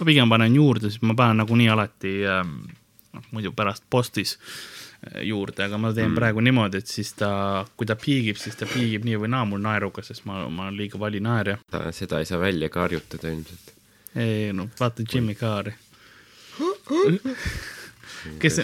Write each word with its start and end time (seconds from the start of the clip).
ma 0.00 0.06
pigem 0.08 0.30
panen 0.30 0.54
juurde, 0.56 0.90
siis 0.90 1.02
ma 1.02 1.16
panen 1.18 1.42
nagunii 1.42 1.68
alati 1.72 2.14
ähm, 2.28 2.56
noh, 3.14 3.26
muidu 3.34 3.52
pärast 3.56 3.84
postis 3.90 4.36
äh, 4.36 5.22
juurde, 5.28 5.64
aga 5.66 5.78
ma 5.80 5.92
teen 5.92 6.10
mm. 6.10 6.18
praegu 6.18 6.42
niimoodi, 6.44 6.82
et 6.82 6.90
siis 6.90 7.12
ta, 7.18 7.30
kui 7.76 7.88
ta 7.88 7.96
piigib, 8.00 8.38
siis 8.40 8.58
ta 8.60 8.68
piigib 8.70 9.06
nii 9.06 9.20
või 9.24 9.30
naa 9.34 9.44
mul 9.48 9.62
naeruga, 9.64 10.04
sest 10.06 10.26
ma, 10.28 10.44
ma 10.50 10.70
liiga 10.74 11.00
vali 11.00 11.22
naerja. 11.24 11.58
seda 11.94 12.22
ei 12.22 12.28
saa 12.28 12.40
välja 12.42 12.70
ka 12.72 12.86
harjutada 12.86 13.30
ilmselt. 13.32 13.74
ei 14.14 14.52
no 14.56 14.68
vaata 14.80 15.06
Jimmy 15.12 15.34
Carri. 15.38 15.74
kes, 18.42 18.60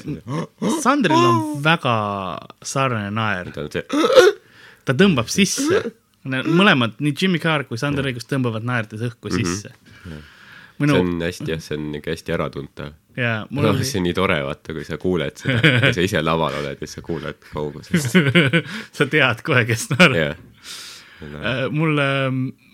Sandril 0.81 1.17
on 1.17 1.41
väga 1.65 1.95
sarnane 2.63 3.11
naer. 3.15 3.51
ta 4.85 4.95
tõmbab 4.97 5.29
sisse, 5.31 5.83
mõlemad, 6.25 6.99
nii 7.01 7.15
Jimmy 7.17 7.41
Carr 7.43 7.67
kui 7.69 7.79
Sander 7.81 8.07
Õigus 8.07 8.29
tõmbavad 8.31 8.65
naerdes 8.67 9.03
õhku 9.11 9.31
mhm. 9.31 9.41
sisse 9.41 9.73
mm. 9.73 10.11
-hmm 10.11 10.29
Minu... 10.81 10.97
see 10.97 11.05
on 11.05 11.25
hästi 11.27 11.53
jah, 11.53 11.63
see 11.63 11.77
on 11.77 11.87
niisugune 11.91 12.17
hästi 12.17 12.37
äratuntav. 12.37 12.93
jaa, 13.21 13.37
mul 13.51 13.67
no, 13.67 13.75
oli. 13.75 13.87
see 13.89 14.01
on 14.01 14.09
nii 14.09 14.17
tore, 14.17 14.39
vaata, 14.47 14.77
kui 14.77 14.87
sa 14.87 14.99
kuuled 15.01 15.43
seda, 15.43 15.61
kui 15.85 15.93
sa 15.99 16.07
ise 16.07 16.25
laval 16.25 16.59
oled 16.63 16.85
ja 16.85 16.91
sa 16.91 17.05
kuuled 17.05 17.41
kaugusest 17.51 18.17
sa 18.97 19.09
tead 19.11 19.45
kohe, 19.47 19.67
kes 19.69 19.91
naerab 19.95 20.21
yeah.. 20.21 20.47
Uh, 21.21 21.67
mul, 21.69 21.99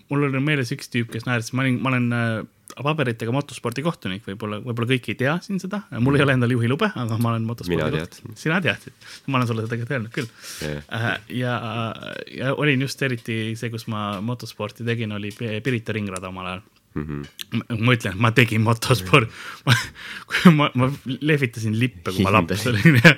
mul 0.07 0.29
oli 0.29 0.39
meeles 0.39 0.69
üks 0.71 0.87
tüüp, 0.87 1.09
kes 1.11 1.25
naeris, 1.27 1.49
ma 1.51 1.65
olin, 1.65 1.81
ma 1.83 1.91
olen 1.91 2.05
uh, 2.15 2.45
paberitega 2.83 3.33
motospordikohtunik, 3.35 4.23
võib-olla, 4.27 4.59
võib-olla 4.63 4.89
kõik 4.93 5.09
ei 5.11 5.17
tea 5.19 5.33
siin 5.43 5.59
seda, 5.59 5.81
mul 6.03 6.15
ei 6.15 6.23
ole 6.23 6.35
endal 6.37 6.53
juhilube, 6.53 6.89
aga 6.95 7.17
ma 7.19 7.33
olen 7.33 7.47
motospordi 7.47 7.99
kohtunik. 7.99 8.39
sina 8.39 8.61
teadsid, 8.63 8.95
ma 9.27 9.41
olen 9.41 9.49
sulle 9.49 9.65
seda 9.65 9.73
tegelikult 9.73 9.95
öelnud 9.97 10.15
küll. 10.15 10.31
Yeah.. 10.63 11.19
ja, 11.41 11.57
ja 12.37 12.55
olin 12.55 12.87
just 12.87 13.03
eriti 13.03 13.39
see, 13.59 13.71
kus 13.73 13.87
ma 13.91 14.21
motosporti 14.23 14.87
tegin, 14.87 15.15
oli 15.17 15.33
Pirita 15.35 15.95
ringrada 15.95 16.31
omal 16.31 16.53
ajal 16.53 16.65
mm. 16.97 17.21
-hmm. 17.23 17.83
ma 17.83 17.97
ütlen, 17.97 18.17
ma 18.17 18.33
tegin 18.35 18.65
motospordi 18.65 19.29
ma, 19.65 19.77
ma, 20.59 20.71
ma 20.75 20.91
lehvitasin 21.05 21.77
lippe, 21.79 22.11
kui 22.11 22.27
ma 22.27 22.37
laps 22.39 22.67
olin 22.73 23.01
ja 23.01 23.15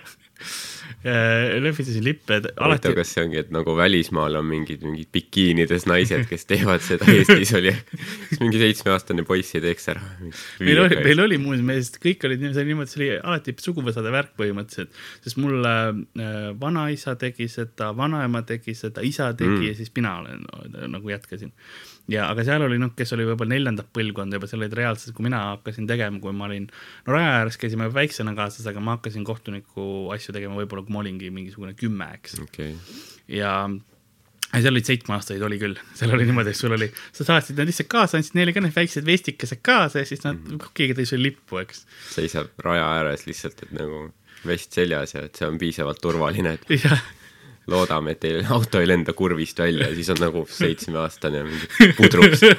lehvitasin 1.60 2.04
lippe. 2.04 2.42
huvitav, 2.60 2.94
kas 2.98 3.14
see 3.14 3.24
ongi, 3.24 3.40
et 3.40 3.52
nagu 3.56 3.76
välismaal 3.78 4.36
on 4.40 4.48
mingid, 4.50 4.82
mingid 4.84 5.08
bikiinides 5.16 5.86
naised, 5.90 6.26
kes 6.30 6.48
teevad 6.50 6.84
seda, 6.84 7.08
Eestis 7.14 7.54
oli, 7.56 7.72
mingi 8.42 8.60
seitsmeaastane 8.62 9.24
poiss 9.28 9.56
ei 9.56 9.64
teeks 9.64 9.90
ära? 9.94 10.04
meil 10.60 10.82
oli, 10.84 11.00
meil 11.06 11.24
oli 11.24 11.40
muuseas, 11.42 11.66
meest, 11.70 12.00
kõik 12.04 12.26
olid 12.28 12.44
niimoodi, 12.44 12.92
see 12.92 13.02
oli 13.04 13.12
alati 13.20 13.56
suguvõsade 13.64 14.12
värk 14.16 14.36
põhimõtteliselt, 14.40 15.00
sest 15.24 15.40
mul 15.40 15.70
äh, 15.70 15.94
vanaisa 16.60 17.16
tegi 17.22 17.48
seda, 17.52 17.94
vanaema 17.96 18.44
tegi 18.48 18.76
seda, 18.78 19.06
isa 19.06 19.32
tegi 19.34 19.56
mm. 19.56 19.70
ja 19.70 19.80
siis 19.80 19.96
mina 19.96 20.18
olen 20.20 20.44
nagu 20.98 21.16
jätkasin 21.16 21.56
ja, 22.10 22.30
aga 22.30 22.46
seal 22.48 22.64
oli 22.66 22.80
noh, 22.82 22.94
kes 22.98 23.14
oli 23.16 23.28
võib-olla 23.28 23.56
neljandat 23.56 23.92
põlvkonda 23.96 24.40
juba, 24.40 24.50
seal 24.50 24.64
olid 24.64 24.78
reaalselt, 24.80 25.16
kui 25.18 25.28
mina 25.28 25.42
hakkasin 25.52 25.90
tegema, 25.90 26.22
kui 26.24 26.34
ma 26.36 26.48
olin, 26.50 26.70
no 27.06 27.16
raja 27.16 27.36
ääres 27.42 27.60
käisime 27.62 27.90
väiksena 27.94 28.34
kaasas, 28.38 28.68
aga 28.70 28.84
ma 28.84 28.98
hakkasin 28.98 29.28
kohtuniku 29.28 30.10
asju 30.16 30.36
tegema 30.36 30.58
võib-olla, 30.60 30.86
kui 30.86 30.96
ma 30.96 31.04
olingi 31.04 31.32
mingisugune 31.34 31.76
kümme, 31.80 32.10
eks 32.20 32.40
okay.. 32.46 32.74
ja 33.32 33.54
ja 34.50 34.64
seal 34.64 34.74
olid 34.74 34.88
seitsmeaastaseid, 34.88 35.44
oli 35.46 35.60
küll, 35.62 35.78
seal 35.98 36.14
oli 36.16 36.26
niimoodi, 36.26 36.54
et 36.56 36.58
sul 36.58 36.74
oli, 36.74 36.88
sa 37.14 37.26
saatsid 37.28 37.60
nad 37.60 37.70
lihtsalt 37.70 37.90
kaasa, 37.92 38.18
andsid 38.18 38.38
neile 38.40 38.54
ka 38.56 38.64
need 38.66 38.74
väiksed 38.74 39.06
vestikesed 39.06 39.62
kaasa 39.66 40.02
ja 40.02 40.10
siis 40.10 40.24
nad 40.26 40.40
mm, 40.40 40.56
-hmm. 40.56 40.72
keegi 40.74 40.98
tõi 40.98 41.06
sulle 41.06 41.28
lippu, 41.28 41.62
eks. 41.62 41.86
seisab 42.16 42.50
raja 42.66 42.88
ääres 42.98 43.28
lihtsalt, 43.30 43.62
et 43.68 43.76
nagu 43.78 44.08
vest 44.50 44.74
seljas 44.74 45.14
ja 45.14 45.28
et 45.28 45.38
see 45.38 45.48
on 45.48 45.60
piisavalt 45.62 46.02
turvaline, 46.02 46.58
et 46.58 46.66
loodame, 47.72 48.16
et 48.16 48.24
teil 48.26 48.46
auto 48.58 48.82
ei 48.82 48.90
lenda 48.90 49.16
kurvist 49.18 49.60
välja 49.60 49.90
ja 49.90 49.98
siis 49.98 50.12
on 50.16 50.24
nagu 50.24 50.46
seitsmeaastane 50.60 51.44
mingi 51.48 51.94
pudruks 51.98 52.44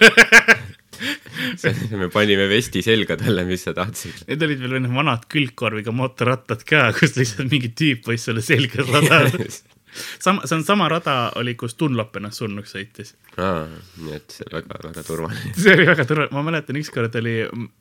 me 2.01 2.09
panime 2.13 2.47
vesti 2.51 2.83
selga 2.85 3.17
talle, 3.21 3.45
mis 3.49 3.65
sa 3.65 3.73
tahtsid. 3.77 4.25
Need 4.29 4.45
olid 4.45 4.65
veel 4.65 4.89
vanad 4.93 5.27
külgkorviga 5.33 5.95
mootorrattad 5.97 6.65
ka, 6.69 6.87
kus 6.97 7.17
lihtsalt 7.19 7.51
mingi 7.53 7.73
tüüp 7.77 8.09
võis 8.11 8.27
sulle 8.29 8.45
selga 8.45 8.87
sadada 8.87 9.31
sama, 10.19 10.47
see 10.47 10.57
on 10.57 10.65
sama 10.65 10.89
rada 10.89 11.17
oli, 11.41 11.55
kus 11.59 11.77
Dunlop 11.79 12.17
ennast 12.21 12.43
surnuks 12.43 12.75
sõitis. 12.75 13.15
aa, 13.37 13.65
nii 14.05 14.17
et 14.17 14.37
see 14.37 14.49
väga, 14.53 14.81
väga 14.85 15.05
turvaline. 15.07 15.55
see 15.63 15.75
oli 15.75 15.87
väga 15.89 16.07
turvaline, 16.09 16.35
ma 16.37 16.45
mäletan, 16.47 16.81
ükskord 16.81 17.17
oli, 17.21 17.37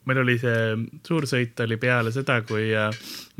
meil 0.08 0.22
oli 0.24 0.38
see 0.42 0.62
suursõit 1.06 1.64
oli 1.66 1.78
peale 1.80 2.14
seda, 2.14 2.40
kui 2.48 2.70
äh, 2.76 2.90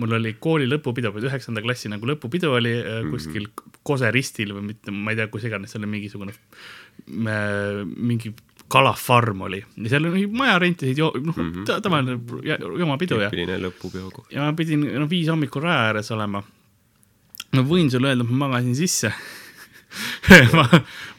mul 0.01 0.19
oli 0.21 0.37
kooli 0.43 0.69
lõpupidu, 0.71 1.13
üheksanda 1.23 1.65
klassi 1.65 1.93
nagu 1.93 2.09
lõpupidu 2.09 2.53
oli 2.59 2.77
äh, 2.79 3.01
mhm. 3.01 3.11
kuskil 3.15 3.49
mm 3.49 3.53
-hmm. 3.53 3.77
Kose 3.83 4.11
ristil 4.13 4.51
või 4.53 4.67
mitte, 4.67 4.93
ma 4.93 5.11
ei 5.11 5.17
tea, 5.17 5.27
kus 5.33 5.45
iganes, 5.49 5.71
seal 5.73 5.81
oli 5.81 5.89
mingisugune 5.89 6.35
äh,, 6.37 7.81
mingi 7.97 8.35
kalafarm 8.71 9.41
oli 9.49 9.65
ja 9.77 9.91
seal 9.91 10.07
oli 10.11 10.27
maja 10.27 10.59
rentisid 10.63 10.99
jo-, 10.99 11.13
noh 11.17 11.37
mm 11.37 11.53
-hmm. 11.53 11.83
tavaline 11.83 12.19
jomapidu 12.79 13.19
ja. 13.21 13.31
tüüpiline 13.31 13.59
lõpupeo 13.65 14.11
koht. 14.13 14.33
ja 14.33 14.47
ma 14.47 14.53
pidin, 14.53 14.85
noh, 15.01 15.11
viis 15.11 15.29
hommikul 15.29 15.63
raja 15.63 15.89
ääres 15.89 16.11
olema 16.15 16.43
ma 17.57 17.67
võin 17.67 17.91
sulle 17.93 18.13
öelda, 18.13 18.27
et 18.27 18.33
ma 18.33 18.47
magasin 18.49 18.77
sisse 18.79 19.13
ma, 20.57 20.65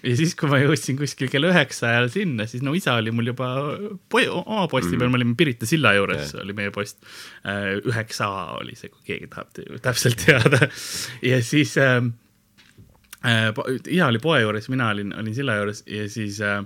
ja 0.05 0.13
siis, 0.15 0.33
kui 0.39 0.49
ma 0.51 0.59
jõudsin 0.61 0.95
kuskil 0.99 1.29
kell 1.31 1.47
üheksa 1.49 1.89
ajal 1.89 2.09
sinna, 2.13 2.47
siis 2.49 2.63
no 2.65 2.73
isa 2.77 2.95
oli 2.99 3.11
mul 3.15 3.31
juba 3.33 3.49
po 4.11 4.21
oma 4.39 4.65
posti 4.71 4.99
peal 4.99 5.11
me 5.11 5.19
olime 5.19 5.35
Pirita 5.39 5.67
silla 5.69 5.93
juures 5.97 6.31
yeah., 6.31 6.43
oli 6.45 6.55
meie 6.57 6.71
post. 6.75 7.01
Äh, 7.43 7.81
üheksa 7.81 8.29
oli 8.59 8.77
see, 8.79 8.91
kui 8.93 9.03
keegi 9.11 9.29
tahab 9.31 9.81
täpselt 9.83 10.23
teada. 10.23 10.69
ja 11.31 11.41
siis 11.45 11.75
äh, 11.81 11.99
äh, 13.27 13.51
isa 13.83 14.07
oli 14.07 14.23
poe 14.23 14.41
juures, 14.43 14.71
mina 14.71 14.91
olin, 14.95 15.13
olin 15.19 15.35
silla 15.35 15.59
juures 15.59 15.83
ja 15.89 16.07
siis 16.11 16.39
äh, 16.45 16.63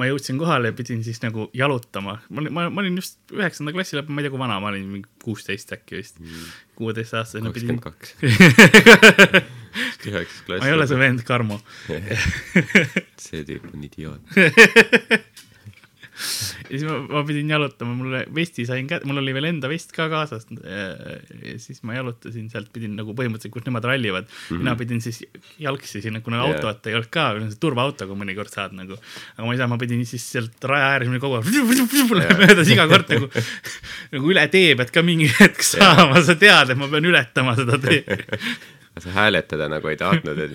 ma 0.00 0.08
jõudsin 0.08 0.38
kohale 0.40 0.70
ja 0.70 0.76
pidin 0.76 1.02
siis 1.04 1.20
nagu 1.22 1.48
jalutama, 1.56 2.18
ma 2.32 2.44
ma, 2.48 2.68
ma 2.72 2.84
olin 2.84 2.96
just 3.00 3.18
üheksanda 3.34 3.74
klassi 3.74 3.98
lõpp, 3.98 4.08
ma 4.08 4.22
ei 4.22 4.26
tea, 4.26 4.34
kui 4.34 4.40
vana 4.40 4.58
ma 4.62 4.70
olin, 4.72 4.86
mingi 4.96 5.10
kuusteist 5.24 5.74
äkki 5.76 5.98
vist 6.00 6.20
mm., 6.22 6.46
kuueteistaastasena 6.80 7.52
pidin. 7.52 7.80
kakskümmend 7.80 7.84
kaks. 7.84 9.52
üheksas 10.08 10.40
klass. 10.46 10.60
ma 10.60 10.68
ei 10.68 10.76
ole 10.76 10.86
su 10.88 10.98
vend 11.00 11.22
Karmo 11.26 11.58
see 13.24 13.44
tüüp 13.48 13.68
on 13.72 13.84
idioot 13.88 14.36
ja 16.70 16.72
siis 16.72 16.84
ma, 16.88 16.98
ma 17.18 17.22
pidin 17.28 17.50
jalutama, 17.52 17.94
mulle 17.98 18.22
vesti 18.34 18.66
sain 18.68 18.88
kätte, 18.90 19.08
mul 19.08 19.22
oli 19.22 19.34
veel 19.36 19.50
enda 19.52 19.70
vest 19.70 19.94
ka 19.96 20.08
kaasas. 20.12 20.46
ja 20.52 21.56
siis 21.62 21.82
ma 21.86 21.96
jalutasin 21.96 22.48
sealt, 22.52 22.70
pidin 22.74 22.96
nagu 22.98 23.14
põhimõtteliselt, 23.18 23.54
kus 23.54 23.66
nemad 23.68 23.86
rallivad 23.88 24.26
mm, 24.26 24.34
-hmm. 24.48 24.62
mina 24.62 24.76
pidin 24.80 25.02
siis 25.04 25.22
jalgsi 25.62 26.02
sinna, 26.04 26.22
kuna 26.24 26.42
yeah. 26.42 26.56
autot 26.56 26.90
ei 26.90 26.98
olnud 26.98 27.10
ka, 27.12 27.28
turvaauto, 27.60 28.08
kui 28.10 28.18
mõnikord 28.18 28.52
saad 28.52 28.76
nagu. 28.76 28.98
aga 29.36 29.46
ma 29.46 29.54
ei 29.54 29.62
saa, 29.62 29.70
ma 29.70 29.80
pidin 29.80 30.04
siis 30.08 30.26
sealt 30.36 30.68
raja 30.68 30.92
ääres 30.96 31.10
kogu 31.22 31.38
aeg 31.38 31.48
möödas 32.42 32.70
iga 32.72 32.86
kord 32.90 33.10
nagu, 33.12 33.30
nagu 34.12 34.30
üle 34.34 34.46
tee 34.52 34.76
pead 34.78 34.92
ka 34.94 35.04
mingi 35.06 35.30
hetk 35.40 35.64
saama 35.66 36.22
sa 36.24 36.36
tead, 36.38 36.74
et 36.74 36.78
ma 36.78 36.90
pean 36.92 37.10
ületama 37.12 37.56
seda 37.58 37.78
teed 37.82 38.26
sa 39.00 39.10
hääletada 39.10 39.68
nagu 39.72 39.88
ei 39.88 39.96
tahtnud, 39.96 40.38
et 40.38 40.52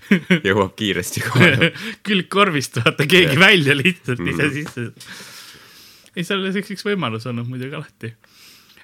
jõuab 0.48 0.74
kiiresti 0.76 1.20
kohale 1.24 1.72
külg 2.06 2.28
korvist, 2.32 2.76
vaata 2.84 3.06
keegi 3.08 3.34
ja. 3.36 3.40
välja 3.40 3.76
lihtsalt 3.76 4.20
mm. 4.20 4.28
ise 4.34 4.50
sisse. 4.56 4.80
ei, 6.14 6.24
seal 6.24 6.42
oli 6.42 6.52
üks 6.60 6.84
võimalus 6.84 7.26
olnud 7.30 7.48
muidugi 7.48 7.78
alati. 7.78 8.12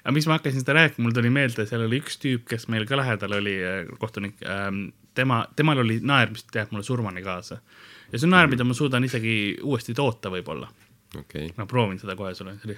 aga 0.01 0.15
miks 0.17 0.27
ma 0.29 0.39
hakkasin 0.39 0.61
seda 0.63 0.77
rääkima, 0.79 1.03
mul 1.05 1.15
tuli 1.17 1.29
meelde, 1.33 1.67
seal 1.69 1.85
oli 1.85 2.01
üks 2.01 2.17
tüüp, 2.21 2.43
kes 2.49 2.67
meil 2.73 2.87
ka 2.89 2.97
lähedal 2.97 3.37
oli, 3.39 3.55
äh, 3.61 3.83
kohtunik 4.01 4.41
ähm,, 4.41 4.87
tema, 5.15 5.43
temal 5.55 5.77
oli 5.85 5.95
naer, 6.01 6.33
mis 6.33 6.43
jääb 6.55 6.73
mulle 6.73 6.85
surmani 6.87 7.21
kaasa. 7.25 7.55
ja 8.11 8.17
see 8.17 8.27
on 8.27 8.33
naer, 8.37 8.49
mida 8.49 8.63
ma 8.65 8.73
suudan 8.77 9.05
isegi 9.05 9.35
uuesti 9.61 9.93
toota 9.93 10.33
võib-olla 10.33 10.67
okay.. 11.19 11.51
ma 11.57 11.69
proovin 11.69 12.01
seda 12.01 12.17
kohe 12.17 12.33
sulle, 12.33 12.57
see 12.57 12.73
oli 12.73 12.77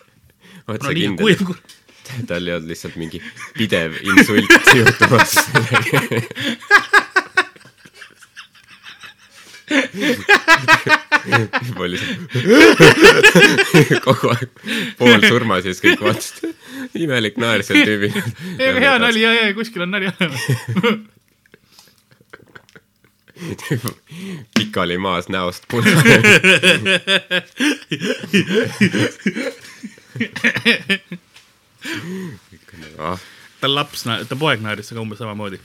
sa 0.66 0.94
kindel? 0.94 1.56
tal 2.28 2.46
ei 2.46 2.54
olnud 2.56 2.68
lihtsalt 2.68 2.96
mingi 3.00 3.20
pidev 3.56 3.96
insult 4.04 4.74
juhtumas 4.76 5.32
juba 11.68 11.88
lihtsalt 11.88 12.28
kogu 14.04 14.28
aeg 14.34 14.50
poolsurmas 14.98 15.64
ja 15.64 15.72
siis 15.72 15.82
kõik 15.84 16.04
vaatasid, 16.04 16.54
imelik 17.00 17.36
naer 17.40 17.64
seal 17.66 17.80
tüübil. 17.88 18.12
hea 18.84 18.94
nali, 19.00 19.20
ja, 19.24 19.30
ja 19.40 19.54
kuskil 19.56 19.82
on 19.86 19.90
nali 19.94 20.06
olemas 20.12 20.42
pikali 24.54 24.98
maas 24.98 25.26
näost 25.32 25.62
punane 25.68 26.14
ah. 32.98 33.18
ta 33.60 33.70
laps, 33.70 34.04
ta 34.28 34.36
poeg 34.38 34.62
naeris 34.64 34.92
ka 34.92 35.02
umbes 35.02 35.18
samamoodi 35.22 35.58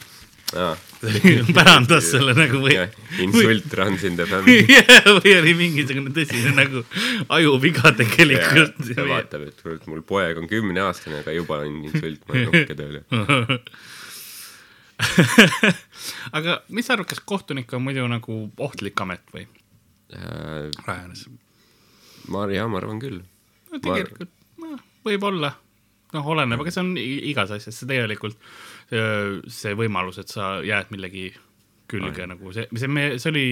ah. 0.58 0.76
pärandas 1.58 2.10
selle 2.12 2.34
nagu 2.38 2.62
või 2.64 2.76
insult 3.24 3.76
runs 3.80 4.06
in 4.08 4.18
the 4.20 4.26
family 4.32 4.66
või 5.20 5.36
oli 5.38 5.54
mingisugune 5.60 6.14
tõsine 6.16 6.54
nagu 6.58 6.84
ajuviga 7.38 7.94
tegelikult. 8.00 8.82
ta 8.90 9.06
vaatab, 9.08 9.46
et 9.52 9.62
kurat, 9.62 9.86
mul 9.92 10.02
poeg 10.08 10.42
on 10.42 10.50
kümneaastane, 10.52 11.22
aga 11.24 11.36
juba 11.38 11.62
on 11.66 11.80
insult, 11.90 12.26
ma 12.28 12.40
ei 12.40 12.50
nukke 12.50 12.76
tööle 12.80 13.06
aga 16.36 16.60
mis 16.76 16.90
sa 16.90 16.98
arvad, 16.98 17.08
kas 17.14 17.22
kohtunik 17.24 17.72
on 17.78 17.86
muidu 17.86 18.08
nagu 18.12 18.42
ohtlik 18.66 19.00
amet 19.06 19.24
või 19.36 19.46
äh,? 19.46 20.68
Rajanes. 20.84 21.30
ma, 22.28 22.50
jaa, 22.52 22.68
ma 22.68 22.82
arvan 22.82 23.00
küll. 23.02 23.22
no 23.70 23.80
tegelikult 23.86 24.34
võib-olla, 25.06 25.54
noh, 26.14 26.32
oleneb, 26.34 26.62
aga 26.62 26.74
see 26.74 26.84
on 26.84 26.96
igas 27.00 27.54
asjas, 27.56 27.78
see 27.82 27.90
tegelikult, 27.90 28.38
see 28.90 29.76
võimalus, 29.78 30.20
et 30.22 30.32
sa 30.34 30.58
jääd 30.66 30.92
millegi 30.94 31.30
külge 31.90 32.24
Ai. 32.24 32.30
nagu 32.34 32.54
see, 32.54 32.68
see 32.78 32.90
me, 32.92 33.06
see 33.22 33.32
oli, 33.32 33.46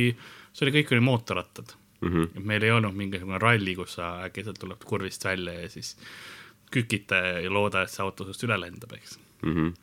see 0.53 0.65
oli, 0.67 0.73
kõik 0.79 0.94
oli 0.95 1.05
mootorrattad 1.05 1.73
mm. 2.01 2.09
-hmm. 2.09 2.45
meil 2.45 2.63
ei 2.63 2.71
olnud 2.71 2.95
mingisugune 2.97 3.39
ralli, 3.41 3.75
kus 3.75 3.97
sa 3.97 4.11
äkitselt 4.27 4.59
tuleb 4.61 4.83
kurvist 4.85 5.25
välja 5.25 5.53
ja 5.61 5.69
siis 5.69 5.95
kükita 6.71 7.15
ja 7.15 7.51
looda, 7.53 7.81
et 7.81 7.93
see 7.93 8.03
auto 8.03 8.27
sinust 8.27 8.43
üle 8.43 8.59
lendab, 8.59 8.93
eks 8.93 9.17
mm. 9.41 9.53
-hmm. 9.53 9.73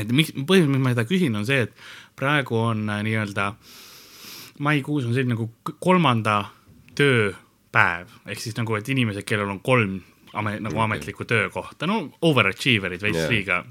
et 0.00 0.12
miks, 0.12 0.32
põhjus, 0.32 0.68
miks 0.70 0.84
ma 0.84 0.94
seda 0.94 1.06
küsin, 1.08 1.36
on 1.36 1.46
see, 1.46 1.66
et 1.68 1.74
praegu 2.16 2.56
on 2.56 2.88
äh, 2.90 3.02
nii-öelda 3.02 3.52
maikuus 4.58 5.04
on 5.04 5.14
selline 5.14 5.34
nagu 5.34 5.50
kolmanda 5.80 6.44
tööpäev 6.94 8.12
ehk 8.26 8.40
siis 8.40 8.56
nagu, 8.56 8.76
et 8.76 8.88
inimesed, 8.88 9.26
kellel 9.26 9.50
on 9.50 9.60
kolm 9.60 10.00
amet, 10.34 10.60
nagu 10.64 10.84
ametlikku 10.84 11.26
töökohta, 11.28 11.88
no 11.90 12.04
overachiever'id 12.22 13.02
veits 13.02 13.22
yeah. 13.22 13.32
liiga 13.32 13.64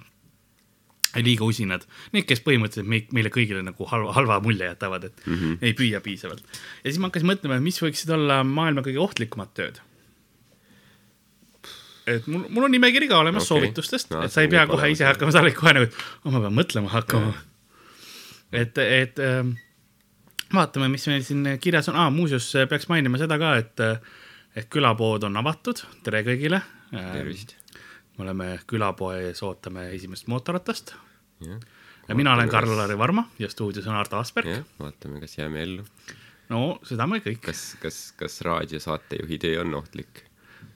liiga 1.22 1.46
usinad, 1.46 1.84
need, 2.14 2.26
kes 2.26 2.42
põhimõtteliselt 2.46 2.90
meid, 2.90 3.12
meile 3.14 3.30
kõigile 3.34 3.62
nagu 3.66 3.86
halva, 3.90 4.14
halva 4.18 4.40
mulje 4.42 4.66
jätavad, 4.66 5.10
et 5.10 5.26
mm 5.26 5.34
-hmm. 5.36 5.58
ei 5.62 5.74
püüa 5.78 6.02
piisavalt. 6.02 6.44
ja 6.84 6.90
siis 6.90 7.00
ma 7.00 7.12
hakkasin 7.12 7.30
mõtlema, 7.30 7.58
et 7.58 7.64
mis 7.64 7.82
võiksid 7.82 8.14
olla 8.14 8.44
maailma 8.44 8.82
kõige 8.82 9.02
ohtlikumad 9.04 9.54
tööd. 9.54 9.82
et 12.08 12.26
mul, 12.28 12.48
mul 12.50 12.66
on 12.66 12.72
nimekiri 12.72 13.08
ka 13.08 13.20
olemas 13.20 13.44
okay. 13.44 13.48
soovitustest 13.48 14.10
no,, 14.12 14.24
et 14.24 14.32
sa 14.32 14.42
ei 14.42 14.48
pea 14.48 14.66
kohe 14.68 14.90
ise 14.92 15.06
hakkama, 15.06 15.32
sa 15.32 15.42
oled 15.42 15.54
kohe 15.54 15.74
nagu, 15.74 15.92
oh, 16.26 16.32
ma 16.32 16.40
pean 16.40 16.58
mõtlema 16.58 16.90
hakkama. 16.90 17.34
et, 18.52 18.78
et 18.78 19.20
äh, 19.20 19.46
vaatame, 20.54 20.90
mis 20.90 21.08
meil 21.08 21.24
siin 21.24 21.46
kirjas 21.62 21.90
on 21.90 21.96
ah,, 21.96 22.10
muuseas 22.12 22.50
peaks 22.70 22.90
mainima 22.90 23.22
seda 23.22 23.38
ka, 23.38 23.56
et, 23.62 23.88
et 24.56 24.70
külapood 24.70 25.26
on 25.28 25.38
avatud, 25.42 25.82
tere 26.06 26.24
kõigile. 26.26 26.62
tervist 26.92 27.56
me 28.18 28.26
oleme 28.28 28.50
külapoe 28.70 29.22
ees, 29.28 29.42
ootame 29.46 29.88
esimest 29.96 30.28
mootorratast. 30.28 30.94
ja 32.08 32.16
mina 32.16 32.34
olen 32.34 32.50
Karl-Lari 32.50 32.98
Varma 32.98 33.26
ja 33.40 33.50
stuudios 33.50 33.88
on 33.88 33.96
Ardo 33.96 34.18
Asperg. 34.18 34.66
vaatame, 34.80 35.20
kas 35.20 35.38
jääme 35.38 35.64
ellu. 35.64 35.86
no 36.50 36.80
seda 36.84 37.08
me 37.08 37.20
kõik. 37.20 37.42
kas, 37.42 37.76
kas, 37.82 38.14
kas 38.18 38.42
raadiosaatejuhi 38.42 39.38
töö 39.38 39.62
on 39.62 39.74
ohtlik? 39.74 40.24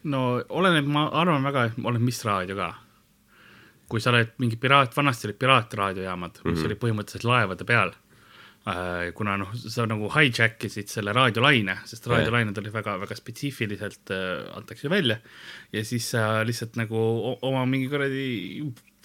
no 0.03 0.41
oleneb, 0.49 0.85
ma 0.85 1.07
arvan 1.13 1.43
väga, 1.43 1.69
et 1.69 1.79
oleneb, 1.83 2.09
mis 2.09 2.23
raadio 2.25 2.55
ka. 2.55 2.73
kui 3.87 4.01
sa 4.01 4.09
oled 4.09 4.33
mingi 4.37 4.57
piraat, 4.57 4.97
vanasti 4.97 5.27
olid 5.27 5.39
piraatraadiojaamad 5.39 6.31
mm, 6.31 6.41
-hmm. 6.41 6.51
mis 6.51 6.59
mhm. 6.59 6.65
olid 6.65 6.83
põhimõtteliselt 6.83 7.29
laevade 7.29 7.65
peal 7.65 7.93
Äh, 7.93 8.06
kuna 9.15 9.37
noh, 9.39 9.53
sa 9.55 9.85
nagu 9.87 10.09
hijack 10.11 10.65
isid 10.67 10.89
selle 10.91 11.13
raadiolaine, 11.15 11.77
sest 11.87 12.09
raadiolained 12.11 12.57
olid 12.59 12.73
väga, 12.73 12.97
väga 12.99 13.15
spetsiifiliselt 13.15 14.11
äh, 14.11 14.41
antakse 14.57 14.91
välja 14.91 15.19
ja 15.71 15.83
siis 15.87 16.09
sa 16.11 16.41
lihtsalt 16.47 16.75
nagu 16.79 16.99
oma 17.47 17.63
mingi 17.69 17.87
kuradi 17.91 18.27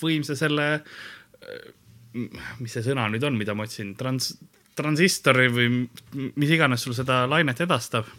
võimsa 0.03 0.35
selle 0.39 0.67
äh,, 0.75 1.71
mis 2.59 2.75
see 2.75 2.83
sõna 2.89 3.07
nüüd 3.13 3.23
on, 3.29 3.39
mida 3.39 3.55
ma 3.55 3.69
otsin, 3.69 3.95
trans-, 3.99 4.35
transistori 4.79 5.47
või 5.53 5.69
mis 6.35 6.53
iganes 6.59 6.83
sul 6.83 6.97
seda 6.99 7.23
lainet 7.31 7.63
edastab. 7.63 8.11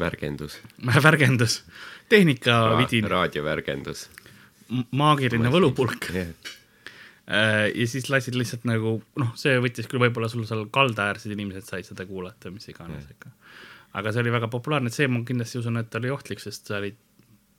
värgendus. 0.00 0.58
värgendus, 1.06 1.60
tehnikavidin 2.10 3.06
Ra. 3.06 3.20
raadiovärgendus. 3.22 4.08
maagiline 4.90 5.54
võlupulk 5.54 6.10
yeah 6.10 6.34
Äh, 6.42 6.59
ja 7.30 7.86
siis 7.86 8.08
lasid 8.10 8.34
lihtsalt 8.34 8.64
nagu 8.66 8.96
noh, 9.20 9.34
see 9.38 9.58
võttis 9.62 9.86
küll 9.90 10.02
võib-olla 10.02 10.26
sul 10.32 10.46
seal 10.48 10.64
kaldaäärsed 10.74 11.30
inimesed 11.30 11.68
said 11.68 11.86
seda 11.86 12.06
kuulata, 12.08 12.50
mis 12.50 12.66
iganes 12.72 13.04
mm. 13.04 13.14
ikka. 13.14 13.30
aga 14.00 14.12
see 14.14 14.24
oli 14.24 14.34
väga 14.34 14.50
populaarne, 14.50 14.90
et 14.90 14.96
see 14.96 15.06
ma 15.10 15.22
kindlasti 15.26 15.60
usun, 15.62 15.78
et 15.78 15.94
oli 16.00 16.10
ohtlik, 16.10 16.42
sest 16.42 16.70
sa 16.70 16.80
olid 16.80 16.98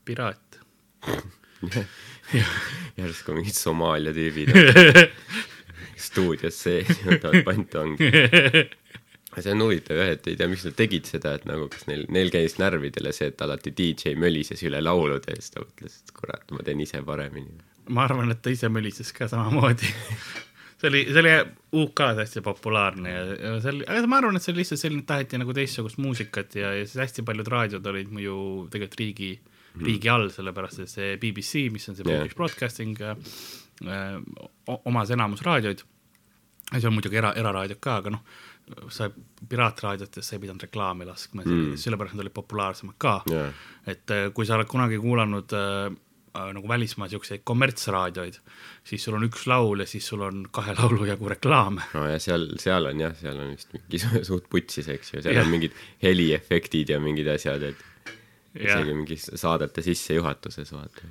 piraat 0.07 0.59
järsku 2.99 3.37
mingid 3.37 3.55
Somaalia 3.55 4.13
tüübid 4.15 4.51
stuudios 6.07 6.57
sees 6.57 7.01
võtavad 7.05 7.43
pantvangi. 7.45 8.09
see 9.41 9.53
on 9.53 9.63
huvitav 9.63 9.99
jah, 10.01 10.13
et 10.15 10.27
ei 10.27 10.37
tea, 10.39 10.49
miks 10.51 10.65
nad 10.67 10.75
tegid 10.77 11.07
seda, 11.07 11.35
et 11.37 11.45
nagu 11.47 11.67
kas 11.71 11.85
neil, 11.87 12.05
neil 12.11 12.31
käis 12.33 12.57
närvidele 12.59 13.13
see, 13.15 13.29
et 13.31 13.43
alati 13.45 13.73
DJ 13.77 14.15
mölises 14.19 14.63
üle 14.67 14.81
laulude 14.83 15.31
ja 15.31 15.39
siis 15.39 15.53
ta 15.53 15.63
mõtles, 15.63 15.99
et 16.01 16.15
kurat, 16.17 16.47
ma 16.55 16.65
teen 16.67 16.81
ise 16.83 17.03
paremini 17.07 17.70
ma 17.89 18.05
arvan, 18.05 18.31
et 18.31 18.41
ta 18.43 18.53
ise 18.53 18.69
mölises 18.69 19.11
ka 19.15 19.27
samamoodi 19.31 19.89
see 20.81 20.89
oli, 20.89 21.01
see 21.13 21.21
oli 21.21 21.33
UK-s 21.83 22.19
hästi 22.21 22.41
populaarne 22.45 23.13
ja, 23.13 23.23
ja 23.35 23.53
see 23.61 23.73
oli, 23.75 23.85
aga 23.85 24.09
ma 24.09 24.19
arvan, 24.21 24.37
et 24.37 24.45
see 24.45 24.53
oli 24.53 24.63
lihtsalt 24.63 24.81
selline, 24.81 25.05
taheti 25.07 25.39
nagu 25.41 25.55
teistsugust 25.55 26.01
muusikat 26.01 26.57
ja, 26.57 26.73
ja 26.79 26.85
siis 26.85 27.01
hästi 27.03 27.25
paljud 27.27 27.49
raadiod 27.53 27.89
olid 27.93 28.13
ju 28.25 28.37
tegelikult 28.73 29.01
riigi 29.03 29.31
mm., 29.37 29.85
riigi 29.87 30.11
all, 30.11 30.29
sellepärast 30.33 30.85
et 30.85 30.93
see 30.93 31.15
BBC, 31.21 31.67
mis 31.73 31.89
on 31.89 31.97
see 31.97 32.07
yeah. 32.07 32.21
British 32.21 32.37
Broadcasting 32.39 32.97
äh,, 33.01 34.15
omas 34.81 35.13
enamus 35.13 35.45
raadioid. 35.45 35.85
ja 36.71 36.79
see 36.79 36.89
on 36.89 36.97
muidugi 36.97 37.19
era, 37.21 37.33
eraraadiod 37.37 37.81
ka, 37.83 37.99
aga 38.01 38.15
noh, 38.17 38.25
sa 38.93 39.09
piraatraadiotes 39.49 40.27
sa 40.27 40.37
ei 40.37 40.41
pidanud 40.41 40.63
reklaami 40.63 41.05
laskma 41.05 41.43
mm., 41.43 41.75
sellepärast 41.81 42.15
nad 42.15 42.25
olid 42.25 42.35
populaarsemad 42.35 42.97
ka 43.01 43.19
yeah.. 43.29 43.51
et 43.85 44.13
äh, 44.13 44.29
kui 44.33 44.47
sa 44.47 44.57
oled 44.57 44.69
kunagi 44.71 45.01
kuulanud 45.01 45.53
Äh, 45.53 45.97
nagu 46.33 46.67
välismaa 46.67 47.09
siukseid 47.11 47.43
kommertsraadioid, 47.43 48.37
siis 48.87 49.03
sul 49.03 49.17
on 49.17 49.25
üks 49.27 49.45
laul 49.51 49.83
ja 49.83 49.87
siis 49.89 50.07
sul 50.07 50.23
on 50.25 50.45
kahe 50.53 50.75
laulu 50.79 51.05
jagu 51.09 51.29
reklaame. 51.31 51.83
no 51.93 52.05
ja 52.07 52.19
seal, 52.23 52.47
seal 52.61 52.87
on 52.91 53.03
jah, 53.03 53.15
seal 53.19 53.39
on 53.39 53.53
vist 53.55 53.73
mingi 53.75 54.01
suht 54.29 54.49
putsis, 54.51 54.89
eks 54.91 55.15
ju, 55.15 55.23
seal 55.25 55.39
ja. 55.39 55.45
on 55.45 55.51
mingid 55.53 55.75
heliefektid 56.03 56.93
ja 56.95 57.01
mingid 57.03 57.29
asjad, 57.35 57.71
et 57.71 58.15
isegi 58.57 58.95
mingi 58.95 59.17
saadete 59.19 59.83
sissejuhatuses 59.85 60.71
vaata. 60.75 61.09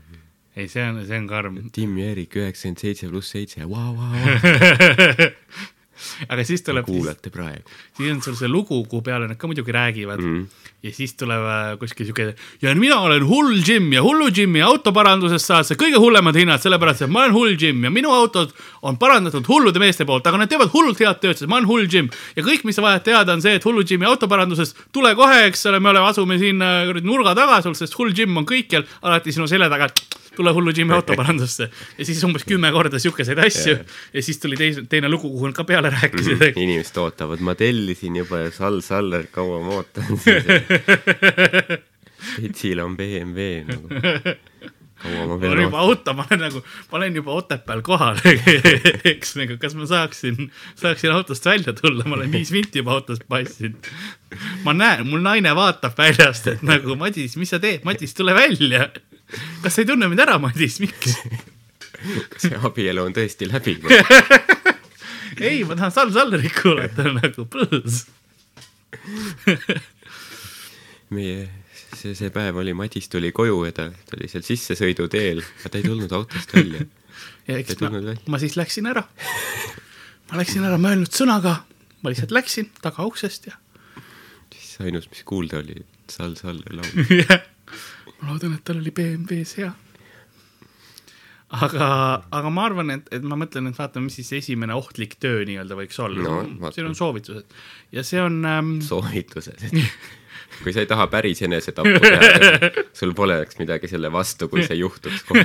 ei, 0.57 0.69
see 0.69 0.85
on, 0.85 1.05
see 1.09 1.21
on 1.21 1.29
karm. 1.31 1.61
Tim 1.73 1.99
ja 2.01 2.11
Erik 2.15 2.37
üheksakümmend 2.41 2.83
seitse 2.83 3.13
pluss 3.13 3.37
seitse, 3.37 3.69
vau, 3.69 3.93
vau, 3.97 4.11
vau 4.17 5.31
aga 6.33 6.45
siis 6.49 6.65
tuleb. 6.65 6.87
kuulate 6.89 7.33
praegu. 7.33 7.69
siis 7.97 8.13
on 8.13 8.23
sul 8.25 8.37
see 8.39 8.49
lugu, 8.49 8.83
kuhu 8.89 9.05
peale 9.05 9.29
nad 9.29 9.39
ka 9.41 9.51
muidugi 9.51 9.75
räägivad 9.75 10.23
mm. 10.25 10.47
Ja 10.83 10.93
siis 10.95 11.13
tuleb 11.21 11.45
äh, 11.45 11.73
kuskil 11.81 12.09
siuke 12.09 12.31
ja 12.63 12.75
mina 12.79 13.01
olen 13.05 13.27
hull 13.29 13.59
Jim 13.67 13.91
ja 13.93 14.03
hullu 14.05 14.31
Jimmi 14.37 14.63
autoparandusest 14.65 15.51
saad 15.51 15.69
sa 15.69 15.77
kõige 15.79 16.01
hullemad 16.01 16.37
hinnad, 16.41 16.63
sellepärast 16.63 17.05
et 17.05 17.13
ma 17.13 17.27
olen 17.27 17.37
hull 17.37 17.57
Jim 17.61 17.85
ja 17.85 17.93
minu 17.93 18.13
autod 18.17 18.55
on 18.83 18.97
parandatud 19.01 19.49
hullude 19.49 19.83
meeste 19.83 20.07
poolt, 20.09 20.27
aga 20.27 20.41
nad 20.41 20.53
teevad 20.53 20.73
hullult 20.73 21.03
head 21.05 21.21
tööd, 21.21 21.37
sest 21.37 21.51
ma 21.51 21.59
olen 21.61 21.69
hull 21.69 21.89
Jim. 21.91 22.09
ja 22.37 22.45
kõik, 22.47 22.65
mis 22.65 22.81
sa 22.81 22.87
vajad 22.87 23.05
teada, 23.11 23.37
on 23.37 23.45
see, 23.45 23.59
et 23.61 23.67
hullu 23.69 23.85
Jimmi 23.85 24.09
autoparandusest 24.09 24.87
tule 24.93 25.13
kohe, 25.19 25.43
eks 25.51 25.67
ole, 25.69 25.83
me 25.85 25.93
oleme, 25.93 26.09
asume 26.09 26.41
siin 26.41 26.65
äh, 26.65 26.95
nurga 27.05 27.37
taga 27.37 27.61
sul, 27.65 27.77
sest 27.77 27.99
hull 28.01 28.17
Jim 28.17 28.41
on 28.41 28.49
kõikjal 28.49 28.89
alati 29.05 29.37
sinu 29.37 29.51
selja 29.51 29.69
taga 29.73 29.93
tule 30.37 30.53
hullu 30.55 30.73
Jimmy 30.77 30.95
autoparandusse 30.95 31.69
ja 31.99 32.05
siis 32.07 32.23
umbes 32.25 32.45
kümme 32.49 32.71
korda 32.73 33.01
siukeseid 33.03 33.41
asju 33.45 33.75
yeah. 33.75 33.97
ja 34.15 34.23
siis 34.23 34.39
tuli 34.41 34.57
teine, 34.57 34.85
teine 34.89 35.11
lugu, 35.11 35.31
kuhu 35.33 35.51
nad 35.51 35.57
ka 35.57 35.65
peale 35.69 35.91
rääkisid 35.91 36.37
mm. 36.37 36.41
-hmm. 36.41 36.63
inimesed 36.63 37.01
ootavad, 37.03 37.43
ma 37.45 37.55
tellisin 37.55 38.17
juba 38.17 38.45
ja 38.45 38.51
Sall 38.55 38.81
Saller, 38.81 39.27
kaua 39.33 39.61
ma 39.65 39.81
ootan 39.81 40.05
Petsil 42.37 42.81
on 42.85 42.97
BMW 42.99 43.65
nagu. 43.69 43.89
Kaua 45.01 45.25
ma 45.25 45.37
pean 45.41 45.63
juba 45.63 45.79
auto, 45.81 46.13
ma 46.13 46.27
olen 46.29 46.43
nagu, 46.45 46.61
ma 46.91 46.99
olen 46.99 47.15
juba 47.17 47.37
Otepääl 47.41 47.81
kohal 47.85 48.19
eks 49.13 49.33
nagu, 49.39 49.57
kas 49.61 49.77
ma 49.79 49.89
saaksin, 49.89 50.51
saaksin 50.77 51.15
autost 51.15 51.47
välja 51.49 51.73
tulla, 51.77 52.05
ma 52.05 52.19
olen 52.19 52.33
viis 52.35 52.53
minti 52.53 52.83
juba 52.83 52.99
autost 52.99 53.25
passinud. 53.29 53.89
ma 54.67 54.75
näen, 54.77 55.07
mul 55.09 55.25
naine 55.25 55.55
vaatab 55.57 55.97
väljast, 55.97 56.51
et 56.53 56.67
nagu 56.67 56.99
Madis, 57.01 57.39
mis 57.41 57.49
sa 57.55 57.63
teed, 57.63 57.87
Madis, 57.89 58.13
tule 58.15 58.37
välja. 58.37 58.91
Kas 59.63 59.79
sa 59.79 59.85
ei 59.85 59.89
tunne 59.89 60.11
mind 60.11 60.21
ära, 60.27 60.37
Madis, 60.43 60.81
miks? 60.85 61.17
kas 62.31 62.45
see 62.49 62.61
abielu 62.61 63.05
on 63.05 63.17
tõesti 63.17 63.49
läbi. 63.49 63.79
Ei, 65.41 65.63
ma 65.65 65.77
tahan 65.79 65.93
Sal 65.95 66.11
Sallerit 66.13 66.53
kuulata 66.59 67.07
nagu 67.15 67.47
põõs 67.49 68.03
meie, 71.15 71.49
see, 71.95 72.15
see 72.19 72.31
päev 72.35 72.61
oli, 72.63 72.75
Madis 72.77 73.11
tuli 73.11 73.33
koju 73.35 73.65
ja 73.67 73.75
ta, 73.77 73.89
ta 73.91 74.19
oli 74.19 74.31
seal 74.31 74.45
sissesõiduteel, 74.47 75.43
aga 75.43 75.73
ta 75.73 75.81
ei 75.81 75.87
tulnud 75.87 76.15
autost 76.17 76.55
välja. 76.55 76.87
ja 77.49 77.59
eks 77.59 77.81
ma, 77.83 77.91
ma 78.31 78.43
siis 78.43 78.57
läksin 78.59 78.91
ära. 78.91 79.05
ma 80.31 80.41
läksin 80.41 80.67
ära, 80.67 80.79
öelnud 80.79 81.13
sõnaga, 81.15 81.61
ma 82.03 82.13
lihtsalt 82.13 82.35
läksin 82.35 82.71
tagauksest 82.83 83.51
ja. 83.51 83.59
siis 84.55 84.77
ainus, 84.87 85.11
mis 85.11 85.25
kuulda 85.27 85.63
oli, 85.65 85.83
Sal 86.11 86.37
Saller 86.39 86.79
laulis 86.79 87.11
ma 88.21 88.35
loodan, 88.35 88.55
et 88.57 88.67
tal 88.67 88.81
oli 88.81 88.93
BMW-s 88.95 89.57
hea. 89.59 89.73
aga, 91.59 91.91
aga 92.39 92.55
ma 92.55 92.69
arvan, 92.69 92.95
et, 92.95 93.11
et 93.15 93.27
ma 93.27 93.39
mõtlen, 93.41 93.73
et 93.73 93.79
vaatame, 93.79 94.07
mis 94.07 94.21
siis 94.21 94.31
esimene 94.39 94.79
ohtlik 94.79 95.19
töö 95.23 95.43
nii-öelda 95.49 95.79
võiks 95.79 95.99
olla 96.03 96.23
no,. 96.23 96.71
siin 96.71 96.87
on 96.87 96.95
soovitused 96.99 97.61
ja 97.97 98.07
see 98.07 98.23
on 98.23 98.41
ähm.... 98.47 98.77
soovitused 98.87 99.67
kui 100.63 100.73
sa 100.75 100.79
ei 100.85 100.89
taha 100.91 101.07
päris 101.13 101.41
enesetappu 101.47 101.99
teha, 102.05 102.21
sul 102.99 103.13
poleks 103.17 103.55
midagi 103.61 103.87
selle 103.91 104.09
vastu, 104.13 104.45
kui 104.53 104.61
see 104.67 104.79
juhtuks 104.81 105.21
kohe 105.29 105.45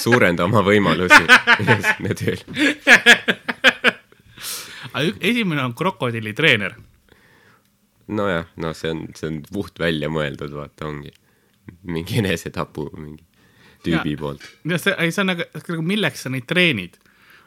suurenda 0.00 0.42
oma 0.48 0.60
võimalusi 0.66 1.20
sinna 1.20 2.12
tööle. 2.16 2.44
aga 4.94 5.06
esimene 5.20 5.64
on 5.64 5.74
krokodillitreener. 5.78 6.72
nojah, 8.10 8.46
no 8.56 8.74
see 8.74 8.90
on, 8.94 8.98
see 9.14 9.28
on 9.30 9.42
puht 9.52 9.78
välja 9.78 10.08
mõeldud, 10.12 10.52
vaata 10.56 10.88
ongi 10.90 11.12
mingi 11.86 12.18
enesetapu 12.18 12.88
mingi 12.96 13.22
tüübi 13.84 14.16
Jaa. 14.16 14.20
poolt. 14.20 14.48
ja 14.68 14.78
see, 14.80 14.96
ei 14.98 15.12
see 15.14 15.22
on 15.24 15.32
nagu, 15.32 15.46
nagu 15.60 15.86
milleks 15.86 16.26
sa 16.26 16.32
neid 16.32 16.48
treenid? 16.50 16.98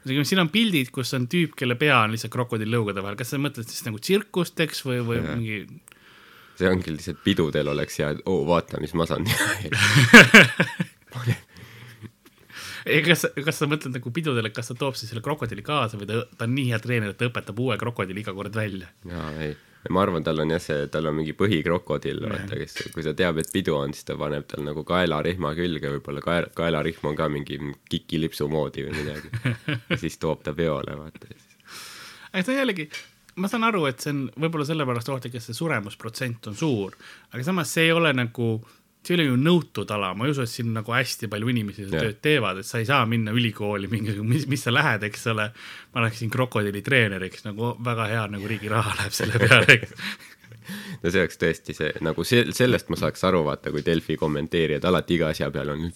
siin 0.04 0.42
on 0.42 0.50
pildid, 0.52 0.90
kus 0.92 1.14
on 1.16 1.30
tüüp, 1.32 1.54
kelle 1.60 1.78
pea 1.80 2.02
on 2.04 2.12
lihtsalt 2.12 2.34
krokodilllõugade 2.34 3.04
vahel, 3.04 3.16
kas 3.20 3.30
sa 3.32 3.40
mõtled 3.40 3.70
siis 3.70 3.86
nagu 3.88 4.02
tsirkusteks 4.04 4.84
või, 4.88 5.00
või 5.08 5.20
Jaa. 5.20 5.36
mingi 5.36 5.58
see 6.60 6.70
ongi 6.70 6.94
lihtsalt 6.94 7.24
pidudel 7.26 7.74
oleks 7.74 8.00
hea, 8.02 8.14
et 8.16 8.24
oo, 8.30 8.44
vaata, 8.48 8.82
mis 8.84 8.94
ma 8.98 9.08
saan 9.10 9.26
teha. 9.28 9.50
ei, 12.86 13.02
kas, 13.06 13.28
kas 13.46 13.62
sa 13.62 13.70
mõtled 13.70 13.96
nagu 13.98 14.14
pidudele, 14.16 14.52
kas 14.54 14.72
ta 14.72 14.78
toob 14.80 14.98
siis 15.00 15.12
selle 15.12 15.24
krokodilli 15.26 15.66
kaasa 15.66 16.00
või 16.00 16.10
ta, 16.10 16.24
ta 16.38 16.48
on 16.48 16.56
nii 16.58 16.72
hea 16.72 16.80
treener, 16.84 17.14
et 17.14 17.20
ta 17.20 17.30
õpetab 17.30 17.62
uue 17.64 17.78
krokodilli 17.82 18.26
iga 18.26 18.36
kord 18.36 18.56
välja? 18.58 18.90
jaa, 19.10 19.30
ei, 19.46 19.56
ma 19.94 20.04
arvan, 20.04 20.26
tal 20.26 20.44
on 20.44 20.54
jah 20.54 20.62
see, 20.64 20.88
tal 20.92 21.10
on 21.10 21.18
mingi 21.20 21.36
põhikrokodil, 21.38 22.22
vaata, 22.28 22.60
kes, 22.60 22.78
kui 22.96 23.06
ta 23.06 23.16
teab, 23.18 23.40
et 23.42 23.52
pidu 23.54 23.78
on, 23.78 23.96
siis 23.96 24.08
ta 24.08 24.18
paneb 24.20 24.48
tal 24.52 24.66
nagu 24.68 24.86
kaelarihma 24.88 25.54
külge, 25.60 25.92
võib-olla 25.98 26.24
kaela, 26.26 26.52
kaelarihm 26.56 27.10
on 27.12 27.18
ka 27.20 27.30
mingi 27.32 27.60
kikilipsu 27.92 28.50
moodi 28.52 28.86
või 28.88 29.00
midagi. 29.02 29.34
ja 29.92 30.00
siis 30.00 30.20
toob 30.22 30.44
ta 30.46 30.56
peole, 30.58 30.96
vaata. 31.00 31.34
aga 32.32 32.44
see 32.44 32.54
on 32.56 32.62
jällegi, 32.62 32.90
ma 33.36 33.50
saan 33.50 33.66
aru, 33.68 33.86
et 33.90 34.04
see 34.04 34.14
on 34.14 34.24
võib-olla 34.46 34.68
sellepärast 34.68 35.12
ohtlik, 35.14 35.38
et 35.38 35.46
see 35.46 35.58
suremusprotsent 35.58 36.52
on 36.52 36.58
suur, 36.58 36.96
aga 37.32 37.46
samas 37.46 37.72
see 37.74 37.88
ei 37.88 37.94
ole 37.96 38.14
nagu, 38.16 38.50
see 39.04 39.16
ei 39.16 39.20
ole 39.20 39.28
ju 39.30 39.40
nõutud 39.42 39.94
ala, 39.96 40.12
ma 40.18 40.28
ei 40.28 40.36
usu, 40.36 40.46
et 40.46 40.52
siin 40.52 40.74
nagu 40.76 40.94
hästi 40.96 41.30
palju 41.32 41.50
inimesi 41.54 41.88
seda 41.88 42.04
tööd 42.06 42.22
teevad, 42.26 42.62
et 42.62 42.70
sa 42.70 42.82
ei 42.82 42.88
saa 42.90 43.02
minna 43.10 43.34
ülikooli 43.36 43.90
mingi, 43.92 44.16
mis, 44.34 44.46
mis 44.52 44.66
sa 44.66 44.74
lähed, 44.74 45.08
eks 45.10 45.28
ole. 45.34 45.50
ma 45.96 46.06
läheksin 46.06 46.32
krokodillitreeneriks 46.34 47.48
nagu 47.48 47.74
väga 47.84 48.08
hea 48.12 48.24
nagu 48.38 48.50
riigi 48.50 48.72
raha 48.72 48.96
läheb 49.02 49.18
selle 49.18 49.42
peale, 49.42 49.80
eks. 49.80 49.98
no 51.04 51.12
see 51.12 51.26
oleks 51.26 51.42
tõesti 51.42 51.78
see, 51.78 51.94
nagu 52.06 52.26
see, 52.28 52.48
sellest 52.56 52.92
ma 52.94 53.00
saaks 53.02 53.26
aru, 53.30 53.44
vaata, 53.50 53.74
kui 53.74 53.86
Delfi 53.86 54.18
kommenteerijad 54.20 54.86
alati 54.90 55.18
iga 55.18 55.34
asja 55.34 55.50
peal 55.54 55.74
on, 55.74 55.90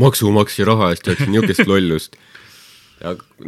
maksumaksja 0.00 0.66
raha 0.68 0.92
eest 0.92 1.04
tehakse 1.06 1.28
niisugust 1.30 1.66
lollust. 1.68 2.16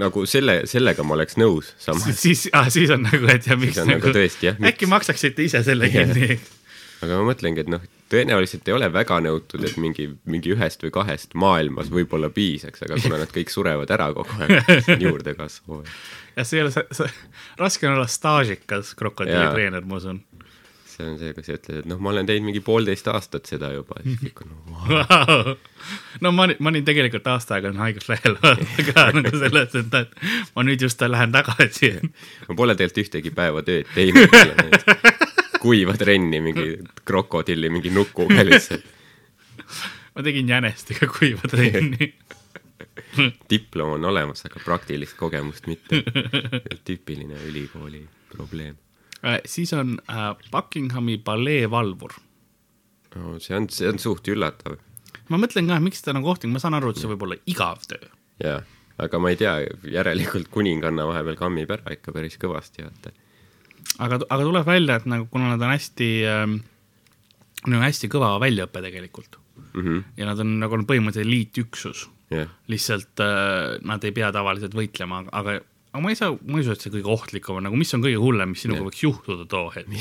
Nagu 0.00 0.24
selle, 0.28 0.60
sellega 0.70 1.04
ma 1.06 1.16
oleks 1.18 1.38
nõus, 1.40 1.72
samas 1.82 2.08
siis 2.18 2.48
ah,, 2.56 2.68
siis 2.72 2.90
on 2.94 3.04
nagu, 3.06 3.26
et 3.30 3.46
ja 3.46 3.56
miks 3.60 3.76
Siis 3.78 3.84
on 3.84 3.92
nagu 3.94 4.12
tõesti, 4.14 4.50
jah, 4.50 4.60
äkki 4.70 4.88
maksaksite 4.90 5.46
ise 5.46 5.62
selle 5.66 5.90
Jah. 5.90 6.10
kinni. 6.10 6.38
aga 7.04 7.20
ma 7.20 7.28
mõtlengi, 7.30 7.64
et 7.64 7.70
noh, 7.70 7.84
tõenäoliselt 8.12 8.68
ei 8.68 8.76
ole 8.76 8.90
väga 8.92 9.20
nõutud, 9.24 9.64
et 9.66 9.78
mingi, 9.80 10.08
mingi 10.30 10.54
ühest 10.54 10.82
või 10.84 10.92
kahest 10.94 11.34
maailmas 11.38 11.90
võib-olla 11.92 12.30
piisaks, 12.34 12.84
aga 12.86 12.98
kuna 13.02 13.20
nad 13.22 13.32
kõik 13.34 13.52
surevad 13.52 13.90
ära 13.94 14.10
kogu 14.16 14.38
aeg, 14.40 14.56
siis 14.68 14.92
on 14.96 15.06
juurdekasvu. 15.08 15.80
ja 16.36 16.46
see 16.46 16.60
ei 16.60 16.66
ole, 16.66 17.10
raske 17.60 17.88
on 17.88 17.98
olla 17.98 18.08
staažikas 18.10 18.94
krokodillitreener, 18.98 19.86
ma 19.86 20.00
usun. 20.02 20.22
See 20.94 21.06
on 21.06 21.18
see, 21.18 21.32
kui 21.34 21.44
sa 21.46 21.56
ütled, 21.56 21.80
et 21.82 21.88
noh, 21.90 21.98
ma 22.02 22.12
olen 22.12 22.28
teinud 22.28 22.46
mingi 22.48 22.62
poolteist 22.64 23.08
aastat 23.10 23.48
seda 23.50 23.70
juba, 23.74 23.98
siis 24.04 24.20
kõik 24.22 24.42
on 24.44 24.52
wow. 24.70 25.50
no 26.24 26.32
ma 26.34 26.48
ma 26.58 26.72
olin 26.72 26.86
tegelikult 26.86 27.26
aasta 27.32 27.56
aega 27.56 27.70
olin 27.70 27.82
haiguslehel 27.82 28.38
ka 28.90 29.06
nagu 29.16 29.32
selles, 29.34 29.74
et, 29.80 29.98
et 30.00 30.54
ma 30.56 30.66
nüüd 30.66 30.84
just 30.86 31.02
lähen 31.04 31.34
tagasi. 31.34 31.94
ma 32.48 32.58
pole 32.58 32.76
tegelikult 32.78 33.04
ühtegi 33.06 33.34
päeva 33.34 33.64
tööd 33.66 33.90
teinud 33.96 34.30
kuiva 35.64 35.96
trenni 35.98 36.42
mingi 36.44 36.78
krokodilli 37.08 37.72
mingi 37.72 37.92
nukuga 37.94 38.44
lihtsalt. 38.46 38.86
ma 40.14 40.26
tegin 40.26 40.48
jänestega 40.54 41.10
kuiva 41.10 41.50
trenni. 41.50 42.12
diplom 43.50 43.96
on 43.96 44.04
olemas, 44.10 44.44
aga 44.46 44.60
praktilist 44.62 45.16
kogemust 45.18 45.66
mitte. 45.70 46.02
tüüpiline 46.84 47.38
ülikooli 47.48 48.04
probleem 48.30 48.76
siis 49.48 49.72
on 49.76 49.96
äh, 50.10 50.30
Buckinghami 50.52 51.18
paleevalvur. 51.24 52.16
no,. 53.16 53.38
see 53.38 53.56
on, 53.56 53.68
see 53.72 53.88
on 53.88 54.00
suht 54.02 54.28
üllatav 54.28 54.78
ma 55.32 55.40
mõtlen 55.40 55.70
ka, 55.70 55.80
miks 55.80 56.04
ta 56.04 56.14
nagu 56.16 56.28
ohtlik, 56.32 56.52
ma 56.52 56.62
saan 56.62 56.76
aru, 56.78 56.92
et 56.92 57.00
see 57.00 57.10
võib 57.10 57.26
olla 57.26 57.38
igav 57.50 57.84
töö. 57.88 58.10
jaa, 58.44 58.58
aga 59.04 59.22
ma 59.22 59.32
ei 59.32 59.40
tea, 59.40 59.54
järelikult 59.98 60.50
kuninganna 60.52 61.06
vahepeal 61.08 61.38
kammib 61.40 61.72
ära 61.76 61.96
ikka 61.96 62.12
päris 62.16 62.36
kõvasti, 62.40 62.84
vaata. 62.86 63.14
aga, 63.98 64.20
aga 64.28 64.42
tuleb 64.42 64.68
välja, 64.68 65.00
et 65.00 65.08
nagu 65.10 65.30
kuna 65.32 65.54
nad 65.54 65.62
on 65.62 65.72
hästi 65.74 66.10
ähm,, 66.28 66.58
neil 67.66 67.80
on 67.80 67.88
hästi 67.88 68.12
kõva 68.12 68.36
väljaõpe 68.42 68.84
tegelikult 68.84 69.40
Mhm. 69.74 69.98
ja 70.16 70.26
nad 70.26 70.38
on 70.42 70.58
nagu 70.60 70.76
on 70.76 70.86
põhimõtteliselt 70.86 71.26
eliitüksus, 71.26 72.04
jah, 72.30 72.50
lihtsalt 72.70 73.22
äh, 73.22 73.78
nad 73.86 74.04
ei 74.06 74.12
pea 74.14 74.30
tavaliselt 74.34 74.74
võitlema, 74.74 75.24
aga, 75.34 75.58
aga 75.94 76.02
ma 76.02 76.10
ei 76.10 76.18
saa, 76.18 76.34
ma 76.42 76.58
ei 76.58 76.64
usu, 76.64 76.74
et 76.74 76.82
see 76.82 76.90
kõige 76.90 77.10
ohtlikum 77.14 77.60
on, 77.60 77.68
nagu 77.68 77.78
mis 77.78 77.94
on 77.94 78.02
kõige 78.02 78.18
hullem, 78.18 78.50
mis 78.54 78.64
sinuga 78.66 78.82
võiks 78.88 79.04
juhtuda 79.04 79.46
too 79.50 79.68
hetk. 79.76 79.94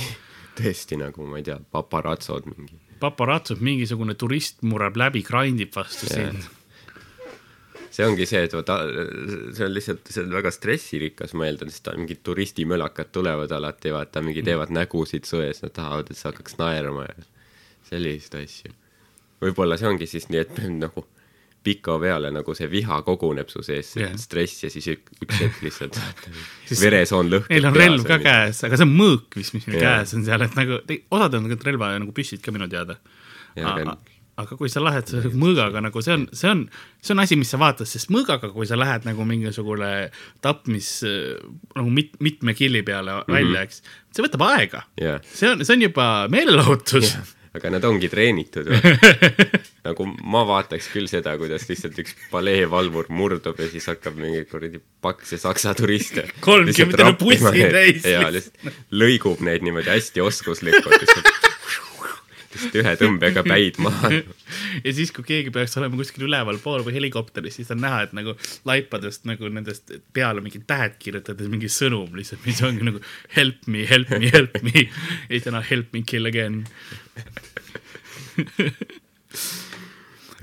tõesti 0.58 0.98
nagu 0.98 1.28
ma 1.30 1.38
ei 1.38 1.46
tea, 1.46 1.60
paparatsod 1.74 2.50
mingi. 2.50 2.80
paparatsud, 3.04 3.62
mingisugune 3.62 4.16
turist 4.18 4.64
murrab 4.66 4.98
läbi, 4.98 5.22
grindib 5.28 5.74
vastu 5.76 6.10
Jah. 6.10 6.34
sind. 6.34 6.50
see 7.94 8.08
ongi 8.08 8.26
see, 8.26 8.42
et 8.48 8.54
vaata, 8.58 8.80
see 9.54 9.68
on 9.68 9.74
lihtsalt, 9.76 10.10
see 10.10 10.24
on 10.26 10.34
väga 10.34 10.50
stressirikas, 10.56 11.36
ma 11.38 11.46
eeldan, 11.46 11.70
sest 11.70 11.86
ta- 11.86 11.94
mingid 12.00 12.24
turistimölakad 12.26 13.12
tulevad 13.14 13.54
alati, 13.54 13.94
vaata, 13.94 14.24
mingi 14.26 14.42
teevad 14.46 14.74
nägusid 14.74 15.30
sões, 15.30 15.62
nad 15.62 15.76
tahavad, 15.78 16.10
et 16.10 16.18
sa 16.18 16.32
hakkaks 16.32 16.58
naerma 16.58 17.06
ja 17.06 17.28
selliseid 17.92 18.40
asju. 18.42 18.74
võib-olla 19.46 19.78
see 19.78 19.92
ongi 19.94 20.10
siis 20.10 20.26
nii, 20.34 20.42
et 20.42 20.58
nagu 20.86 21.06
pika 21.64 21.96
peale 22.02 22.32
nagu 22.36 22.56
see 22.58 22.68
viha 22.72 23.02
koguneb 23.08 23.50
su 23.52 23.64
sees 23.64 23.94
Jah. 23.96 24.10
yeah., 24.10 24.18
stress 24.20 24.64
ja 24.66 24.70
siis 24.74 24.88
ük, 24.96 25.12
üks 25.24 25.40
hetk 25.42 25.62
lihtsalt 25.64 26.00
veresoon 26.84 27.30
lõhkeb. 27.32 27.52
Neil 27.54 27.70
on 27.70 27.78
relv 27.78 28.08
ka. 28.08 28.20
käes, 28.24 28.64
aga 28.68 28.80
see 28.80 28.88
on 28.88 28.96
mõõk 28.98 29.38
vist, 29.40 29.54
mis 29.58 29.68
neil 29.68 29.80
Jaa. 29.82 30.00
käes 30.00 30.14
on 30.18 30.26
seal, 30.28 30.42
et 30.48 30.58
nagu 30.60 30.82
te- 30.88 31.04
osad 31.10 31.38
on 31.40 31.46
tegelikult 31.48 31.70
relva 31.72 31.94
nagu 32.00 32.16
püssid 32.16 32.44
ka 32.44 32.52
minu 32.56 32.68
teada. 32.72 32.98
Jaa, 33.56 33.76
aga- 33.80 33.98
aga 34.42 34.56
kui 34.58 34.70
sa 34.72 34.82
lähed 34.82 35.06
selle 35.12 35.30
mõõgaga 35.38 35.82
nagu 35.86 36.02
see 36.02 36.14
on, 36.16 36.24
see 36.34 36.50
on, 36.50 36.64
see 37.06 37.14
on 37.14 37.22
asi, 37.22 37.36
mis 37.38 37.52
sa 37.54 37.60
vaatad, 37.62 37.86
sest 37.90 38.10
mõõgaga, 38.14 38.50
kui 38.54 38.66
sa 38.66 38.80
lähed 38.80 39.06
nagu 39.06 39.26
mingisugune 39.30 39.92
tapmis 40.42 40.90
nagu 41.76 41.94
mit, 41.94 42.16
mitme 42.20 42.56
killi 42.58 42.82
peale 42.88 43.12
mm 43.14 43.22
-hmm. 43.28 43.34
välja, 43.38 43.62
eks, 43.68 43.84
see 44.12 44.26
võtab 44.26 44.46
aega. 44.50 44.84
jah, 45.02 45.22
see 45.30 45.52
on, 45.52 45.62
see 45.66 45.76
on 45.78 45.82
juba 45.86 46.28
meelelahutus. 46.34 47.14
Aga 47.54 47.70
nad 47.76 47.86
ongi 47.86 48.10
treenitud. 48.10 48.70
nagu 49.88 50.08
ma 50.08 50.44
vaataks 50.50 50.90
küll 50.94 51.10
seda, 51.12 51.36
kuidas 51.40 51.68
lihtsalt 51.70 52.00
üks 52.02 52.16
paleevalvur 52.32 53.10
murdub 53.14 53.60
ja 53.62 53.70
siis 53.70 53.88
hakkab 53.92 54.18
mingi 54.20 54.44
kuradi 54.50 54.82
pakse 55.04 55.38
saksa 55.42 55.76
turiste. 55.78 56.26
30 56.46 57.18
bussireis 57.22 58.08
ja 58.10 58.30
lihtsalt 58.34 58.74
lõigub 58.94 59.44
neid 59.46 59.66
niimoodi 59.66 59.94
hästi 59.94 60.26
oskuslikult 60.26 60.98
lihtsalt. 60.98 61.34
lihtsalt 62.56 62.78
ühe 62.82 62.94
tõmbega 63.00 63.44
päid 63.54 63.80
maha. 63.84 64.12
ja 64.84 64.94
siis, 64.96 65.12
kui 65.16 65.26
keegi 65.28 65.54
peaks 65.54 65.78
olema 65.82 66.00
kuskil 66.00 66.28
ülevalpool 66.28 66.86
või 66.88 66.96
helikopteris, 66.98 67.60
siis 67.60 67.72
on 67.74 67.82
näha, 67.84 68.04
et 68.08 68.16
nagu 68.18 68.36
laipadest 68.70 69.28
nagu 69.30 69.50
nendest 69.54 69.94
peale 70.16 70.44
mingid 70.46 70.68
tähed 70.70 70.98
kirjutades 71.02 71.50
mingi 71.52 71.72
sõnum 71.72 72.14
lihtsalt, 72.18 72.44
mis 72.48 72.62
ongi 72.66 72.88
nagu 72.90 73.04
help 73.36 73.68
me, 73.68 73.86
help 73.90 74.14
me, 74.18 74.32
help 74.34 74.60
me. 74.66 74.88
ja 74.88 75.34
siis 75.36 75.48
täna 75.48 75.64
help 75.66 75.94
me 75.96 76.04
kill 76.08 76.30
again 76.30 76.64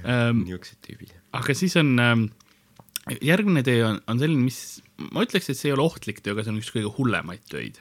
ähm,. 0.04 0.44
niisugused 0.44 0.78
tüübid. 0.86 1.14
aga 1.36 1.56
siis 1.56 1.76
on 1.80 1.94
ähm,, 2.02 2.24
järgmine 3.20 3.62
töö 3.66 3.86
on, 3.88 4.00
on 4.10 4.22
selline, 4.22 4.46
mis 4.46 4.80
ma 5.10 5.24
ütleks, 5.26 5.50
et 5.50 5.58
see 5.58 5.70
ei 5.70 5.76
ole 5.76 5.86
ohtlik 5.86 6.20
töö, 6.24 6.34
aga 6.36 6.44
see 6.44 6.54
on 6.54 6.60
üks 6.62 6.72
kõige 6.74 6.92
hullemaid 6.98 7.46
töid. 7.50 7.80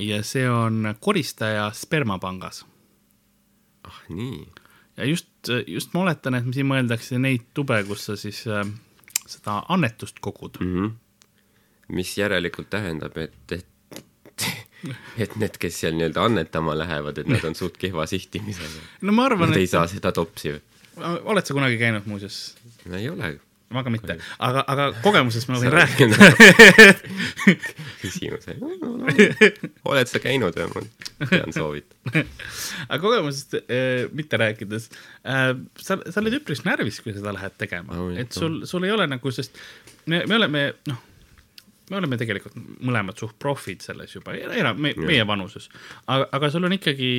ja 0.00 0.22
see 0.26 0.46
on 0.50 0.94
koristaja 1.00 1.68
spermapangas 1.76 2.64
ah 3.94 4.00
nii, 4.14 4.40
ja 4.98 5.06
just, 5.08 5.30
just 5.70 5.94
ma 5.94 6.04
oletan, 6.04 6.34
et 6.38 6.50
siin 6.54 6.68
mõeldakse 6.70 7.18
neid 7.22 7.46
tube, 7.54 7.78
kus 7.88 8.04
sa 8.10 8.16
siis 8.20 8.42
äh, 8.50 8.64
seda 9.26 9.60
annetust 9.72 10.20
kogud 10.24 10.60
mm. 10.60 10.74
Mhm. 10.74 10.92
mis 11.96 12.14
järelikult 12.18 12.70
tähendab, 12.74 13.16
et, 13.18 13.36
et 13.52 13.70
et 15.18 15.36
need, 15.40 15.56
kes 15.62 15.76
seal 15.80 15.94
nii-öelda 15.96 16.24
annetama 16.28 16.74
lähevad, 16.76 17.18
et 17.22 17.28
nad 17.30 17.44
on 17.48 17.54
suht 17.56 17.78
kehva 17.80 18.04
sihtimisega. 18.10 18.82
no 19.06 19.12
ma 19.16 19.28
arvan, 19.30 19.48
Nad 19.54 19.60
ei 19.60 19.68
et 19.68 19.72
saa 19.72 19.86
seda 19.88 20.12
topsi 20.12 20.52
või? 20.52 20.62
oled 21.32 21.46
sa 21.46 21.54
kunagi 21.56 21.78
käinud 21.80 22.04
muuseas? 22.10 22.56
ei 22.92 23.08
ole. 23.08 23.36
Ma 23.74 23.84
ka 23.86 23.92
mitte, 23.92 24.16
aga, 24.38 24.64
aga 24.70 24.88
kogemusest 25.04 25.50
ma 25.50 25.60
võin 25.62 25.74
rääkida. 25.74 26.30
küsimus. 28.02 28.48
oled 29.84 30.10
sa 30.10 30.22
käinud 30.22 30.58
või? 30.58 30.86
ma 31.20 31.30
tean 31.30 31.54
soovitada. 31.56 32.24
aga 32.88 33.00
kogemusest 33.02 33.58
äh, 33.62 34.04
mitte 34.14 34.40
rääkides 34.40 34.90
äh,, 35.26 35.54
sa, 35.80 35.98
sa 36.02 36.22
oled 36.22 36.38
üpris 36.40 36.64
närvis, 36.66 37.00
kui 37.04 37.16
seda 37.16 37.34
lähed 37.36 37.58
tegema 37.60 37.94
Oh, 37.94 38.12
et 38.18 38.32
sul, 38.34 38.62
sul 38.68 38.86
ei 38.86 38.94
ole 38.94 39.06
nagu, 39.10 39.34
sest 39.34 39.58
me, 40.10 40.24
me 40.28 40.38
oleme, 40.38 40.64
noh, 40.90 41.02
me 41.90 41.96
oleme 42.00 42.16
tegelikult 42.16 42.54
mõlemad 42.80 43.18
suht 43.20 43.36
profid 43.38 43.82
selles 43.84 44.14
juba, 44.14 44.32
enam 44.34 44.78
me, 44.80 44.94
meie 44.96 45.24
vanuses. 45.28 45.68
aga, 46.06 46.28
aga 46.32 46.50
sul 46.50 46.64
on 46.64 46.72
ikkagi 46.72 47.10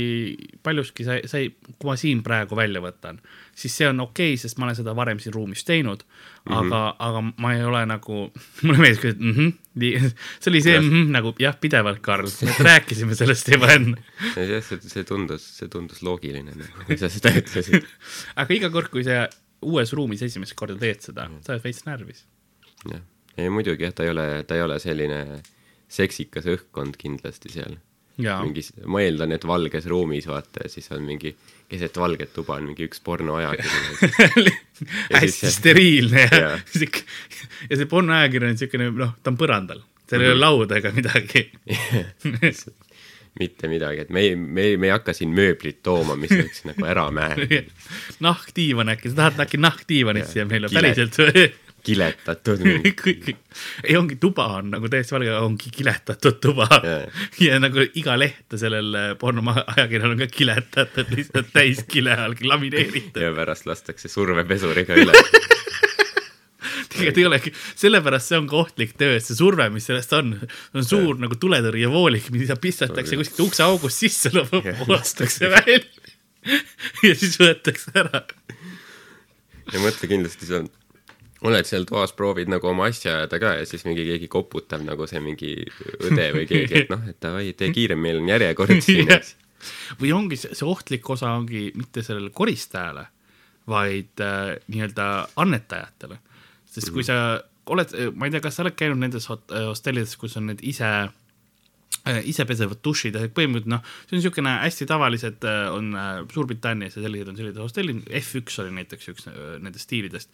paljuski, 0.65 1.05
sa, 1.05 1.19
sa 1.29 1.37
ei, 1.37 1.51
kui 1.77 1.89
ma 1.89 1.95
siin 1.99 2.23
praegu 2.25 2.57
välja 2.57 2.81
võtan, 2.81 3.19
siis 3.55 3.75
see 3.77 3.87
on 3.89 3.99
okei 3.99 4.33
okay,, 4.33 4.41
sest 4.41 4.57
ma 4.57 4.65
olen 4.65 4.75
seda 4.79 4.95
varem 4.97 5.19
siin 5.21 5.33
ruumis 5.37 5.63
teinud, 5.67 6.03
Mhm. 6.45 6.53
aga 6.53 6.79
mm, 6.79 6.91
-hmm. 6.91 6.95
aga 6.99 7.21
ma 7.41 7.53
ei 7.55 7.63
ole 7.65 7.85
nagu, 7.89 8.31
mulle 8.63 8.77
meeldis 8.77 9.05
et 9.05 9.19
mhm, 9.19 9.47
see 10.41 10.51
oli 10.51 10.61
see 10.61 10.73
Jah. 10.75 10.83
mm 10.83 10.91
-hmm, 10.91 11.07
nagu 11.11 11.33
jah, 11.39 11.55
pidevalt, 11.61 11.99
Karl, 12.01 12.27
me 12.59 12.65
rääkisime 12.69 13.15
sellest 13.15 13.47
juba 13.51 13.67
enne. 13.73 13.97
jah, 14.35 14.61
see, 14.63 14.77
see 14.81 15.03
tundus, 15.03 15.57
see 15.57 15.67
tundus 15.67 16.03
loogiline, 16.03 16.51
kui 16.85 16.97
sa 16.97 17.09
seda 17.09 17.29
ütlesid. 17.33 17.85
aga 18.35 18.53
iga 18.53 18.69
kord, 18.69 18.89
kui 18.93 19.03
sa 19.03 19.27
uues 19.61 19.93
ruumis 19.93 20.21
esimest 20.21 20.53
korda 20.55 20.77
teed 20.77 21.01
seda, 21.01 21.25
Mhm. 21.29 21.41
sa 21.41 21.53
oled 21.53 21.63
veits 21.63 21.85
närvis. 21.85 22.25
jah, 22.91 23.01
ei 23.37 23.49
muidugi 23.49 23.83
jah, 23.83 23.93
ta 23.93 24.03
ei 24.03 24.09
ole, 24.13 24.43
ta 24.47 24.55
ei 24.55 24.61
ole 24.63 24.79
selline 24.79 25.19
seksikas 25.87 26.45
õhkkond 26.49 26.95
kindlasti 26.97 27.51
seal. 27.53 27.75
mingis, 28.17 28.69
ma 28.87 29.01
eeldan, 29.03 29.33
et 29.35 29.43
valges 29.43 29.85
ruumis 29.91 30.23
vaata 30.27 30.61
ja 30.63 30.69
siis 30.71 30.85
on 30.95 31.01
mingi 31.03 31.33
keset 31.67 31.97
valget 31.99 32.31
tuba 32.33 32.55
on 32.55 32.63
mingi 32.69 32.85
üks 32.87 33.01
pornoajakiri. 33.03 34.53
Ja 35.11 35.19
siis 35.19 35.41
hästi 35.41 35.51
steriilne 35.51 36.23
ja 36.31 36.53
siuke 36.79 37.03
ja 37.69 37.75
see 37.79 37.85
pornoajakiri 37.91 38.49
on 38.53 38.57
siukene, 38.59 38.87
noh, 38.91 39.11
ta 39.23 39.31
on 39.33 39.37
põrandal, 39.39 39.83
seal 40.07 40.21
Mhm. 40.21 40.25
ei 40.25 40.31
ole 40.31 40.39
lauda 40.39 40.79
ega 40.79 40.91
midagi. 40.95 41.45
mitte 43.39 43.67
midagi, 43.67 43.99
et 44.05 44.09
me 44.15 44.21
ei, 44.23 44.35
me 44.39 44.61
ei, 44.69 44.77
me 44.79 44.87
ei 44.87 44.93
hakka 44.95 45.13
siin 45.15 45.33
mööblit 45.35 45.81
tooma, 45.83 46.15
mis 46.19 46.31
võiks 46.31 46.63
nagu 46.69 46.85
ära 46.87 47.09
määrida. 47.11 47.65
nahkdiivan 48.23 48.93
äkki, 48.95 49.11
sa 49.11 49.15
tahad 49.25 49.43
äkki 49.43 49.59
nahkdiivanit 49.59 50.29
siia 50.31 50.45
meile? 50.47 50.69
Päriselt 50.71 51.19
kiletatud 51.85 52.63
mingi. 52.65 53.35
ei 53.87 53.97
ongi 53.99 54.17
tuba 54.21 54.47
on 54.59 54.73
nagu 54.73 54.89
täiesti 54.91 55.15
valge, 55.15 55.33
ongi 55.37 55.71
kiletatud 55.73 56.39
tuba 56.43 56.67
Jaa. 56.75 57.01
ja 57.45 57.59
nagu 57.61 57.85
iga 57.93 58.17
leht 58.19 58.57
sellel 58.59 59.15
pornoajakirjal 59.21 60.15
on 60.15 60.23
ka 60.25 60.29
kiletatud 60.31 61.13
lihtsalt 61.15 61.53
täis 61.55 61.83
kile 61.89 62.17
all 62.25 62.37
lamineeritud. 62.41 63.21
ja 63.21 63.33
pärast 63.35 63.69
lastakse 63.69 64.11
survepesuriga 64.11 64.97
üle. 65.01 65.15
tegelikult 66.95 67.19
ei 67.19 67.27
olegi, 67.27 67.51
sellepärast 67.77 68.31
see 68.31 68.39
on 68.39 68.47
ka 68.49 68.57
ohtlik 68.61 68.95
töö, 68.99 69.17
et 69.17 69.25
see 69.25 69.37
surve, 69.37 69.67
mis 69.73 69.87
sellest 69.89 70.13
on, 70.15 70.33
on 70.75 70.87
suur 70.87 71.19
nagu 71.21 71.37
tuletõrjevoolik, 71.39 72.29
mida 72.35 72.57
pistetakse 72.61 73.19
kuskilt 73.19 73.47
ukseaugust 73.49 74.05
sisse, 74.05 74.31
lastakse 74.89 75.51
välja 75.51 75.81
ja 77.07 77.13
siis 77.17 77.37
võetakse 77.41 77.93
ära. 77.97 78.23
ja 79.73 79.81
mõtle 79.81 80.09
kindlasti 80.09 80.49
sa 80.49 80.61
oled 81.45 81.67
seal 81.69 81.85
toas, 81.89 82.13
proovid 82.17 82.49
nagu 82.51 82.67
oma 82.71 82.87
asja 82.91 83.15
ajada 83.21 83.39
ka 83.41 83.53
ja 83.59 83.65
siis 83.69 83.85
mingi 83.87 84.05
keegi 84.07 84.29
koputab 84.31 84.83
nagu 84.85 85.07
see 85.09 85.21
mingi 85.23 85.55
õde 86.01 86.29
või 86.35 86.45
keegi, 86.49 86.83
et 86.83 86.93
noh, 86.93 87.03
et 87.09 87.19
davai, 87.23 87.49
tee 87.57 87.71
kiirem, 87.75 88.01
meil 88.01 88.21
on 88.21 88.29
järjekord 88.31 88.77
siin, 88.85 89.11
eks. 89.15 89.35
või 90.01 90.13
ongi 90.15 90.39
see, 90.41 90.53
see 90.57 90.67
ohtlik 90.69 91.09
osa 91.09 91.33
ongi 91.37 91.67
mitte 91.75 92.03
sellele 92.05 92.31
koristajale, 92.35 93.07
vaid 93.71 94.21
äh, 94.21 94.55
nii-öelda 94.69 95.09
annetajatele. 95.41 96.19
sest 96.69 96.91
kui 96.93 97.03
sa 97.07 97.39
oled, 97.65 97.93
ma 98.13 98.27
ei 98.27 98.33
tea, 98.35 98.43
kas 98.43 98.59
sa 98.59 98.65
oled 98.65 98.75
käinud 98.77 98.99
nendes 99.01 99.25
hot- 99.31 99.53
hostellides, 99.71 100.17
kus 100.21 100.35
on 100.37 100.51
need 100.51 100.61
ise 100.61 100.85
äh, 100.85 101.13
isepesevad 102.05 102.81
dušid, 102.85 103.17
põhimõtteliselt 103.33 103.71
noh, 103.71 103.81
see 104.05 104.13
on 104.13 104.21
niisugune 104.21 104.53
hästi 104.61 104.87
tavalised 104.89 105.47
äh, 105.49 105.65
on 105.73 105.89
äh, 105.97 106.13
Suurbritannias 106.33 106.99
ja 106.99 107.05
sellised 107.05 107.31
on 107.31 107.39
sellised 107.39 107.61
hostellid, 107.61 108.05
F1 108.21 108.61
oli 108.61 108.75
näiteks 108.79 109.11
üks 109.13 109.27
äh, 109.31 109.41
nendest 109.63 109.87
stiilidest, 109.87 110.29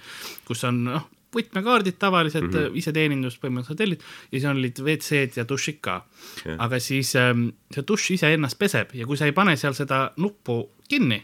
kus 0.47 0.65
on 0.67 0.83
noh, 0.89 1.07
võtmekaardid 1.31 1.95
tavalised 1.99 2.43
mm 2.43 2.51
-hmm. 2.51 2.77
iseteenindus 2.81 3.39
põhimõtteliselt 3.39 3.75
hotellid 3.77 4.03
ja 4.03 4.39
siis 4.39 4.49
olid 4.51 4.83
WC-d 4.83 5.39
ja 5.39 5.47
dušid 5.47 5.79
ka 5.81 6.01
Jah. 6.45 6.59
aga 6.59 6.79
siis 6.79 7.15
ähm, 7.15 7.49
see 7.71 7.87
dušš 7.87 8.17
iseennast 8.19 8.59
peseb 8.59 8.91
ja 8.93 9.07
kui 9.07 9.17
sa 9.17 9.25
ei 9.25 9.35
pane 9.35 9.55
seal 9.55 9.73
seda 9.73 10.11
nuppu 10.17 10.65
kinni, 10.89 11.23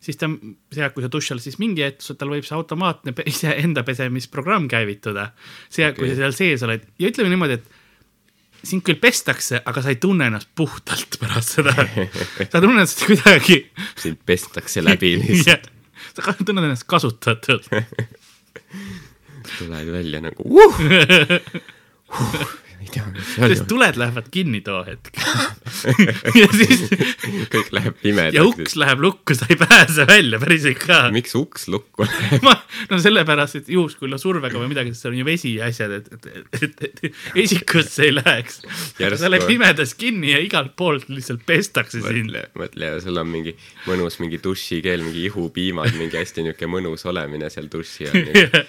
siis 0.00 0.18
ta, 0.18 0.28
see, 0.72 0.90
kui 0.90 1.04
sa 1.04 1.10
duši 1.12 1.34
all 1.34 1.42
siis 1.42 1.58
mingi 1.62 1.84
hetk, 1.86 2.02
tal 2.18 2.32
võib 2.34 2.46
see 2.46 2.56
automaatne 2.56 3.14
iseenda 3.32 3.82
pesemisprogramm 3.86 4.68
käivituda. 4.68 5.30
see, 5.68 5.92
kui 5.92 6.10
Okei. 6.10 6.14
sa 6.14 6.22
seal 6.22 6.32
sees 6.32 6.62
oled 6.66 6.86
ja 6.98 7.10
ütleme 7.10 7.30
niimoodi, 7.30 7.60
et 7.60 7.75
sind 8.66 8.84
küll 8.86 8.98
pestakse, 9.00 9.60
aga 9.64 9.82
sa 9.84 9.92
ei 9.92 10.00
tunne 10.02 10.28
ennast 10.30 10.50
puhtalt 10.58 11.18
pärast 11.22 11.56
seda. 11.58 11.74
sa 11.76 12.60
tunned 12.60 12.74
ennast 12.76 13.04
kuidagi, 13.06 13.62
sind 14.00 14.20
pestakse 14.28 14.84
läbi 14.84 15.14
lihtsalt, 15.22 15.70
sa 16.16 16.36
tunned 16.42 16.64
ennast 16.66 16.86
kasutatult. 16.90 17.70
tuled 19.56 19.90
välja 19.94 20.20
nagu 20.24 20.42
uh!. 20.44 20.80
Uh, 22.06 22.46
ei 22.82 22.88
tea, 22.92 23.04
sest 23.48 23.66
tuled 23.70 23.96
lähevad 24.00 24.28
kinni 24.32 24.60
too 24.64 24.82
hetk. 24.86 25.16
ja 26.40 26.48
siis, 26.52 26.84
kõik 27.52 27.72
läheb 27.74 27.96
pimedaks. 28.02 28.36
ja 28.36 28.44
uks 28.46 28.76
läheb 28.78 29.02
lukku, 29.02 29.36
sa 29.38 29.48
ei 29.50 29.58
pääse 29.60 30.06
välja 30.08 30.40
päriselt 30.42 30.80
ka. 30.82 31.00
miks 31.14 31.34
uks 31.38 31.66
lukku 31.72 32.06
läheb? 32.06 32.44
ma, 32.46 32.54
no 32.90 33.00
sellepärast, 33.02 33.60
et 33.62 33.70
juhus, 33.72 33.96
kui 33.98 34.10
no 34.12 34.18
survega 34.20 34.60
või 34.60 34.70
midagi, 34.72 34.94
sest 34.94 35.06
seal 35.06 35.16
on 35.16 35.20
ju 35.22 35.28
vesi 35.28 35.54
ja 35.58 35.70
asjad, 35.70 35.96
et, 35.98 36.28
et, 36.30 36.62
et, 36.62 36.84
et 36.88 37.42
esikusse 37.46 38.08
ei 38.08 38.14
läheks. 38.16 38.62
Sa 38.96 39.30
oled 39.30 39.46
pimedas 39.48 39.94
kinni 39.98 40.34
ja 40.34 40.40
igalt 40.44 40.74
poolt 40.78 41.10
lihtsalt 41.12 41.44
pestakse 41.48 42.02
sind. 42.04 42.32
mõtle, 42.32 42.46
mõtle, 42.62 42.92
sul 43.04 43.22
on 43.22 43.30
mingi 43.30 43.56
mõnus 43.86 44.20
mingi 44.22 44.40
dušikeel, 44.42 45.04
mingi 45.06 45.26
ihupiimad, 45.30 45.94
mingi 45.98 46.20
hästi 46.20 46.46
niuke 46.46 46.70
mõnus 46.70 47.06
olemine 47.08 47.50
seal 47.52 47.70
duši 47.72 48.10
all. 48.10 48.66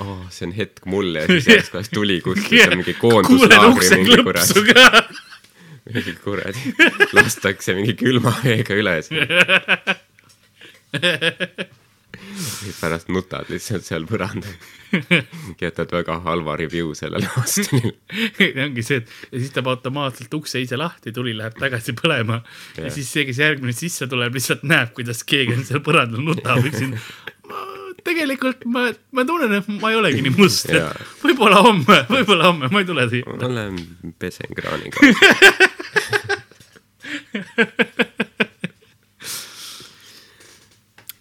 Oh, 0.00 0.22
see 0.32 0.46
on 0.48 0.52
hetk 0.56 0.86
mulle 0.88 1.26
ja 1.26 1.26
siis 1.28 1.48
järsku 1.52 1.76
kohast 1.76 1.92
tuli 1.92 2.20
kuskilt, 2.24 2.72
on 2.72 2.78
mingi 2.80 2.94
koonduslaagri 2.96 3.90
mingi 3.98 4.22
kurat 4.24 4.48
mingi 5.94 6.14
kuradi, 6.24 6.74
lastakse 7.16 7.74
mingi 7.76 7.94
külma 7.98 8.32
veega 8.44 8.76
üle. 8.76 8.96
pärast 12.78 13.08
nutad 13.12 13.48
lihtsalt 13.52 13.86
seal 13.86 14.04
põrandal. 14.08 14.52
jätad 15.60 15.90
väga 15.92 16.18
halva 16.24 16.56
review 16.56 16.94
sellele 16.96 17.28
hostelile. 17.34 17.94
ongi 18.66 18.84
see, 18.84 19.02
et 19.02 19.32
ja 19.32 19.42
siis 19.42 19.52
teeb 19.56 19.68
automaatselt 19.68 20.34
ukse 20.38 20.62
ise 20.64 20.78
lahti, 20.80 21.12
tuli 21.12 21.34
läheb 21.36 21.56
tagasi 21.60 21.92
põlema 21.98 22.40
ja 22.76 22.86
Jah. 22.86 22.94
siis 22.94 23.10
see, 23.12 23.26
kes 23.28 23.42
järgmine 23.44 23.76
sisse 23.76 24.08
tuleb, 24.08 24.36
lihtsalt 24.36 24.64
näeb, 24.68 24.94
kuidas 24.96 25.24
keegi 25.28 25.56
on 25.58 25.66
seal 25.68 25.84
põrandal 25.84 26.24
nutab 26.24 26.64
üksinda. 26.68 27.00
Tegelikult 28.04 28.64
ma, 28.70 28.88
ma 29.12 29.24
tunnen, 29.28 29.52
et 29.58 29.68
ma 29.80 29.90
ei 29.92 29.98
olegi 29.98 30.22
nii 30.26 30.34
must, 30.38 30.70
võib-olla 31.24 31.62
homme, 31.66 31.98
võib-olla 32.10 32.44
homme 32.50 32.66
ma 32.72 32.78
ei 32.82 32.88
tule 32.88 33.08
siia. 33.10 33.24
ma 33.34 33.48
lähen 33.52 33.76
pesen 34.18 34.50
kraaniga. 34.56 34.96